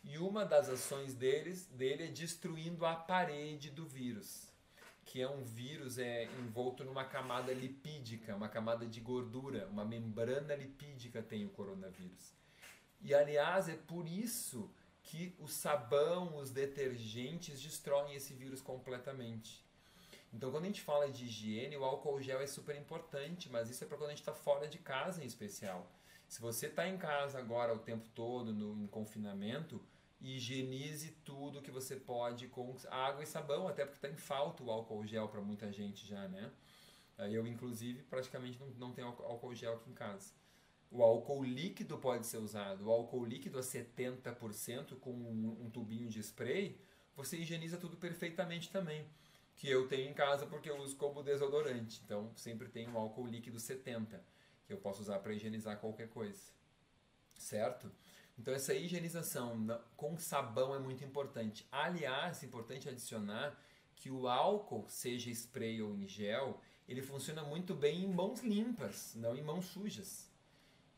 E 0.03 0.18
uma 0.18 0.45
das 0.45 0.68
ações 0.68 1.14
deles, 1.14 1.66
dele 1.66 2.05
é 2.05 2.09
destruindo 2.09 2.84
a 2.84 2.95
parede 2.95 3.70
do 3.70 3.86
vírus 3.86 4.53
que 5.05 5.20
é 5.20 5.28
um 5.28 5.43
vírus 5.43 5.99
é 5.99 6.24
envolto 6.40 6.84
numa 6.84 7.05
camada 7.05 7.53
lipídica, 7.53 8.34
uma 8.34 8.49
camada 8.49 8.86
de 8.86 9.01
gordura, 9.01 9.66
uma 9.68 9.84
membrana 9.84 10.55
lipídica 10.55 11.22
tem 11.22 11.45
o 11.45 11.51
coronavírus. 11.51 12.32
E 13.03 13.12
aliás, 13.14 13.68
é 13.68 13.76
por 13.76 14.07
isso 14.07 14.70
que 15.03 15.34
o 15.38 15.49
sabão, 15.49 16.36
os 16.36 16.51
detergentes 16.51 17.61
destroem 17.61 18.14
esse 18.14 18.32
vírus 18.32 18.62
completamente. 18.62 19.62
Então, 20.32 20.50
quando 20.50 20.64
a 20.64 20.66
gente 20.66 20.80
fala 20.80 21.10
de 21.10 21.26
higiene, 21.26 21.76
o 21.76 21.84
álcool 21.84 22.20
gel 22.20 22.40
é 22.40 22.46
super 22.46 22.74
importante, 22.74 23.50
mas 23.50 23.68
isso 23.68 23.84
é 23.84 23.86
para 23.86 23.98
quando 23.98 24.08
a 24.08 24.12
gente 24.12 24.22
está 24.22 24.32
fora 24.32 24.66
de 24.66 24.78
casa 24.78 25.22
em 25.22 25.26
especial. 25.26 25.90
Se 26.26 26.40
você 26.40 26.66
está 26.66 26.88
em 26.88 26.96
casa 26.96 27.38
agora 27.38 27.74
o 27.74 27.78
tempo 27.78 28.08
todo, 28.14 28.52
no, 28.54 28.82
em 28.82 28.86
confinamento, 28.86 29.84
higienize 30.18 31.10
tudo 31.24 31.60
que 31.60 31.70
você 31.70 31.96
pode 31.96 32.48
com 32.48 32.74
água 32.90 33.22
e 33.22 33.26
sabão, 33.26 33.68
até 33.68 33.84
porque 33.84 33.98
está 33.98 34.08
em 34.08 34.16
falta 34.16 34.62
o 34.62 34.70
álcool 34.70 35.06
gel 35.06 35.28
para 35.28 35.42
muita 35.42 35.70
gente 35.70 36.06
já, 36.06 36.26
né? 36.28 36.50
Eu, 37.18 37.46
inclusive, 37.46 38.02
praticamente 38.04 38.58
não, 38.58 38.68
não 38.70 38.92
tenho 38.92 39.08
álcool 39.08 39.54
gel 39.54 39.74
aqui 39.74 39.90
em 39.90 39.94
casa. 39.94 40.32
O 40.90 41.02
álcool 41.02 41.44
líquido 41.44 41.98
pode 41.98 42.26
ser 42.26 42.38
usado. 42.38 42.86
O 42.86 42.90
álcool 42.90 43.24
líquido 43.24 43.58
a 43.58 43.62
70% 43.62 44.98
com 44.98 45.10
um, 45.10 45.66
um 45.66 45.70
tubinho 45.70 46.08
de 46.08 46.20
spray, 46.20 46.80
você 47.14 47.36
higieniza 47.36 47.76
tudo 47.76 47.96
perfeitamente 47.96 48.70
também. 48.70 49.06
Que 49.55 49.68
eu 49.68 49.86
tenho 49.86 50.11
em 50.11 50.14
casa 50.14 50.46
porque 50.46 50.70
eu 50.70 50.76
uso 50.78 50.96
como 50.96 51.22
desodorante. 51.22 52.00
Então, 52.05 52.32
sempre 52.36 52.68
tenho 52.68 52.90
um 52.90 52.98
álcool 52.98 53.26
líquido 53.26 53.61
70, 53.61 54.24
que 54.66 54.72
eu 54.72 54.78
posso 54.78 55.03
usar 55.03 55.18
para 55.20 55.32
higienizar 55.32 55.78
qualquer 55.78 56.09
coisa. 56.09 56.53
Certo? 57.34 57.90
Então 58.38 58.55
essa 58.55 58.74
higienização 58.74 59.66
com 59.96 60.18
sabão 60.18 60.74
é 60.74 60.78
muito 60.78 61.05
importante. 61.05 61.66
Aliás, 61.70 62.42
é 62.42 62.46
importante 62.46 62.88
adicionar 62.88 63.57
que 63.94 64.11
o 64.11 64.26
álcool, 64.26 64.86
seja 64.88 65.30
spray 65.30 65.80
ou 65.82 65.94
em 65.94 66.09
gel, 66.09 66.61
ele 66.88 67.03
funciona 67.03 67.42
muito 67.42 67.74
bem 67.74 68.05
em 68.05 68.12
mãos 68.12 68.40
limpas, 68.40 69.14
não 69.14 69.36
em 69.36 69.42
mãos 69.42 69.66
sujas. 69.66 70.30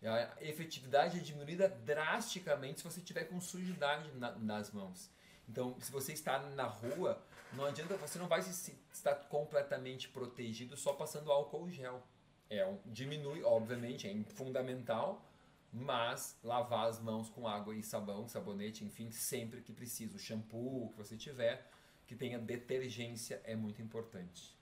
A 0.02 0.42
efetividade 0.42 1.18
é 1.18 1.22
diminuída 1.22 1.68
drasticamente 1.68 2.80
se 2.80 2.84
você 2.84 3.00
tiver 3.00 3.24
com 3.24 3.40
sujidade 3.40 4.10
na, 4.12 4.32
nas 4.38 4.70
mãos. 4.70 5.10
Então, 5.48 5.76
se 5.80 5.90
você 5.90 6.12
está 6.12 6.38
na 6.50 6.64
rua, 6.64 7.22
não 7.56 7.64
adianta, 7.66 7.96
você 7.96 8.18
não 8.18 8.28
vai 8.28 8.42
se, 8.42 8.76
estar 8.92 9.14
completamente 9.14 10.08
protegido 10.08 10.76
só 10.76 10.92
passando 10.92 11.30
álcool 11.30 11.68
gel. 11.70 12.02
É, 12.50 12.70
diminui, 12.86 13.42
obviamente, 13.42 14.06
é 14.06 14.22
fundamental, 14.34 15.24
mas 15.72 16.38
lavar 16.42 16.88
as 16.88 17.00
mãos 17.00 17.28
com 17.30 17.48
água 17.48 17.74
e 17.74 17.82
sabão, 17.82 18.28
sabonete, 18.28 18.84
enfim, 18.84 19.10
sempre 19.10 19.60
que 19.60 19.72
precisa. 19.72 20.16
O 20.16 20.20
shampoo 20.20 20.90
que 20.90 20.98
você 20.98 21.16
tiver, 21.16 21.68
que 22.06 22.14
tenha 22.14 22.38
detergência, 22.38 23.40
é 23.44 23.56
muito 23.56 23.80
importante. 23.82 24.54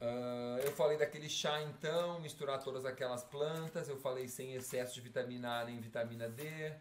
Uh, 0.00 0.58
eu 0.64 0.72
falei 0.72 0.98
daquele 0.98 1.28
chá 1.28 1.62
então, 1.62 2.18
misturar 2.20 2.60
todas 2.60 2.84
aquelas 2.84 3.22
plantas. 3.22 3.88
Eu 3.88 3.96
falei 3.96 4.26
sem 4.28 4.54
excesso 4.54 4.94
de 4.94 5.00
vitamina 5.00 5.60
A 5.60 5.64
nem 5.64 5.78
vitamina 5.78 6.28
D. 6.28 6.74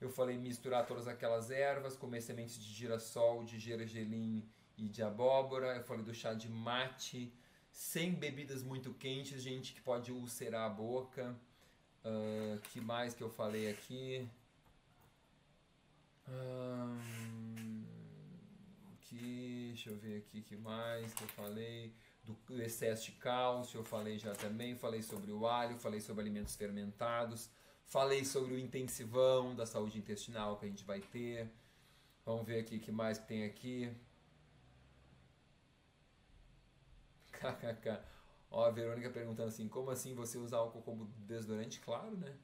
Eu 0.00 0.10
falei 0.10 0.36
misturar 0.36 0.86
todas 0.86 1.08
aquelas 1.08 1.50
ervas, 1.50 1.96
comer 1.96 2.20
sementes 2.20 2.62
de 2.62 2.72
girassol, 2.72 3.44
de 3.44 3.58
gergelim 3.58 4.46
e 4.76 4.88
de 4.88 5.02
abóbora. 5.02 5.76
Eu 5.76 5.84
falei 5.84 6.04
do 6.04 6.14
chá 6.14 6.34
de 6.34 6.48
mate, 6.50 7.32
sem 7.70 8.12
bebidas 8.12 8.62
muito 8.62 8.92
quentes, 8.94 9.42
gente, 9.42 9.72
que 9.72 9.80
pode 9.80 10.12
ulcerar 10.12 10.66
a 10.66 10.68
boca. 10.68 11.34
Uh, 12.04 12.60
que 12.70 12.80
mais 12.80 13.14
que 13.14 13.22
eu 13.22 13.30
falei 13.30 13.70
aqui? 13.70 14.28
Um, 16.28 17.84
que, 19.00 19.68
deixa 19.68 19.90
eu 19.90 19.96
ver 19.96 20.18
aqui 20.18 20.42
que 20.42 20.56
mais 20.56 21.12
que 21.14 21.24
eu 21.24 21.28
falei. 21.28 21.92
Do 22.24 22.60
excesso 22.60 23.06
de 23.06 23.12
cálcio, 23.12 23.78
eu 23.78 23.84
falei 23.84 24.18
já 24.18 24.34
também. 24.34 24.76
Falei 24.76 25.00
sobre 25.00 25.30
o 25.32 25.46
alho, 25.46 25.76
falei 25.76 26.00
sobre 26.00 26.22
alimentos 26.22 26.54
fermentados. 26.54 27.48
Falei 27.86 28.24
sobre 28.24 28.54
o 28.54 28.58
intensivão 28.58 29.54
da 29.54 29.64
saúde 29.64 29.98
intestinal 29.98 30.58
que 30.58 30.66
a 30.66 30.68
gente 30.68 30.84
vai 30.84 31.00
ter. 31.00 31.48
Vamos 32.24 32.44
ver 32.44 32.58
aqui 32.58 32.80
que 32.80 32.90
mais 32.90 33.18
que 33.18 33.28
tem 33.28 33.44
aqui. 33.44 33.96
KKK. 37.30 38.02
Ó, 38.50 38.64
a 38.64 38.70
Verônica 38.70 39.08
perguntando 39.10 39.48
assim, 39.48 39.68
como 39.68 39.90
assim 39.90 40.14
você 40.14 40.36
usa 40.36 40.56
álcool 40.56 40.82
como 40.82 41.06
desodorante? 41.18 41.78
Claro, 41.80 42.16
né? 42.16 42.36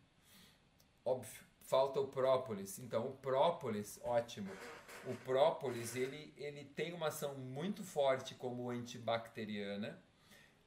Óbvio. 1.05 1.43
Falta 1.63 2.01
o 2.01 2.07
própolis. 2.07 2.79
Então, 2.79 3.09
o 3.09 3.13
própolis, 3.17 3.99
ótimo. 4.05 4.51
O 5.07 5.17
própolis, 5.25 5.97
ele, 5.97 6.33
ele 6.37 6.65
tem 6.65 6.93
uma 6.93 7.09
ação 7.09 7.35
muito 7.35 7.83
forte 7.83 8.35
como 8.35 8.71
antibacteriana 8.71 10.01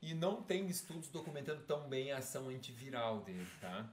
e 0.02 0.14
não 0.14 0.42
tem 0.42 0.68
estudos 0.68 1.10
documentando 1.10 1.64
tão 1.64 1.88
bem 1.88 2.12
a 2.12 2.18
ação 2.18 2.50
antiviral 2.50 3.22
dele, 3.22 3.48
tá? 3.62 3.90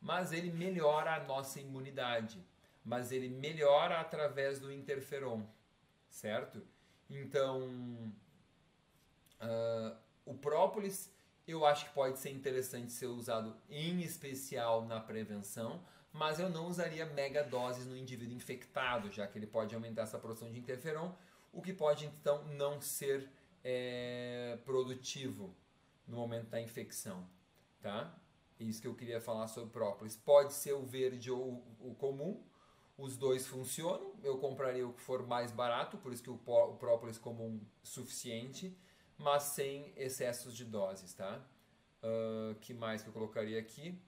Mas 0.00 0.32
ele 0.32 0.50
melhora 0.50 1.14
a 1.14 1.24
nossa 1.24 1.60
imunidade. 1.60 2.42
Mas 2.84 3.12
ele 3.12 3.28
melhora 3.28 4.00
através 4.00 4.58
do 4.58 4.72
interferon, 4.72 5.42
certo? 6.08 6.62
Então, 7.08 7.62
uh, 9.40 9.96
o 10.24 10.34
própolis 10.34 11.12
Eu 11.46 11.66
acho 11.66 11.86
que 11.86 11.92
pode 11.92 12.18
ser 12.18 12.30
interessante 12.30 12.92
ser 12.92 13.06
usado 13.06 13.56
em 13.68 14.00
especial 14.02 14.84
na 14.86 15.00
prevenção, 15.00 15.84
mas 16.12 16.38
eu 16.38 16.48
não 16.48 16.68
usaria 16.68 17.04
mega 17.06 17.42
doses 17.42 17.86
no 17.86 17.96
indivíduo 17.96 18.36
infectado, 18.36 19.10
já 19.10 19.26
que 19.26 19.36
ele 19.36 19.46
pode 19.48 19.74
aumentar 19.74 20.02
essa 20.02 20.18
produção 20.18 20.50
de 20.50 20.58
interferon, 20.58 21.12
o 21.52 21.60
que 21.60 21.72
pode 21.72 22.06
então 22.06 22.44
não 22.54 22.80
ser 22.80 23.28
é, 23.64 24.58
produtivo 24.64 25.54
no 26.06 26.16
momento 26.18 26.48
da 26.48 26.60
infecção, 26.60 27.28
tá? 27.80 28.14
Isso 28.60 28.82
que 28.82 28.86
eu 28.86 28.94
queria 28.94 29.20
falar 29.20 29.48
sobre 29.48 29.70
própolis. 29.70 30.16
Pode 30.16 30.52
ser 30.52 30.74
o 30.74 30.84
verde 30.84 31.30
ou 31.30 31.64
o 31.80 31.94
comum, 31.94 32.42
os 32.98 33.16
dois 33.16 33.46
funcionam. 33.46 34.12
Eu 34.22 34.36
compraria 34.38 34.86
o 34.86 34.92
que 34.92 35.00
for 35.00 35.26
mais 35.26 35.50
barato, 35.50 35.96
por 35.96 36.12
isso 36.12 36.22
que 36.22 36.30
o, 36.30 36.36
própolis 36.36 37.18
comum 37.18 37.60
suficiente, 37.82 38.76
mas 39.16 39.44
sem 39.44 39.92
excessos 39.96 40.54
de 40.54 40.64
doses, 40.64 41.14
tá? 41.14 41.42
Uh, 42.02 42.54
que 42.60 42.74
mais 42.74 43.02
que 43.02 43.08
eu 43.08 43.12
colocaria 43.12 43.58
aqui? 43.58 43.98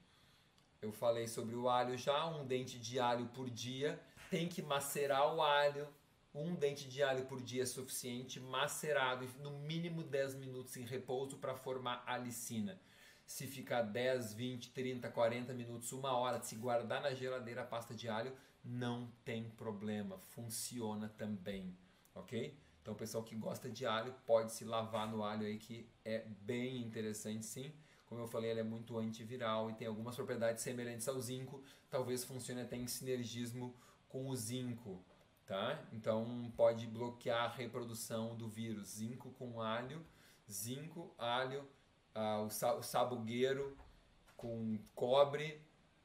Eu 0.83 0.93
falei 0.93 1.27
sobre 1.29 1.55
o 1.55 1.69
alho 1.69 1.97
já, 1.97 2.27
um 2.27 2.47
dente 2.47 2.79
de 2.79 2.99
alho 2.99 3.27
por 3.29 3.49
dia. 3.49 4.01
Tem 4.31 4.49
que 4.49 4.61
macerar 4.61 5.35
o 5.35 5.41
alho. 5.41 5.89
Um 6.35 6.55
dente 6.55 6.89
de 6.89 7.03
alho 7.03 7.27
por 7.27 7.43
dia 7.43 7.63
é 7.63 7.67
suficiente, 7.67 8.41
macerado, 8.41 9.27
no 9.41 9.51
mínimo 9.61 10.03
10 10.03 10.35
minutos 10.37 10.77
em 10.79 10.85
repouso 10.85 11.37
para 11.37 11.55
formar 11.55 12.03
alicina 12.07 12.81
se 13.27 13.47
ficar 13.47 13.83
10, 13.83 14.35
20, 14.35 14.71
30, 14.71 15.09
40 15.11 15.55
minutos, 15.55 15.93
uma 15.93 16.17
hora, 16.17 16.43
se 16.43 16.57
guardar 16.57 17.01
na 17.03 17.15
geladeira 17.15 17.63
a 17.63 17.67
pasta 17.67 17.95
de 17.95 18.09
alho, 18.09 18.33
não 18.65 19.11
tem 19.25 19.51
problema, 19.51 20.19
funciona 20.19 21.09
também, 21.09 21.77
ok? 22.15 22.57
Então, 22.81 22.95
o 22.95 22.97
pessoal 22.97 23.23
que 23.23 23.37
gosta 23.37 23.71
de 23.71 23.87
alho 23.87 24.15
pode 24.27 24.53
se 24.53 24.65
lavar 24.65 25.09
no 25.09 25.23
alho 25.23 25.47
aí, 25.47 25.57
que 25.57 25.89
é 26.05 26.27
bem 26.41 26.83
interessante 26.83 27.47
sim. 27.47 27.73
Como 28.07 28.21
eu 28.21 28.29
falei, 28.29 28.51
ele 28.51 28.61
é 28.61 28.65
muito 28.65 28.99
antiviral 28.99 29.71
e 29.71 29.75
tem 29.75 29.87
algumas 29.87 30.15
propriedades 30.17 30.63
semelhantes 30.63 31.09
ao 31.09 31.19
zinco, 31.21 31.63
talvez 31.89 32.25
funcione 32.25 32.61
até 32.61 32.77
em 32.77 32.87
sinergismo 32.87 33.75
com 34.09 34.29
o 34.29 34.37
zinco, 34.37 35.03
tá? 35.47 35.83
Então, 35.93 36.53
pode 36.57 36.87
bloquear 36.87 37.45
a 37.45 37.55
reprodução 37.55 38.37
do 38.37 38.49
vírus. 38.49 38.97
Zinco 38.97 39.31
com 39.31 39.61
alho, 39.61 40.05
zinco, 40.51 41.15
alho, 41.17 41.67
ah, 42.15 42.41
o 42.41 42.83
sabugueiro 42.83 43.77
com 44.37 44.79
cobre 44.95 45.61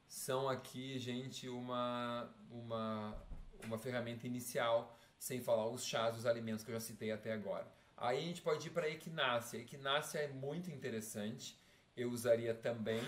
são 0.08 0.48
aqui, 0.48 0.98
gente, 0.98 1.50
uma, 1.50 2.34
uma, 2.50 3.26
uma 3.66 3.78
ferramenta 3.78 4.26
inicial, 4.26 4.96
sem 5.20 5.42
falar 5.42 5.68
os 5.68 5.84
chás, 5.84 6.16
os 6.16 6.26
alimentos 6.26 6.64
que 6.64 6.72
eu 6.72 6.76
já 6.76 6.80
citei 6.80 7.12
até 7.12 7.34
agora. 7.34 7.68
Aí 7.98 8.20
a 8.20 8.22
gente 8.22 8.42
pode 8.42 8.68
ir 8.68 8.72
para 8.72 8.86
a 8.86 8.90
equinácea. 8.90 9.60
A 9.60 9.64
equinácea 9.64 10.20
é 10.20 10.28
muito 10.28 10.70
interessante, 10.70 11.60
eu 11.96 12.12
usaria 12.12 12.54
também, 12.54 13.02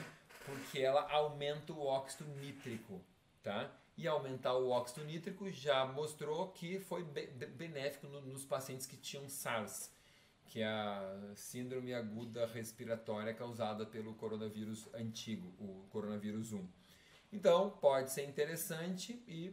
porque 0.46 0.80
ela 0.80 1.10
aumenta 1.12 1.72
o 1.72 1.86
óxido 1.86 2.28
nítrico, 2.36 3.00
tá? 3.44 3.72
E 3.96 4.08
aumentar 4.08 4.56
o 4.56 4.70
óxido 4.70 5.06
nítrico 5.06 5.50
já 5.52 5.86
mostrou 5.86 6.50
que 6.50 6.80
foi 6.80 7.04
benéfico 7.04 8.08
nos 8.08 8.46
pacientes 8.46 8.88
que 8.88 8.98
tinham 8.98 9.30
SARS 9.30 9.92
que 10.50 10.62
é 10.62 10.68
a 10.68 11.32
síndrome 11.36 11.94
aguda 11.94 12.48
respiratória 12.48 13.34
causada 13.34 13.86
pelo 13.86 14.16
coronavírus 14.16 14.90
antigo, 14.96 15.54
o 15.60 15.88
coronavírus 15.90 16.52
1. 16.52 16.68
Então, 17.32 17.70
pode 17.70 18.12
ser 18.12 18.26
interessante 18.28 19.24
e 19.28 19.50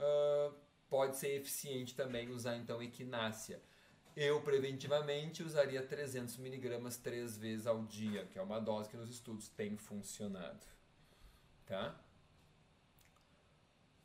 uh, 0.00 0.54
pode 0.88 1.18
ser 1.18 1.36
eficiente 1.36 1.94
também 1.94 2.30
usar 2.30 2.56
então 2.56 2.82
equinácea. 2.82 3.62
Eu 4.16 4.40
preventivamente 4.40 5.42
usaria 5.42 5.82
300 5.82 6.38
miligramas 6.38 6.96
três 6.96 7.36
vezes 7.36 7.66
ao 7.66 7.84
dia, 7.84 8.24
que 8.24 8.38
é 8.38 8.42
uma 8.42 8.58
dose 8.58 8.88
que 8.88 8.96
nos 8.96 9.10
estudos 9.10 9.48
tem 9.48 9.76
funcionado. 9.76 10.66
Tá? 11.66 11.94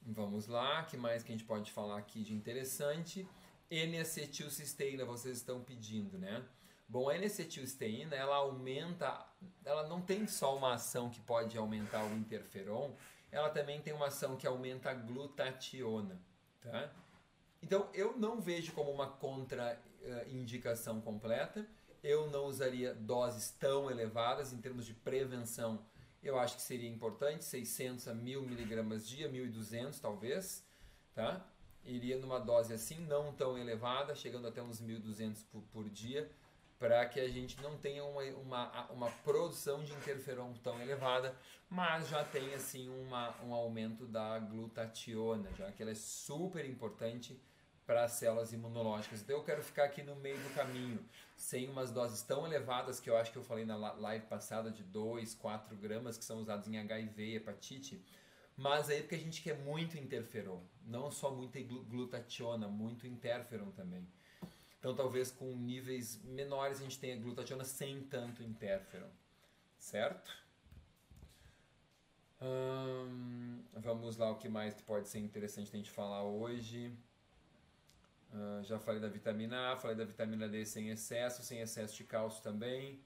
Vamos 0.05 0.47
lá, 0.47 0.83
que 0.83 0.97
mais 0.97 1.23
que 1.23 1.31
a 1.31 1.35
gente 1.35 1.47
pode 1.47 1.71
falar 1.71 1.97
aqui 1.97 2.21
de 2.21 2.33
interessante? 2.33 3.25
N-acetilcisteína 3.73 5.03
vocês 5.05 5.37
estão 5.37 5.63
pedindo, 5.63 6.17
né? 6.17 6.45
Bom, 6.87 7.09
a 7.09 7.17
N-acetilcisteína, 7.17 8.15
ela 8.15 8.35
aumenta, 8.35 9.25
ela 9.65 9.87
não 9.87 10.01
tem 10.01 10.27
só 10.27 10.55
uma 10.55 10.75
ação 10.75 11.09
que 11.09 11.19
pode 11.21 11.57
aumentar 11.57 12.03
o 12.05 12.13
interferon, 12.13 12.93
ela 13.31 13.49
também 13.49 13.81
tem 13.81 13.93
uma 13.93 14.07
ação 14.07 14.35
que 14.35 14.45
aumenta 14.45 14.91
a 14.91 14.93
glutationa, 14.93 16.21
tá? 16.61 16.93
Então, 17.63 17.89
eu 17.93 18.15
não 18.17 18.39
vejo 18.39 18.73
como 18.73 18.91
uma 18.91 19.07
contraindicação 19.07 21.01
completa, 21.01 21.67
eu 22.03 22.29
não 22.29 22.45
usaria 22.45 22.93
doses 22.93 23.51
tão 23.51 23.89
elevadas 23.89 24.53
em 24.53 24.61
termos 24.61 24.85
de 24.85 24.93
prevenção, 24.93 25.83
eu 26.21 26.37
acho 26.37 26.57
que 26.57 26.61
seria 26.61 26.89
importante, 26.89 27.43
600 27.43 28.07
a 28.07 28.13
1000 28.13 28.43
miligramas 28.43 29.07
dia, 29.07 29.27
1200 29.29 29.99
talvez, 29.99 30.63
tá? 31.15 31.43
Iria 31.85 32.17
numa 32.17 32.39
dose 32.39 32.73
assim, 32.73 32.99
não 33.05 33.33
tão 33.33 33.57
elevada, 33.57 34.15
chegando 34.15 34.47
até 34.47 34.61
uns 34.61 34.81
1.200 34.81 35.43
por, 35.51 35.61
por 35.71 35.89
dia, 35.89 36.29
para 36.79 37.05
que 37.05 37.19
a 37.19 37.29
gente 37.29 37.61
não 37.61 37.77
tenha 37.77 38.03
uma, 38.03 38.23
uma, 38.23 38.85
uma 38.91 39.11
produção 39.23 39.83
de 39.83 39.93
interferon 39.93 40.53
tão 40.63 40.81
elevada, 40.81 41.35
mas 41.69 42.09
já 42.09 42.23
tenha 42.23 42.55
assim 42.55 42.89
uma, 42.89 43.33
um 43.43 43.53
aumento 43.53 44.05
da 44.05 44.37
glutationa, 44.39 45.49
já 45.57 45.71
que 45.71 45.81
ela 45.81 45.91
é 45.91 45.95
super 45.95 46.65
importante 46.65 47.39
para 47.85 48.05
as 48.05 48.13
células 48.13 48.53
imunológicas. 48.53 49.21
Então 49.21 49.37
eu 49.37 49.43
quero 49.43 49.61
ficar 49.61 49.85
aqui 49.85 50.03
no 50.03 50.15
meio 50.15 50.37
do 50.37 50.53
caminho, 50.53 50.99
sem 51.35 51.69
umas 51.69 51.91
doses 51.91 52.21
tão 52.21 52.45
elevadas 52.45 52.99
que 52.99 53.09
eu 53.09 53.17
acho 53.17 53.31
que 53.31 53.37
eu 53.37 53.43
falei 53.43 53.65
na 53.65 53.75
live 53.75 54.25
passada 54.25 54.71
de 54.71 54.83
2, 54.83 55.35
4 55.35 55.75
gramas 55.75 56.17
que 56.17 56.23
são 56.23 56.39
usados 56.39 56.67
em 56.67 56.77
HIV 56.77 57.23
e 57.23 57.35
hepatite, 57.35 58.01
mas 58.55 58.89
aí 58.89 59.01
porque 59.01 59.15
a 59.15 59.19
gente 59.19 59.41
quer 59.41 59.57
muito 59.59 59.97
interferon, 59.97 60.61
não 60.85 61.11
só 61.11 61.31
muita 61.31 61.59
glutationa, 61.61 62.67
muito 62.67 63.07
interferon 63.07 63.71
também. 63.71 64.07
Então 64.79 64.95
talvez 64.95 65.31
com 65.31 65.55
níveis 65.55 66.21
menores 66.23 66.79
a 66.79 66.83
gente 66.83 66.99
tenha 66.99 67.17
glutationa 67.17 67.63
sem 67.63 68.03
tanto 68.03 68.43
interferon, 68.43 69.09
certo? 69.79 70.31
Hum, 72.41 73.63
vamos 73.73 74.17
lá, 74.17 74.29
o 74.29 74.35
que 74.35 74.49
mais 74.49 74.79
pode 74.81 75.07
ser 75.07 75.19
interessante 75.19 75.71
a 75.73 75.77
gente 75.77 75.89
falar 75.89 76.23
hoje? 76.23 76.93
Uh, 78.33 78.63
já 78.63 78.77
falei 78.79 78.99
da 78.99 79.07
vitamina 79.07 79.71
A, 79.71 79.77
falei 79.77 79.95
da 79.95 80.03
vitamina 80.03 80.49
D 80.49 80.65
sem 80.65 80.89
excesso, 80.89 81.41
sem 81.43 81.61
excesso 81.61 81.95
de 81.95 82.03
cálcio 82.03 82.43
também. 82.43 82.99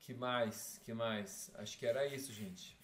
Que 0.00 0.12
mais? 0.12 0.78
Que 0.84 0.92
mais? 0.92 1.50
Acho 1.54 1.78
que 1.78 1.86
era 1.86 2.06
isso, 2.06 2.32
gente 2.32 2.76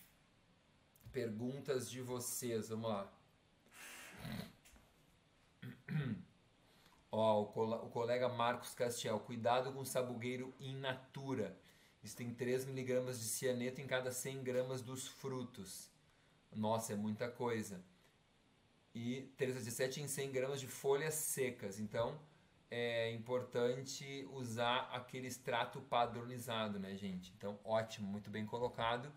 perguntas 1.11 1.91
de 1.91 2.01
vocês. 2.01 2.69
Vamos 2.69 2.91
lá. 2.91 3.13
Ó, 7.13 7.43
o, 7.43 7.91
colega 7.91 8.29
Marcos 8.29 8.75
Castiel, 8.75 9.19
cuidado 9.21 9.73
com 9.73 9.81
o 9.81 9.87
sabugueiro 9.87 10.55
in 10.61 10.77
natura. 10.77 11.59
Isso 12.03 12.17
tem 12.17 12.33
3 12.33 12.65
miligramas 12.65 13.19
de 13.19 13.27
cianeto 13.27 13.81
em 13.81 13.87
cada 13.87 14.13
100 14.13 14.43
gramas 14.43 14.81
dos 14.81 15.09
frutos. 15.09 15.91
Nossa, 16.55 16.93
é 16.93 16.97
muita 16.97 17.29
coisa. 17.29 17.83
E 18.95 19.23
3 19.37 19.57
a 19.57 19.59
17 19.59 20.01
em 20.01 20.09
100 20.09 20.33
gramas 20.33 20.61
de 20.61 20.67
folhas 20.67 21.15
secas. 21.15 21.79
Então, 21.79 22.19
é 22.71 23.11
importante 23.11 24.27
usar 24.33 24.89
aquele 24.93 25.27
extrato 25.27 25.81
padronizado, 25.81 26.79
né, 26.79 26.97
gente? 26.97 27.33
Então, 27.37 27.59
ótimo, 27.65 28.07
muito 28.07 28.31
bem 28.31 28.47
colocado. 28.47 29.13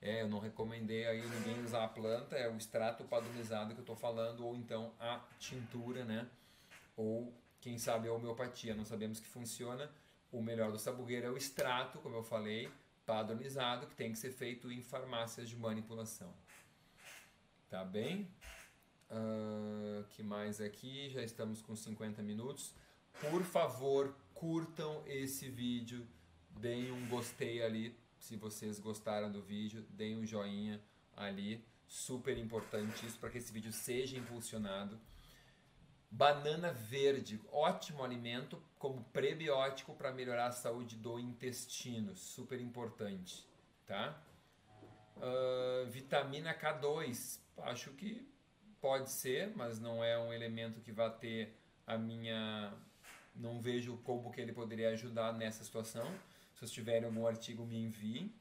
É, 0.00 0.22
eu 0.22 0.28
não 0.28 0.38
recomendei 0.38 1.06
aí 1.06 1.26
ninguém 1.26 1.64
usar 1.64 1.84
a 1.84 1.88
planta, 1.88 2.36
é 2.36 2.48
o 2.48 2.56
extrato 2.56 3.04
padronizado 3.04 3.74
que 3.74 3.80
eu 3.80 3.82
estou 3.82 3.96
falando, 3.96 4.46
ou 4.46 4.54
então 4.54 4.92
a 5.00 5.20
tintura, 5.38 6.04
né? 6.04 6.28
Ou 6.96 7.32
quem 7.60 7.78
sabe 7.78 8.08
a 8.08 8.12
homeopatia, 8.12 8.74
não 8.74 8.84
sabemos 8.84 9.18
que 9.18 9.26
funciona. 9.26 9.90
O 10.30 10.42
melhor 10.42 10.70
do 10.70 10.78
sabugueiro 10.78 11.26
é 11.26 11.30
o 11.30 11.36
extrato, 11.36 11.98
como 11.98 12.16
eu 12.16 12.22
falei, 12.22 12.70
padronizado, 13.04 13.86
que 13.86 13.94
tem 13.94 14.12
que 14.12 14.18
ser 14.18 14.32
feito 14.32 14.70
em 14.70 14.82
farmácias 14.82 15.48
de 15.48 15.56
manipulação. 15.56 16.32
Tá 17.68 17.84
bem? 17.84 18.28
Uh, 19.10 20.04
que 20.10 20.22
mais 20.22 20.60
aqui? 20.60 21.08
Já 21.10 21.22
estamos 21.22 21.62
com 21.62 21.74
50 21.74 22.22
minutos. 22.22 22.74
Por 23.30 23.42
favor, 23.42 24.14
curtam 24.34 25.02
esse 25.06 25.48
vídeo, 25.48 26.06
deem 26.50 26.92
um 26.92 27.08
gostei 27.08 27.62
ali 27.62 27.96
se 28.26 28.36
vocês 28.36 28.80
gostaram 28.80 29.30
do 29.30 29.40
vídeo, 29.40 29.86
deem 29.88 30.18
um 30.18 30.26
joinha 30.26 30.80
ali, 31.16 31.64
super 31.86 32.36
importante 32.36 33.06
isso 33.06 33.20
para 33.20 33.30
que 33.30 33.38
esse 33.38 33.52
vídeo 33.52 33.72
seja 33.72 34.18
impulsionado. 34.18 34.98
Banana 36.10 36.72
verde, 36.72 37.40
ótimo 37.52 38.02
alimento 38.02 38.60
como 38.80 39.04
prebiótico 39.12 39.94
para 39.94 40.10
melhorar 40.10 40.46
a 40.46 40.52
saúde 40.52 40.96
do 40.96 41.20
intestino, 41.20 42.16
super 42.16 42.60
importante, 42.60 43.46
tá? 43.86 44.20
Uh, 45.16 45.86
vitamina 45.88 46.52
K2, 46.52 47.38
acho 47.58 47.92
que 47.92 48.28
pode 48.80 49.08
ser, 49.08 49.52
mas 49.54 49.78
não 49.78 50.02
é 50.02 50.18
um 50.18 50.32
elemento 50.32 50.80
que 50.80 50.90
vai 50.90 51.10
ter 51.16 51.56
a 51.86 51.96
minha, 51.96 52.74
não 53.36 53.60
vejo 53.60 53.96
como 53.98 54.32
que 54.32 54.40
ele 54.40 54.52
poderia 54.52 54.90
ajudar 54.90 55.32
nessa 55.32 55.62
situação 55.62 56.12
Se 56.56 56.60
vocês 56.60 56.72
tiverem 56.72 57.04
algum 57.04 57.26
artigo, 57.26 57.66
me 57.66 57.76
enviem, 57.76 58.34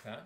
tá? 0.00 0.24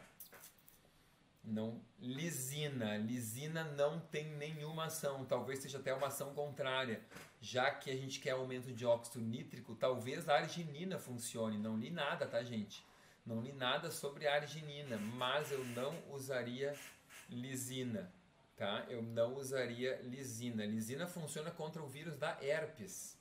Não, 1.43 1.81
lisina, 1.99 2.99
lisina 2.99 3.65
não 3.65 3.99
tem 3.99 4.27
nenhuma 4.37 4.85
ação, 4.85 5.25
talvez 5.25 5.61
seja 5.61 5.79
até 5.79 5.95
uma 5.95 6.09
ação 6.09 6.35
contrária. 6.35 7.01
Já 7.41 7.71
que 7.71 7.91
a 7.91 7.97
gente 7.97 8.21
quer 8.21 8.33
aumento 8.33 8.71
de 8.75 8.85
óxido 8.85 9.25
nítrico, 9.25 9.75
talvez 9.75 10.29
a 10.29 10.37
arginina 10.37 10.99
funcione. 10.99 11.57
Não 11.57 11.79
li 11.79 11.89
nada, 11.89 12.27
tá, 12.27 12.45
gente? 12.45 12.85
Não 13.25 13.41
li 13.41 13.53
nada 13.53 13.91
sobre 13.91 14.29
arginina, 14.29 14.99
mas 14.99 15.51
eu 15.51 15.65
não 15.65 15.97
usaria 16.11 16.77
lisina, 17.31 18.13
tá? 18.55 18.85
Eu 18.91 19.01
não 19.01 19.35
usaria 19.37 19.99
lisina. 20.03 20.67
Lisina 20.67 21.07
funciona 21.07 21.51
contra 21.51 21.83
o 21.83 21.89
vírus 21.89 22.19
da 22.19 22.37
herpes, 22.45 23.19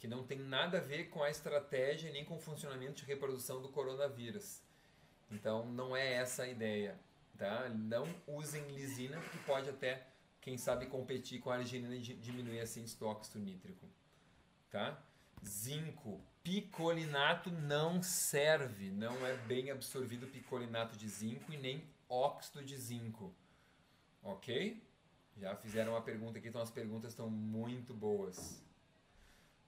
que 0.00 0.08
não 0.08 0.24
tem 0.24 0.38
nada 0.38 0.78
a 0.78 0.80
ver 0.80 1.10
com 1.10 1.22
a 1.22 1.28
estratégia 1.28 2.10
nem 2.10 2.24
com 2.24 2.36
o 2.36 2.40
funcionamento 2.40 2.94
de 2.94 3.04
reprodução 3.04 3.60
do 3.60 3.68
coronavírus. 3.68 4.62
Então 5.30 5.66
não 5.66 5.94
é 5.94 6.14
essa 6.14 6.44
a 6.44 6.48
ideia, 6.48 6.98
tá? 7.36 7.68
Não 7.68 8.08
usem 8.26 8.66
lisina 8.68 9.20
porque 9.20 9.36
pode 9.46 9.68
até, 9.68 10.06
quem 10.40 10.56
sabe, 10.56 10.86
competir 10.86 11.38
com 11.40 11.50
a 11.50 11.56
arginina 11.56 11.94
e 11.94 12.00
diminuir 12.00 12.60
assim 12.60 12.82
o 12.98 13.04
óxido 13.04 13.38
nítrico, 13.40 13.86
tá? 14.70 14.98
Zinco, 15.46 16.24
picolinato 16.42 17.50
não 17.50 18.02
serve, 18.02 18.90
não 18.90 19.26
é 19.26 19.36
bem 19.36 19.70
absorvido 19.70 20.26
picolinato 20.26 20.96
de 20.96 21.08
zinco 21.10 21.52
e 21.52 21.58
nem 21.58 21.84
óxido 22.08 22.64
de 22.64 22.76
zinco. 22.78 23.34
Ok? 24.22 24.82
Já 25.36 25.54
fizeram 25.56 25.92
uma 25.92 26.02
pergunta 26.02 26.38
aqui, 26.38 26.48
então 26.48 26.62
as 26.62 26.70
perguntas 26.70 27.12
estão 27.12 27.28
muito 27.28 27.92
boas. 27.92 28.69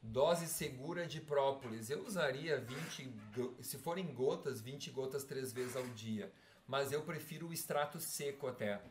Dose 0.02 0.48
segura 0.48 1.06
de 1.06 1.20
própolis. 1.20 1.88
Eu 1.88 2.04
usaria 2.04 2.58
20, 2.58 3.14
se 3.60 3.78
forem 3.78 4.12
gotas, 4.12 4.60
20 4.60 4.90
gotas 4.90 5.22
três 5.22 5.52
vezes 5.52 5.76
ao 5.76 5.86
dia. 5.88 6.32
Mas 6.66 6.90
eu 6.90 7.02
prefiro 7.02 7.48
o 7.48 7.52
extrato 7.52 8.00
seco 8.00 8.48
até. 8.48 8.82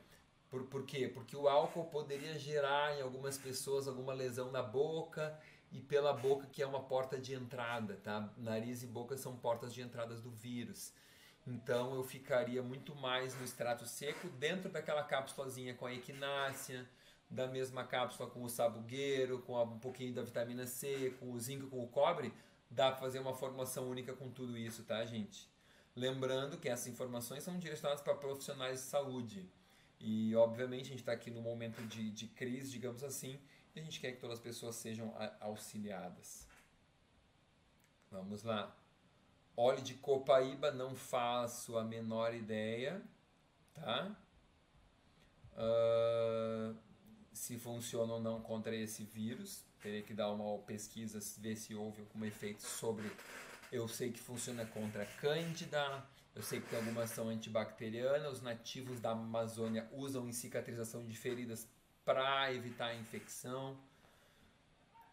Por, 0.49 0.63
por 0.63 0.85
quê? 0.85 1.09
Porque 1.09 1.35
o 1.35 1.49
álcool 1.49 1.85
poderia 1.85 2.39
gerar 2.39 2.97
em 2.97 3.01
algumas 3.01 3.37
pessoas 3.37 3.87
alguma 3.87 4.13
lesão 4.13 4.51
na 4.51 4.63
boca 4.63 5.37
e 5.71 5.81
pela 5.81 6.13
boca 6.13 6.47
que 6.47 6.61
é 6.61 6.67
uma 6.67 6.83
porta 6.83 7.17
de 7.17 7.33
entrada, 7.33 7.97
tá? 8.03 8.33
Nariz 8.37 8.81
e 8.83 8.87
boca 8.87 9.17
são 9.17 9.35
portas 9.35 9.73
de 9.73 9.81
entradas 9.81 10.21
do 10.21 10.31
vírus. 10.31 10.93
Então 11.45 11.95
eu 11.95 12.03
ficaria 12.03 12.61
muito 12.61 12.95
mais 12.95 13.35
no 13.35 13.43
extrato 13.43 13.85
seco 13.85 14.29
dentro 14.29 14.69
daquela 14.69 15.03
cápsulazinha 15.03 15.73
com 15.73 15.85
a 15.85 15.93
equinácea, 15.93 16.87
da 17.31 17.47
mesma 17.47 17.85
cápsula 17.85 18.29
com 18.29 18.43
o 18.43 18.49
sabugueiro, 18.49 19.39
com 19.39 19.59
um 19.63 19.79
pouquinho 19.79 20.13
da 20.13 20.21
vitamina 20.21 20.67
C, 20.67 21.15
com 21.17 21.31
o 21.31 21.39
zinco, 21.39 21.67
com 21.67 21.81
o 21.81 21.87
cobre, 21.87 22.33
dá 22.69 22.91
para 22.91 22.99
fazer 22.99 23.19
uma 23.19 23.33
formulação 23.33 23.89
única 23.89 24.13
com 24.13 24.29
tudo 24.29 24.57
isso, 24.57 24.83
tá, 24.83 25.03
gente? 25.05 25.49
Lembrando 25.95 26.57
que 26.57 26.67
essas 26.67 26.87
informações 26.87 27.43
são 27.43 27.57
direcionadas 27.57 28.03
para 28.03 28.13
profissionais 28.15 28.79
de 28.79 28.85
saúde. 28.85 29.49
E, 29.99 30.35
obviamente, 30.35 30.85
a 30.85 30.89
gente 30.89 30.99
está 30.99 31.13
aqui 31.13 31.31
no 31.31 31.41
momento 31.41 31.81
de, 31.87 32.11
de 32.11 32.27
crise, 32.27 32.71
digamos 32.71 33.03
assim, 33.03 33.39
e 33.73 33.79
a 33.79 33.83
gente 33.83 33.99
quer 33.99 34.11
que 34.11 34.19
todas 34.19 34.37
as 34.37 34.43
pessoas 34.43 34.75
sejam 34.75 35.13
auxiliadas. 35.39 36.47
Vamos 38.09 38.43
lá. 38.43 38.75
Óleo 39.55 39.81
de 39.81 39.93
copaíba, 39.93 40.71
não 40.71 40.95
faço 40.95 41.77
a 41.77 41.83
menor 41.83 42.33
ideia, 42.33 43.01
tá? 43.73 44.15
Uh, 45.53 46.75
se 47.31 47.57
funciona 47.57 48.13
ou 48.13 48.19
não 48.19 48.41
contra 48.41 48.75
esse 48.75 49.03
vírus. 49.03 49.63
Teria 49.81 50.01
que 50.01 50.13
dar 50.13 50.31
uma 50.31 50.57
pesquisa, 50.59 51.19
ver 51.39 51.55
se 51.55 51.73
houve 51.73 52.01
algum 52.01 52.25
efeito 52.25 52.61
sobre. 52.61 53.09
Eu 53.71 53.87
sei 53.87 54.11
que 54.11 54.19
funciona 54.19 54.65
contra 54.65 55.05
cândida, 55.05 56.05
eu 56.35 56.43
sei 56.43 56.59
que 56.59 56.69
tem 56.69 56.79
alguma 56.79 57.03
ação 57.03 57.29
antibacteriana. 57.29 58.29
Os 58.29 58.41
nativos 58.41 58.99
da 58.99 59.11
Amazônia 59.11 59.89
usam 59.91 60.27
em 60.27 60.33
cicatrização 60.33 61.05
de 61.05 61.17
feridas 61.17 61.67
para 62.05 62.53
evitar 62.53 62.87
a 62.87 62.95
infecção. 62.95 63.77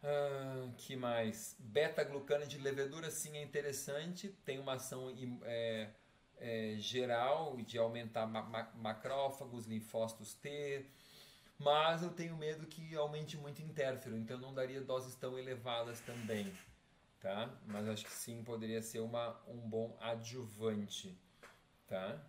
Ah, 0.03 0.69
que 0.77 0.97
mais? 0.97 1.57
Beta-glucana 1.59 2.47
de 2.47 2.59
levedura, 2.59 3.11
sim, 3.11 3.37
é 3.37 3.43
interessante. 3.43 4.29
Tem 4.45 4.59
uma 4.59 4.75
ação 4.75 5.13
é, 5.43 5.91
é, 6.37 6.77
geral 6.79 7.57
de 7.59 7.79
aumentar 7.79 8.27
ma 8.27 8.43
ma 8.43 8.71
macrófagos, 8.77 9.67
linfócitos 9.67 10.35
T. 10.35 10.87
Mas 11.59 12.03
eu 12.03 12.11
tenho 12.11 12.37
medo 12.37 12.67
que 12.67 12.95
aumente 12.95 13.37
muito 13.37 13.61
interfero, 13.61 14.17
então 14.17 14.39
não 14.39 14.55
daria 14.55 14.81
doses 14.81 15.15
tão 15.17 15.37
elevadas 15.37 16.01
também. 16.01 16.53
Tá? 17.21 17.53
Mas 17.67 17.89
acho 17.89 18.05
que 18.05 18.13
sim, 18.13 18.45
poderia 18.45 18.81
ser 18.81 19.01
uma, 19.01 19.37
um 19.49 19.59
bom 19.59 19.97
adjuvante. 20.01 21.19
Tá? 21.89 22.21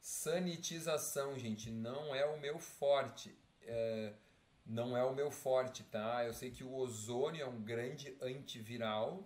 Sanitização, 0.00 1.38
gente, 1.38 1.70
não 1.70 2.14
é 2.14 2.26
o 2.26 2.38
meu 2.38 2.58
forte. 2.58 3.34
É, 3.62 4.12
não 4.66 4.96
é 4.96 5.04
o 5.04 5.14
meu 5.14 5.30
forte, 5.30 5.84
tá? 5.84 6.24
Eu 6.24 6.34
sei 6.34 6.50
que 6.50 6.64
o 6.64 6.74
ozônio 6.74 7.42
é 7.42 7.46
um 7.46 7.62
grande 7.62 8.16
antiviral 8.20 9.24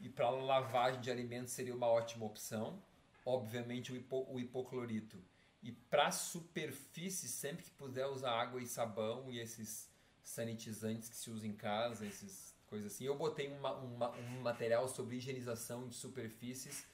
e 0.00 0.08
para 0.08 0.30
lavagem 0.30 1.00
de 1.00 1.10
alimentos 1.10 1.52
seria 1.52 1.74
uma 1.74 1.86
ótima 1.86 2.24
opção. 2.24 2.82
Obviamente 3.30 3.92
o, 3.92 3.96
hipo, 3.96 4.26
o 4.28 4.40
hipoclorito. 4.40 5.22
E 5.62 5.70
para 5.70 6.10
superfície, 6.10 7.28
sempre 7.28 7.64
que 7.64 7.70
puder 7.70 8.06
usar 8.06 8.32
água 8.32 8.62
e 8.62 8.66
sabão 8.66 9.30
e 9.30 9.38
esses 9.38 9.88
sanitizantes 10.22 11.08
que 11.08 11.16
se 11.16 11.30
usam 11.30 11.48
em 11.48 11.54
casa, 11.54 12.06
essas 12.06 12.54
coisas 12.66 12.92
assim. 12.92 13.04
Eu 13.04 13.16
botei 13.16 13.48
uma, 13.48 13.72
uma, 13.74 14.10
um 14.10 14.40
material 14.40 14.88
sobre 14.88 15.16
higienização 15.16 15.88
de 15.88 15.94
superfícies 15.94 16.86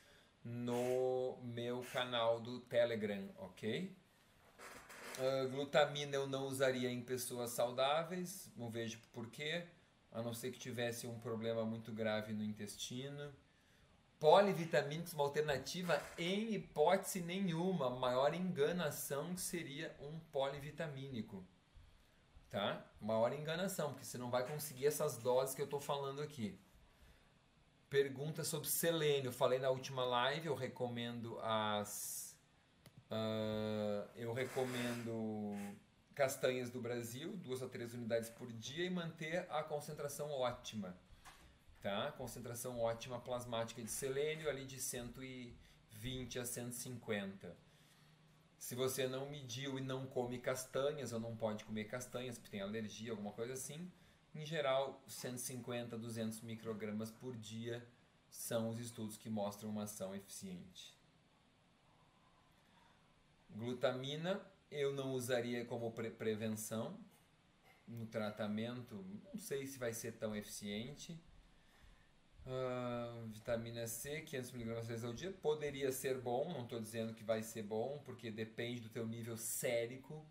no 0.45 1.39
meu 1.43 1.85
canal 1.93 2.41
do 2.41 2.61
Telegram, 2.61 3.29
ok? 3.39 3.95
Uh, 5.19 5.49
glutamina 5.49 6.15
eu 6.15 6.27
não 6.27 6.47
usaria 6.47 6.91
em 6.91 7.03
pessoas 7.03 7.51
saudáveis, 7.51 8.51
não 8.57 8.69
vejo 8.69 8.99
porquê, 9.13 9.65
a 10.13 10.23
não 10.23 10.35
ser 10.35 10.51
que 10.51 10.59
tivesse 10.59 11.07
um 11.07 11.19
problema 11.19 11.65
muito 11.65 11.93
grave 11.93 12.33
no 12.33 12.45
intestino. 12.45 13.33
Polivitamínicos, 14.19 15.13
uma 15.13 15.25
alternativa 15.25 16.03
em 16.17 16.55
hipótese 16.55 17.21
nenhuma. 17.21 17.89
A 17.89 17.91
maior 17.91 18.33
enganação 18.35 19.37
seria 19.37 19.95
um 20.01 20.19
polivitamínico. 20.33 21.45
Tá? 22.49 22.83
Maior 23.01 23.33
enganação, 23.33 23.93
porque 23.93 24.07
você 24.07 24.17
não 24.17 24.31
vai 24.31 24.47
conseguir 24.47 24.87
essas 24.87 25.19
doses 25.19 25.55
que 25.55 25.61
eu 25.61 25.67
estou 25.67 25.81
falando 25.81 26.23
aqui. 26.23 26.59
Pergunta 27.91 28.43
sobre 28.43 28.69
selênio. 28.69 29.31
Falei 29.31 29.59
na 29.59 29.69
última 29.69 30.05
live, 30.05 30.47
eu 30.47 30.55
recomendo 30.55 31.39
as. 31.41 32.35
Uh, 33.11 34.09
eu 34.17 34.33
recomendo 34.33 35.55
castanhas 36.15 36.71
do 36.71 36.81
Brasil, 36.81 37.37
duas 37.37 37.63
a 37.63 37.69
três 37.69 37.93
unidades 37.93 38.31
por 38.31 38.51
dia 38.51 38.87
e 38.87 38.91
manter 38.91 39.47
a 39.51 39.63
concentração 39.63 40.31
ótima. 40.31 40.97
Tá? 41.87 42.11
Concentração 42.11 42.81
ótima 42.81 43.21
plasmática 43.21 43.81
de 43.81 43.93
selênio 43.93 44.51
ali 44.51 44.65
de 44.65 44.81
120 44.81 46.41
a 46.41 46.45
150. 46.45 47.57
Se 48.59 48.75
você 48.75 49.07
não 49.07 49.31
mediu 49.31 49.79
e 49.79 49.81
não 49.81 50.05
come 50.05 50.41
castanhas 50.41 51.13
ou 51.13 51.21
não 51.21 51.37
pode 51.37 51.65
comer 51.65 51.85
castanhas 51.85 52.39
porque 52.39 52.51
tem 52.51 52.61
alergia, 52.61 53.13
alguma 53.13 53.31
coisa 53.31 53.53
assim, 53.53 53.89
em 54.35 54.45
geral, 54.45 55.01
150 55.07 55.95
a 55.95 55.99
200 55.99 56.41
microgramas 56.41 57.13
por 57.13 57.37
dia 57.37 57.87
são 58.29 58.69
os 58.69 58.81
estudos 58.81 59.17
que 59.17 59.31
mostram 59.31 59.71
uma 59.71 59.85
ação 59.85 60.13
eficiente. 60.13 60.93
Glutamina 63.49 64.45
eu 64.73 64.93
não 64.93 65.13
usaria 65.13 65.65
como 65.65 65.93
pre 65.93 66.11
prevenção 66.11 66.99
no 67.87 68.07
tratamento, 68.07 69.07
não 69.33 69.39
sei 69.39 69.69
se 69.69 69.79
vai 69.79 69.93
ser 69.93 70.19
tão 70.19 70.35
eficiente. 70.35 71.17
Uh, 72.47 73.27
vitamina 73.27 73.87
C, 73.89 74.23
500mg 74.23 74.83
vezes 74.83 75.05
ao 75.05 75.13
dia, 75.13 75.33
poderia 75.33 75.91
ser 75.91 76.19
bom, 76.19 76.53
não 76.53 76.63
estou 76.63 76.81
dizendo 76.81 77.13
que 77.13 77.25
vai 77.25 77.43
ser 77.43 77.65
bom, 77.65 78.01
porque 78.05 78.31
depende 78.31 78.81
do 78.81 78.89
teu 78.89 79.05
nível 79.05 79.37
sérico 79.37 80.25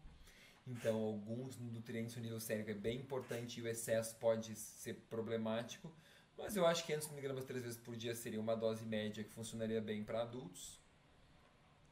então, 0.68 1.00
alguns 1.00 1.58
nutrientes 1.60 2.16
no 2.16 2.24
nível 2.24 2.40
sérico 2.40 2.72
é 2.72 2.74
bem 2.74 3.00
importante 3.00 3.60
e 3.60 3.64
o 3.64 3.68
excesso 3.68 4.16
pode 4.16 4.56
ser 4.56 4.96
problemático. 5.10 5.94
Mas 6.38 6.56
eu 6.56 6.66
acho 6.66 6.82
que 6.82 6.88
500 6.88 7.12
mg 7.12 7.46
três 7.46 7.64
vezes 7.64 7.78
por 7.78 7.96
dia 7.96 8.16
seria 8.16 8.40
uma 8.40 8.56
dose 8.56 8.84
média 8.86 9.24
que 9.24 9.30
funcionaria 9.30 9.80
bem 9.80 10.04
para 10.04 10.24
adultos. 10.24 10.80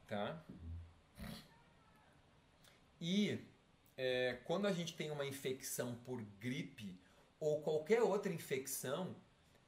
Tá? 0.08 0.42
E 3.00 3.38
é, 3.96 4.40
quando 4.44 4.66
a 4.66 4.72
gente 4.72 4.96
tem 4.96 5.10
uma 5.10 5.24
infecção 5.24 5.94
por 6.04 6.20
gripe 6.40 6.98
ou 7.38 7.62
qualquer 7.62 8.02
outra 8.02 8.32
infecção, 8.32 9.14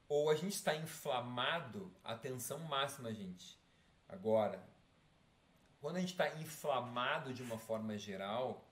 ou 0.07 0.29
a 0.29 0.35
gente 0.35 0.53
está 0.53 0.75
inflamado, 0.75 1.93
atenção 2.03 2.59
máxima, 2.59 3.13
gente. 3.13 3.59
Agora, 4.07 4.63
quando 5.81 5.97
a 5.97 5.99
gente 5.99 6.13
está 6.13 6.29
inflamado 6.35 7.33
de 7.33 7.43
uma 7.43 7.57
forma 7.57 7.97
geral, 7.97 8.65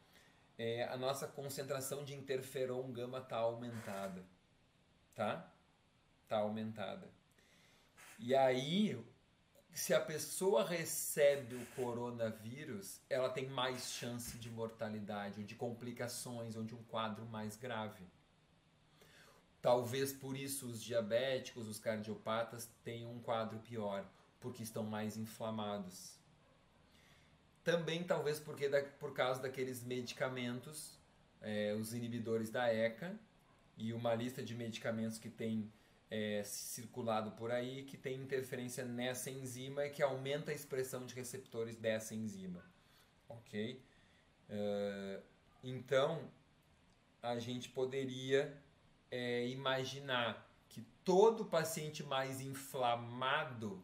é, 0.58 0.84
a 0.86 0.98
nossa 0.98 1.28
concentração 1.28 2.04
de 2.04 2.16
interferon 2.16 2.92
gama 2.92 3.20
está 3.20 3.38
aumentada, 3.38 4.26
tá? 5.14 5.52
está 6.24 6.38
aumentada. 6.38 7.10
E 8.18 8.34
aí, 8.34 8.98
se 9.74 9.94
a 9.94 10.00
pessoa 10.00 10.64
recebe 10.64 11.56
o 11.56 11.66
coronavírus, 11.76 13.02
ela 13.10 13.30
tem 13.30 13.48
mais 13.48 13.92
chance 13.92 14.38
de 14.38 14.50
mortalidade, 14.50 15.42
ou 15.42 15.46
de 15.46 15.56
complicações, 15.56 16.56
ou 16.56 16.64
de 16.64 16.74
um 16.74 16.84
quadro 16.84 17.26
mais 17.26 17.58
grave. 17.58 18.04
Talvez 19.66 20.14
por 20.14 20.38
isso 20.38 20.68
os 20.68 20.80
diabéticos, 20.80 21.68
os 21.68 21.80
cardiopatas 21.80 22.70
tenham 22.84 23.12
um 23.12 23.20
quadro 23.20 23.58
pior, 23.58 24.08
porque 24.40 24.62
estão 24.62 24.84
mais 24.84 25.18
inflamados. 25.18 26.20
Também 27.64 28.04
talvez 28.04 28.40
porque 28.40 28.70
por 29.00 29.12
causa 29.16 29.42
daqueles 29.42 29.84
medicamentos, 29.84 31.00
é, 31.42 31.74
os 31.74 31.96
inibidores 31.96 32.52
da 32.52 32.72
ECA 32.72 33.20
e 33.76 33.92
uma 33.92 34.14
lista 34.14 34.44
de 34.44 34.54
medicamentos 34.54 35.18
que 35.18 35.32
tem 35.32 35.68
é, 36.12 36.44
circulado 36.44 37.32
por 37.32 37.50
aí 37.50 37.86
que 37.86 37.98
tem 37.98 38.22
interferência 38.22 38.86
nessa 38.86 39.32
enzima 39.32 39.88
e 39.88 39.90
que 39.90 40.04
aumenta 40.04 40.52
a 40.52 40.54
expressão 40.54 41.08
de 41.08 41.16
receptores 41.16 41.76
dessa 41.76 42.14
enzima, 42.14 42.64
ok? 43.28 43.82
Uh, 44.48 45.24
então 45.64 46.30
a 47.20 47.40
gente 47.40 47.68
poderia 47.70 48.64
é, 49.16 49.48
imaginar 49.48 50.46
que 50.68 50.82
todo 51.06 51.46
paciente 51.46 52.04
mais 52.04 52.42
inflamado 52.42 53.82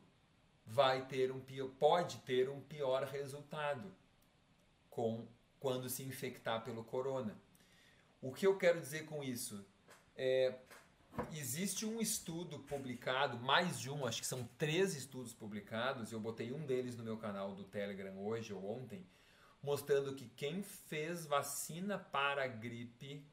vai 0.66 1.06
ter 1.06 1.32
um 1.32 1.40
pior, 1.40 1.70
pode 1.80 2.18
ter 2.20 2.50
um 2.50 2.60
pior 2.60 3.04
resultado 3.06 3.96
com 4.90 5.26
quando 5.58 5.88
se 5.90 6.04
infectar 6.04 6.66
pelo 6.66 6.84
corona. 6.84 7.40
O 8.22 8.34
que 8.34 8.46
eu 8.46 8.58
quero 8.58 8.82
dizer 8.82 9.06
com 9.06 9.24
isso 9.24 9.66
é 10.18 10.60
existe 11.32 11.86
um 11.86 12.02
estudo 12.02 12.60
publicado, 12.60 13.38
mais 13.40 13.80
de 13.80 13.90
um, 13.90 14.06
acho 14.06 14.20
que 14.20 14.28
são 14.28 14.44
três 14.58 14.96
estudos 14.96 15.34
publicados, 15.34 16.12
eu 16.12 16.20
botei 16.20 16.52
um 16.52 16.66
deles 16.66 16.98
no 16.98 17.04
meu 17.04 17.18
canal 17.18 17.54
do 17.54 17.64
Telegram 17.64 18.18
hoje 18.18 18.54
ou 18.54 18.66
ontem, 18.66 19.06
mostrando 19.64 20.14
que 20.14 20.28
quem 20.28 20.62
fez 20.62 21.26
vacina 21.26 21.98
para 21.98 22.48
gripe 22.48 23.26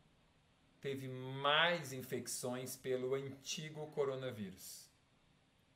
teve 0.81 1.09
mais 1.09 1.93
infecções 1.93 2.77
pelo 2.77 3.15
antigo 3.15 3.87
coronavírus. 3.89 4.89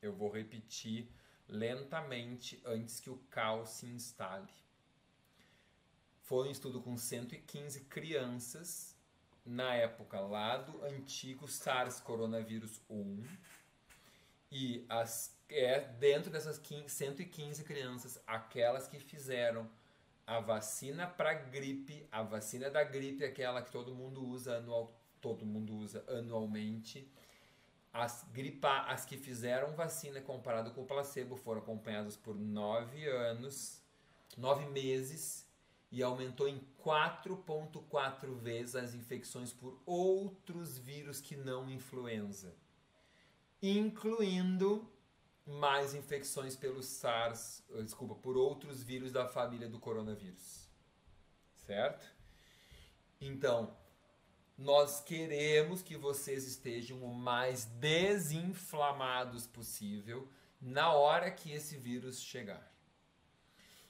Eu 0.01 0.13
vou 0.13 0.31
repetir 0.31 1.09
lentamente 1.49 2.61
antes 2.65 3.01
que 3.01 3.11
o 3.11 3.17
caos 3.31 3.69
se 3.71 3.87
instale. 3.87 4.49
Foi 6.23 6.49
um 6.49 6.51
estudo 6.51 6.81
com 6.81 6.97
115 6.97 7.81
crianças 7.85 8.97
na 9.45 9.75
época 9.75 10.21
lá 10.21 10.57
do 10.57 10.85
antigo 10.85 11.49
SARS 11.49 12.01
coronavírus 12.01 12.81
1 12.89 13.25
e 14.51 14.85
as 14.89 15.37
é 15.49 15.81
dentro 15.81 16.31
dessas 16.31 16.59
15, 16.59 16.89
115 16.89 17.65
crianças 17.65 18.23
aquelas 18.27 18.89
que 18.89 18.99
fizeram 18.99 19.69
a 20.27 20.41
vacina 20.41 21.07
para 21.07 21.35
gripe, 21.35 22.07
a 22.11 22.23
vacina 22.23 22.71
da 22.71 22.85
gripe, 22.85 23.25
aquela 23.25 23.63
que 23.63 23.71
todo 23.71 23.95
mundo 23.95 24.25
usa 24.25 24.57
anual, 24.57 24.99
todo 25.21 25.45
mundo 25.45 25.75
usa 25.77 26.05
anualmente. 26.09 27.11
As 27.93 28.25
gripa, 28.33 28.83
as 28.83 29.05
que 29.05 29.17
fizeram 29.17 29.75
vacina 29.75 30.21
comparado 30.21 30.71
com 30.71 30.83
o 30.83 30.87
placebo 30.87 31.37
foram 31.37 31.61
acompanhadas 31.61 32.17
por 32.17 32.35
nove 32.35 33.07
anos, 33.07 33.83
nove 34.37 34.67
meses 34.67 35.47
e 35.91 36.03
aumentou 36.03 36.49
em 36.49 36.59
4,4 36.83 38.35
vezes 38.35 38.75
as 38.75 38.95
infecções 38.95 39.53
por 39.53 39.79
outros 39.85 40.79
vírus 40.79 41.21
que 41.21 41.37
não 41.37 41.71
influenza, 41.71 42.57
incluindo 43.61 44.91
mais 45.47 45.95
infecções 45.95 46.55
pelo 46.57 46.83
SARS, 46.83 47.63
desculpa, 47.83 48.15
por 48.15 48.37
outros 48.37 48.83
vírus 48.83 49.11
da 49.11 49.27
família 49.27 49.69
do 49.69 49.79
coronavírus. 49.79 50.69
Certo? 51.67 52.07
Então, 53.21 53.77
nós 54.57 55.01
queremos 55.01 55.83
que 55.83 55.97
vocês 55.97 56.47
estejam 56.47 57.03
o 57.03 57.15
mais 57.15 57.65
desinflamados 57.65 59.47
possível 59.47 60.29
na 60.61 60.93
hora 60.93 61.31
que 61.31 61.53
esse 61.53 61.77
vírus 61.77 62.21
chegar. 62.21 62.73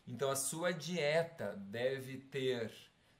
Então 0.06 0.30
a 0.30 0.36
sua 0.36 0.72
dieta 0.72 1.54
deve 1.56 2.18
ter, 2.18 2.72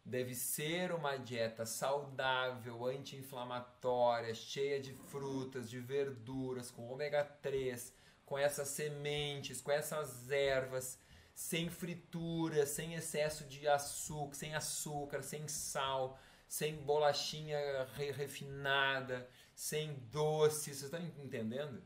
deve 0.05 0.35
ser 0.35 0.93
uma 0.93 1.17
dieta 1.17 1.67
saudável, 1.67 2.87
anti-inflamatória, 2.87 4.35
cheia 4.35 4.81
de 4.81 4.93
frutas, 4.93 5.69
de 5.69 5.79
verduras, 5.79 6.71
com 6.71 6.91
ômega 6.91 7.25
3, 7.25 7.93
com 8.25 8.39
essas 8.39 8.69
sementes, 8.69 9.61
com 9.61 9.71
essas 9.71 10.31
ervas, 10.31 10.99
sem 11.35 11.69
fritura, 11.69 12.67
sem 12.67 12.95
excesso 12.95 13.45
de 13.45 13.67
açúcar, 13.67 14.35
sem 14.35 14.55
açúcar, 14.55 15.23
sem 15.23 15.49
sal, 15.49 16.19
sem 16.49 16.77
bolachinha 16.77 17.59
re 17.95 18.11
refinada, 18.11 19.29
sem 19.55 19.95
doce. 20.11 20.75
Vocês 20.75 20.83
estão 20.83 21.01
entendendo? 21.01 21.83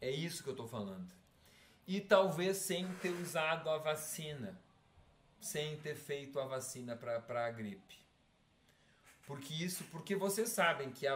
É 0.00 0.10
isso 0.10 0.42
que 0.42 0.48
eu 0.48 0.54
estou 0.54 0.68
falando 0.68 1.16
e 1.86 2.00
talvez 2.00 2.56
sem 2.58 2.92
ter 2.96 3.10
usado 3.10 3.70
a 3.70 3.78
vacina, 3.78 4.60
sem 5.40 5.78
ter 5.78 5.94
feito 5.94 6.40
a 6.40 6.46
vacina 6.46 6.96
para 6.96 7.46
a 7.46 7.50
gripe. 7.50 8.04
Porque 9.26 9.52
isso, 9.52 9.84
porque 9.90 10.14
vocês 10.14 10.50
sabem 10.50 10.90
que 10.90 11.06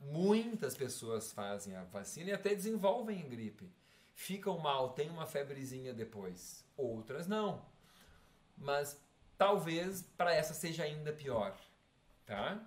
muitas 0.00 0.76
pessoas 0.76 1.32
fazem 1.32 1.76
a 1.76 1.84
vacina 1.84 2.30
e 2.30 2.32
até 2.32 2.54
desenvolvem 2.54 3.28
gripe. 3.28 3.70
Ficam 4.12 4.58
mal, 4.58 4.90
tem 4.90 5.08
uma 5.08 5.26
febrezinha 5.26 5.94
depois. 5.94 6.64
Outras 6.76 7.26
não. 7.26 7.64
Mas 8.58 9.00
talvez 9.38 10.02
para 10.16 10.34
essa 10.34 10.52
seja 10.52 10.82
ainda 10.82 11.12
pior, 11.12 11.56
tá? 12.26 12.60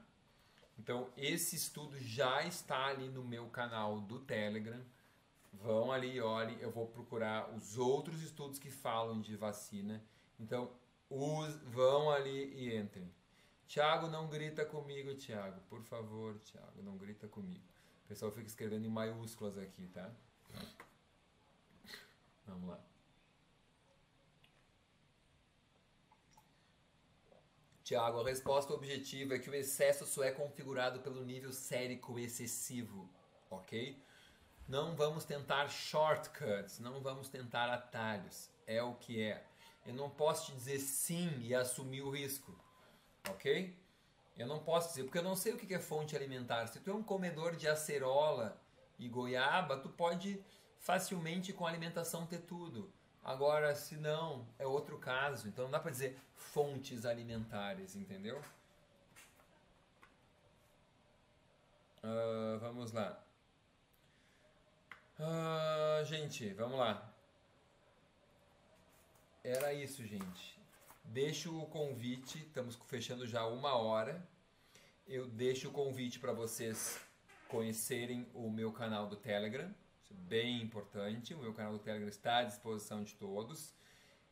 Então 0.79 1.11
esse 1.17 1.55
estudo 1.55 1.99
já 1.99 2.43
está 2.43 2.87
ali 2.87 3.09
no 3.09 3.23
meu 3.23 3.47
canal 3.47 3.99
do 3.99 4.19
Telegram 4.19 4.81
vão 5.53 5.91
ali 5.91 6.15
e 6.15 6.21
olhem. 6.21 6.57
Eu 6.59 6.71
vou 6.71 6.87
procurar 6.87 7.49
os 7.53 7.77
outros 7.77 8.21
estudos 8.21 8.59
que 8.59 8.71
falam 8.71 9.21
de 9.21 9.35
vacina. 9.35 10.03
Então, 10.39 10.71
os, 11.09 11.55
vão 11.63 12.09
ali 12.09 12.53
e 12.55 12.75
entrem. 12.75 13.09
Tiago, 13.68 14.07
não 14.07 14.28
grita 14.28 14.66
comigo, 14.66 15.16
Tiago. 15.16 15.59
Por 15.70 15.82
favor, 15.84 16.39
Tiago, 16.39 16.82
não 16.82 16.97
grita 16.97 17.28
comigo. 17.28 17.66
O 18.05 18.07
pessoal 18.07 18.32
fica 18.32 18.47
escrevendo 18.47 18.86
em 18.86 18.89
maiúsculas 18.89 19.57
aqui, 19.57 19.88
tá? 19.88 20.11
Vamos 22.45 22.70
lá. 22.70 22.80
Tiago, 27.84 28.22
a 28.22 28.24
resposta 28.24 28.74
objetiva 28.74 29.36
é 29.36 29.39
que 29.39 29.49
o 29.49 29.55
excesso 29.55 30.05
só 30.05 30.24
é 30.24 30.32
configurado 30.32 31.01
pelo 31.01 31.24
nível 31.24 31.51
sérico 31.51 32.18
excessivo, 32.18 33.09
ok? 33.49 34.01
Não 34.68 34.95
vamos 34.95 35.26
tentar 35.26 35.68
shortcuts, 35.68 36.80
não 36.80 37.01
vamos 37.01 37.28
tentar 37.28 37.70
atalhos. 37.70 38.49
É 38.66 38.82
o 38.82 38.95
que 38.95 39.22
é. 39.22 39.45
Eu 39.86 39.93
não 39.93 40.09
posso 40.09 40.45
te 40.45 40.53
dizer 40.53 40.80
sim 40.80 41.30
e 41.41 41.53
assumir 41.53 42.01
o 42.01 42.09
risco, 42.09 42.57
ok? 43.30 43.78
Eu 44.38 44.47
não 44.47 44.59
posso 44.59 44.89
dizer, 44.89 45.03
porque 45.03 45.17
eu 45.17 45.24
não 45.24 45.36
sei 45.36 45.53
o 45.53 45.57
que 45.57 45.74
é 45.74 45.80
fonte 45.80 46.15
alimentar. 46.15 46.67
Se 46.67 46.80
tu 46.80 46.89
é 46.89 46.93
um 46.93 47.03
comedor 47.03 47.55
de 47.55 47.67
acerola 47.67 48.59
e 48.97 49.07
goiaba, 49.07 49.78
tu 49.78 49.89
pode 49.89 50.43
facilmente 50.80 51.53
com 51.53 51.65
alimentação 51.65 52.26
ter 52.26 52.39
tudo. 52.39 52.91
Agora, 53.24 53.74
se 53.76 53.95
não, 53.95 54.47
é 54.59 54.67
outro 54.67 54.97
caso. 54.97 55.47
Então 55.47 55.65
não 55.65 55.71
dá 55.71 55.80
para 55.80 55.91
dizer 55.91 56.19
fontes 56.36 57.05
alimentares, 57.05 57.95
entendeu? 57.95 58.41
Uh, 62.03 62.59
vamos 62.59 62.91
lá. 62.91 63.24
Ah, 65.17 66.01
gente, 66.03 66.53
vamos 66.53 66.78
lá. 66.78 67.13
Era 69.43 69.74
isso, 69.74 70.05
gente. 70.05 70.52
Deixo 71.14 71.55
o 71.61 71.68
convite, 71.68 72.39
estamos 72.39 72.76
fechando 72.88 73.28
já 73.28 73.45
uma 73.45 73.76
hora. 73.76 74.28
Eu 75.05 75.28
deixo 75.28 75.70
o 75.70 75.72
convite 75.72 76.20
para 76.20 76.34
vocês 76.34 76.99
conhecerem 77.47 78.28
o 78.34 78.49
meu 78.49 78.72
canal 78.72 79.05
do 79.05 79.16
Telegram. 79.16 79.72
Isso 80.01 80.11
é 80.11 80.16
bem 80.28 80.59
importante. 80.64 81.36
O 81.36 81.38
meu 81.38 81.53
canal 81.53 81.74
do 81.74 81.78
Telegram 81.78 82.09
está 82.09 82.38
à 82.38 82.43
disposição 82.43 83.03
de 83.03 83.14
todos. 83.14 83.76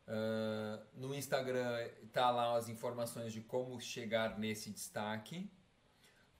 Uh, 0.08 0.84
no 0.94 1.14
Instagram 1.14 1.88
tá 2.12 2.32
lá 2.32 2.56
as 2.56 2.68
informações 2.68 3.32
de 3.32 3.40
como 3.42 3.80
chegar 3.80 4.36
nesse 4.36 4.68
destaque. 4.68 5.48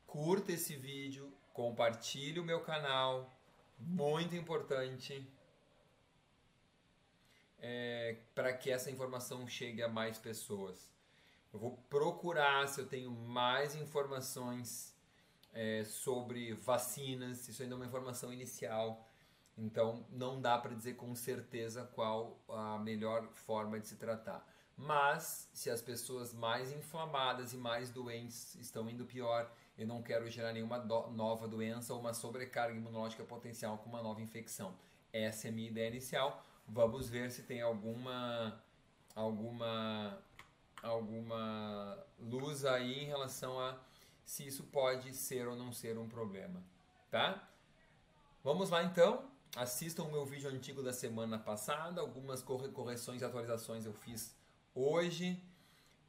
Curta 0.09 0.51
esse 0.51 0.75
vídeo, 0.75 1.33
compartilhe 1.53 2.41
o 2.41 2.45
meu 2.45 2.63
canal, 2.63 3.33
muito 3.79 4.35
importante 4.35 5.25
é, 7.63 8.17
para 8.35 8.53
que 8.53 8.71
essa 8.71 8.91
informação 8.91 9.47
chegue 9.47 9.83
a 9.83 9.89
mais 9.89 10.19
pessoas. 10.19 10.93
Eu 11.53 11.61
vou 11.61 11.77
procurar 11.89 12.67
se 12.67 12.81
eu 12.81 12.87
tenho 12.87 13.11
mais 13.11 13.77
informações 13.77 14.93
é, 15.53 15.85
sobre 15.85 16.55
vacinas, 16.55 17.47
isso 17.49 17.63
ainda 17.63 17.75
é 17.75 17.77
uma 17.77 17.87
informação 17.87 18.33
inicial, 18.33 19.09
então 19.57 20.05
não 20.11 20.41
dá 20.41 20.59
para 20.59 20.75
dizer 20.75 20.95
com 20.95 21.15
certeza 21.15 21.85
qual 21.95 22.43
a 22.49 22.79
melhor 22.79 23.29
forma 23.35 23.79
de 23.79 23.87
se 23.87 23.97
tratar. 23.97 24.45
Mas 24.77 25.49
se 25.53 25.71
as 25.71 25.83
pessoas 25.83 26.33
mais 26.33 26.73
inflamadas 26.73 27.53
e 27.53 27.57
mais 27.57 27.91
doentes 27.91 28.55
estão 28.57 28.89
indo 28.89 29.05
pior, 29.05 29.53
eu 29.77 29.87
não 29.87 30.03
quero 30.03 30.29
gerar 30.29 30.53
nenhuma 30.53 30.79
do 30.79 31.11
nova 31.11 31.47
doença 31.47 31.93
ou 31.93 32.01
uma 32.01 32.15
sobrecarga 32.15 32.75
imunológica 32.75 33.23
potencial 33.23 33.79
com 33.79 33.91
uma 33.91 34.03
nova 34.03 34.23
infecção. 34.23 34.75
Essa 35.13 35.49
é 35.49 35.51
a 35.51 35.53
minha 35.53 35.69
ideia 35.69 35.89
inicial. 35.89 36.43
Vamos 36.69 37.09
ver 37.09 37.31
se 37.31 37.43
tem 37.43 37.61
alguma 37.61 38.63
alguma 39.15 40.19
alguma 40.83 41.99
luz 42.19 42.65
aí 42.65 43.03
em 43.03 43.07
relação 43.07 43.61
a 43.61 43.79
se 44.25 44.47
isso 44.47 44.65
pode 44.65 45.15
ser 45.15 45.47
ou 45.47 45.57
não 45.57 45.73
ser 45.73 45.99
um 45.99 46.09
problema, 46.09 46.63
tá? 47.11 47.49
Vamos 48.43 48.71
lá 48.71 48.83
então. 48.83 49.31
Assistam 49.55 50.05
o 50.05 50.11
meu 50.11 50.25
vídeo 50.25 50.49
antigo 50.49 50.83
da 50.83 50.93
semana 50.93 51.39
passada, 51.39 52.01
algumas 52.01 52.43
correções 52.43 53.21
e 53.21 53.25
atualizações 53.25 53.85
eu 53.85 53.93
fiz 53.93 54.35
hoje 54.75 55.39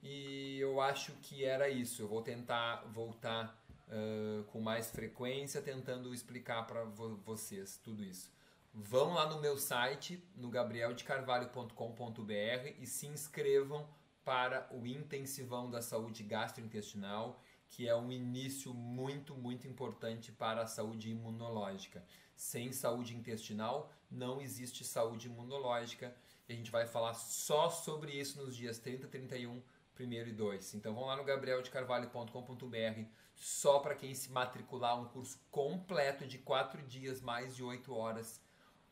e 0.01 0.57
eu 0.59 0.79
acho 0.79 1.11
que 1.21 1.43
era 1.43 1.69
isso. 1.69 2.01
Eu 2.01 2.07
vou 2.07 2.21
tentar 2.21 2.83
voltar 2.93 3.61
uh, 3.89 4.43
com 4.45 4.61
mais 4.61 4.89
frequência, 4.89 5.61
tentando 5.61 6.13
explicar 6.13 6.65
para 6.65 6.83
vo 6.85 7.17
vocês 7.17 7.79
tudo 7.83 8.03
isso. 8.03 8.32
Vão 8.73 9.13
lá 9.13 9.29
no 9.29 9.39
meu 9.39 9.57
site, 9.57 10.27
no 10.35 10.49
gabrieldecarvalho.com.br 10.49 12.31
e 12.79 12.87
se 12.87 13.05
inscrevam 13.05 13.87
para 14.25 14.67
o 14.71 14.87
intensivão 14.87 15.69
da 15.69 15.81
saúde 15.81 16.23
gastrointestinal 16.23 17.39
que 17.73 17.87
é 17.87 17.95
um 17.95 18.11
início 18.11 18.71
muito, 18.71 19.33
muito 19.33 19.67
importante 19.67 20.31
para 20.31 20.61
a 20.61 20.67
saúde 20.67 21.09
imunológica. 21.09 22.05
Sem 22.35 22.71
saúde 22.71 23.15
intestinal, 23.15 23.91
não 24.11 24.39
existe 24.39 24.83
saúde 24.83 25.25
imunológica. 25.25 26.15
E 26.47 26.53
a 26.53 26.55
gente 26.55 26.69
vai 26.69 26.85
falar 26.85 27.15
só 27.15 27.71
sobre 27.71 28.11
isso 28.11 28.39
nos 28.39 28.55
dias 28.55 28.77
30, 28.77 29.07
31, 29.07 29.59
1 29.99 29.99
e 29.99 30.31
2. 30.31 30.75
Então 30.75 30.93
vão 30.93 31.05
lá 31.05 31.15
no 31.15 31.23
gabrieldecarvalho.com.br 31.23 33.09
só 33.33 33.79
para 33.79 33.95
quem 33.95 34.13
se 34.13 34.31
matricular 34.31 35.01
um 35.01 35.05
curso 35.05 35.39
completo 35.49 36.27
de 36.27 36.37
4 36.37 36.83
dias, 36.83 37.21
mais 37.21 37.55
de 37.55 37.63
8 37.63 37.91
horas 37.91 38.39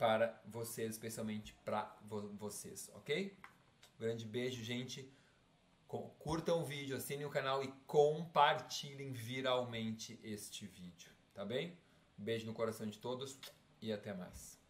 para 0.02 0.41
vocês, 0.47 0.89
especialmente 0.89 1.54
para 1.64 1.95
vocês, 2.34 2.89
ok? 2.95 3.38
Grande 3.99 4.26
beijo, 4.26 4.64
gente 4.64 5.08
curtam 6.18 6.64
o 6.64 6.66
vídeo, 6.66 6.97
assinem 6.97 7.28
o 7.28 7.30
canal 7.30 7.64
e 7.64 7.72
compartilhem 7.86 9.12
viralmente 9.12 10.20
este 10.24 10.66
vídeo, 10.66 11.12
tá 11.36 11.45
bem? 11.45 11.78
beijo 12.18 12.47
no 12.47 12.54
coração 12.54 12.88
de 12.88 12.97
todos 12.97 13.39
e 13.80 13.93
até 13.93 14.12
mais. 14.12 14.61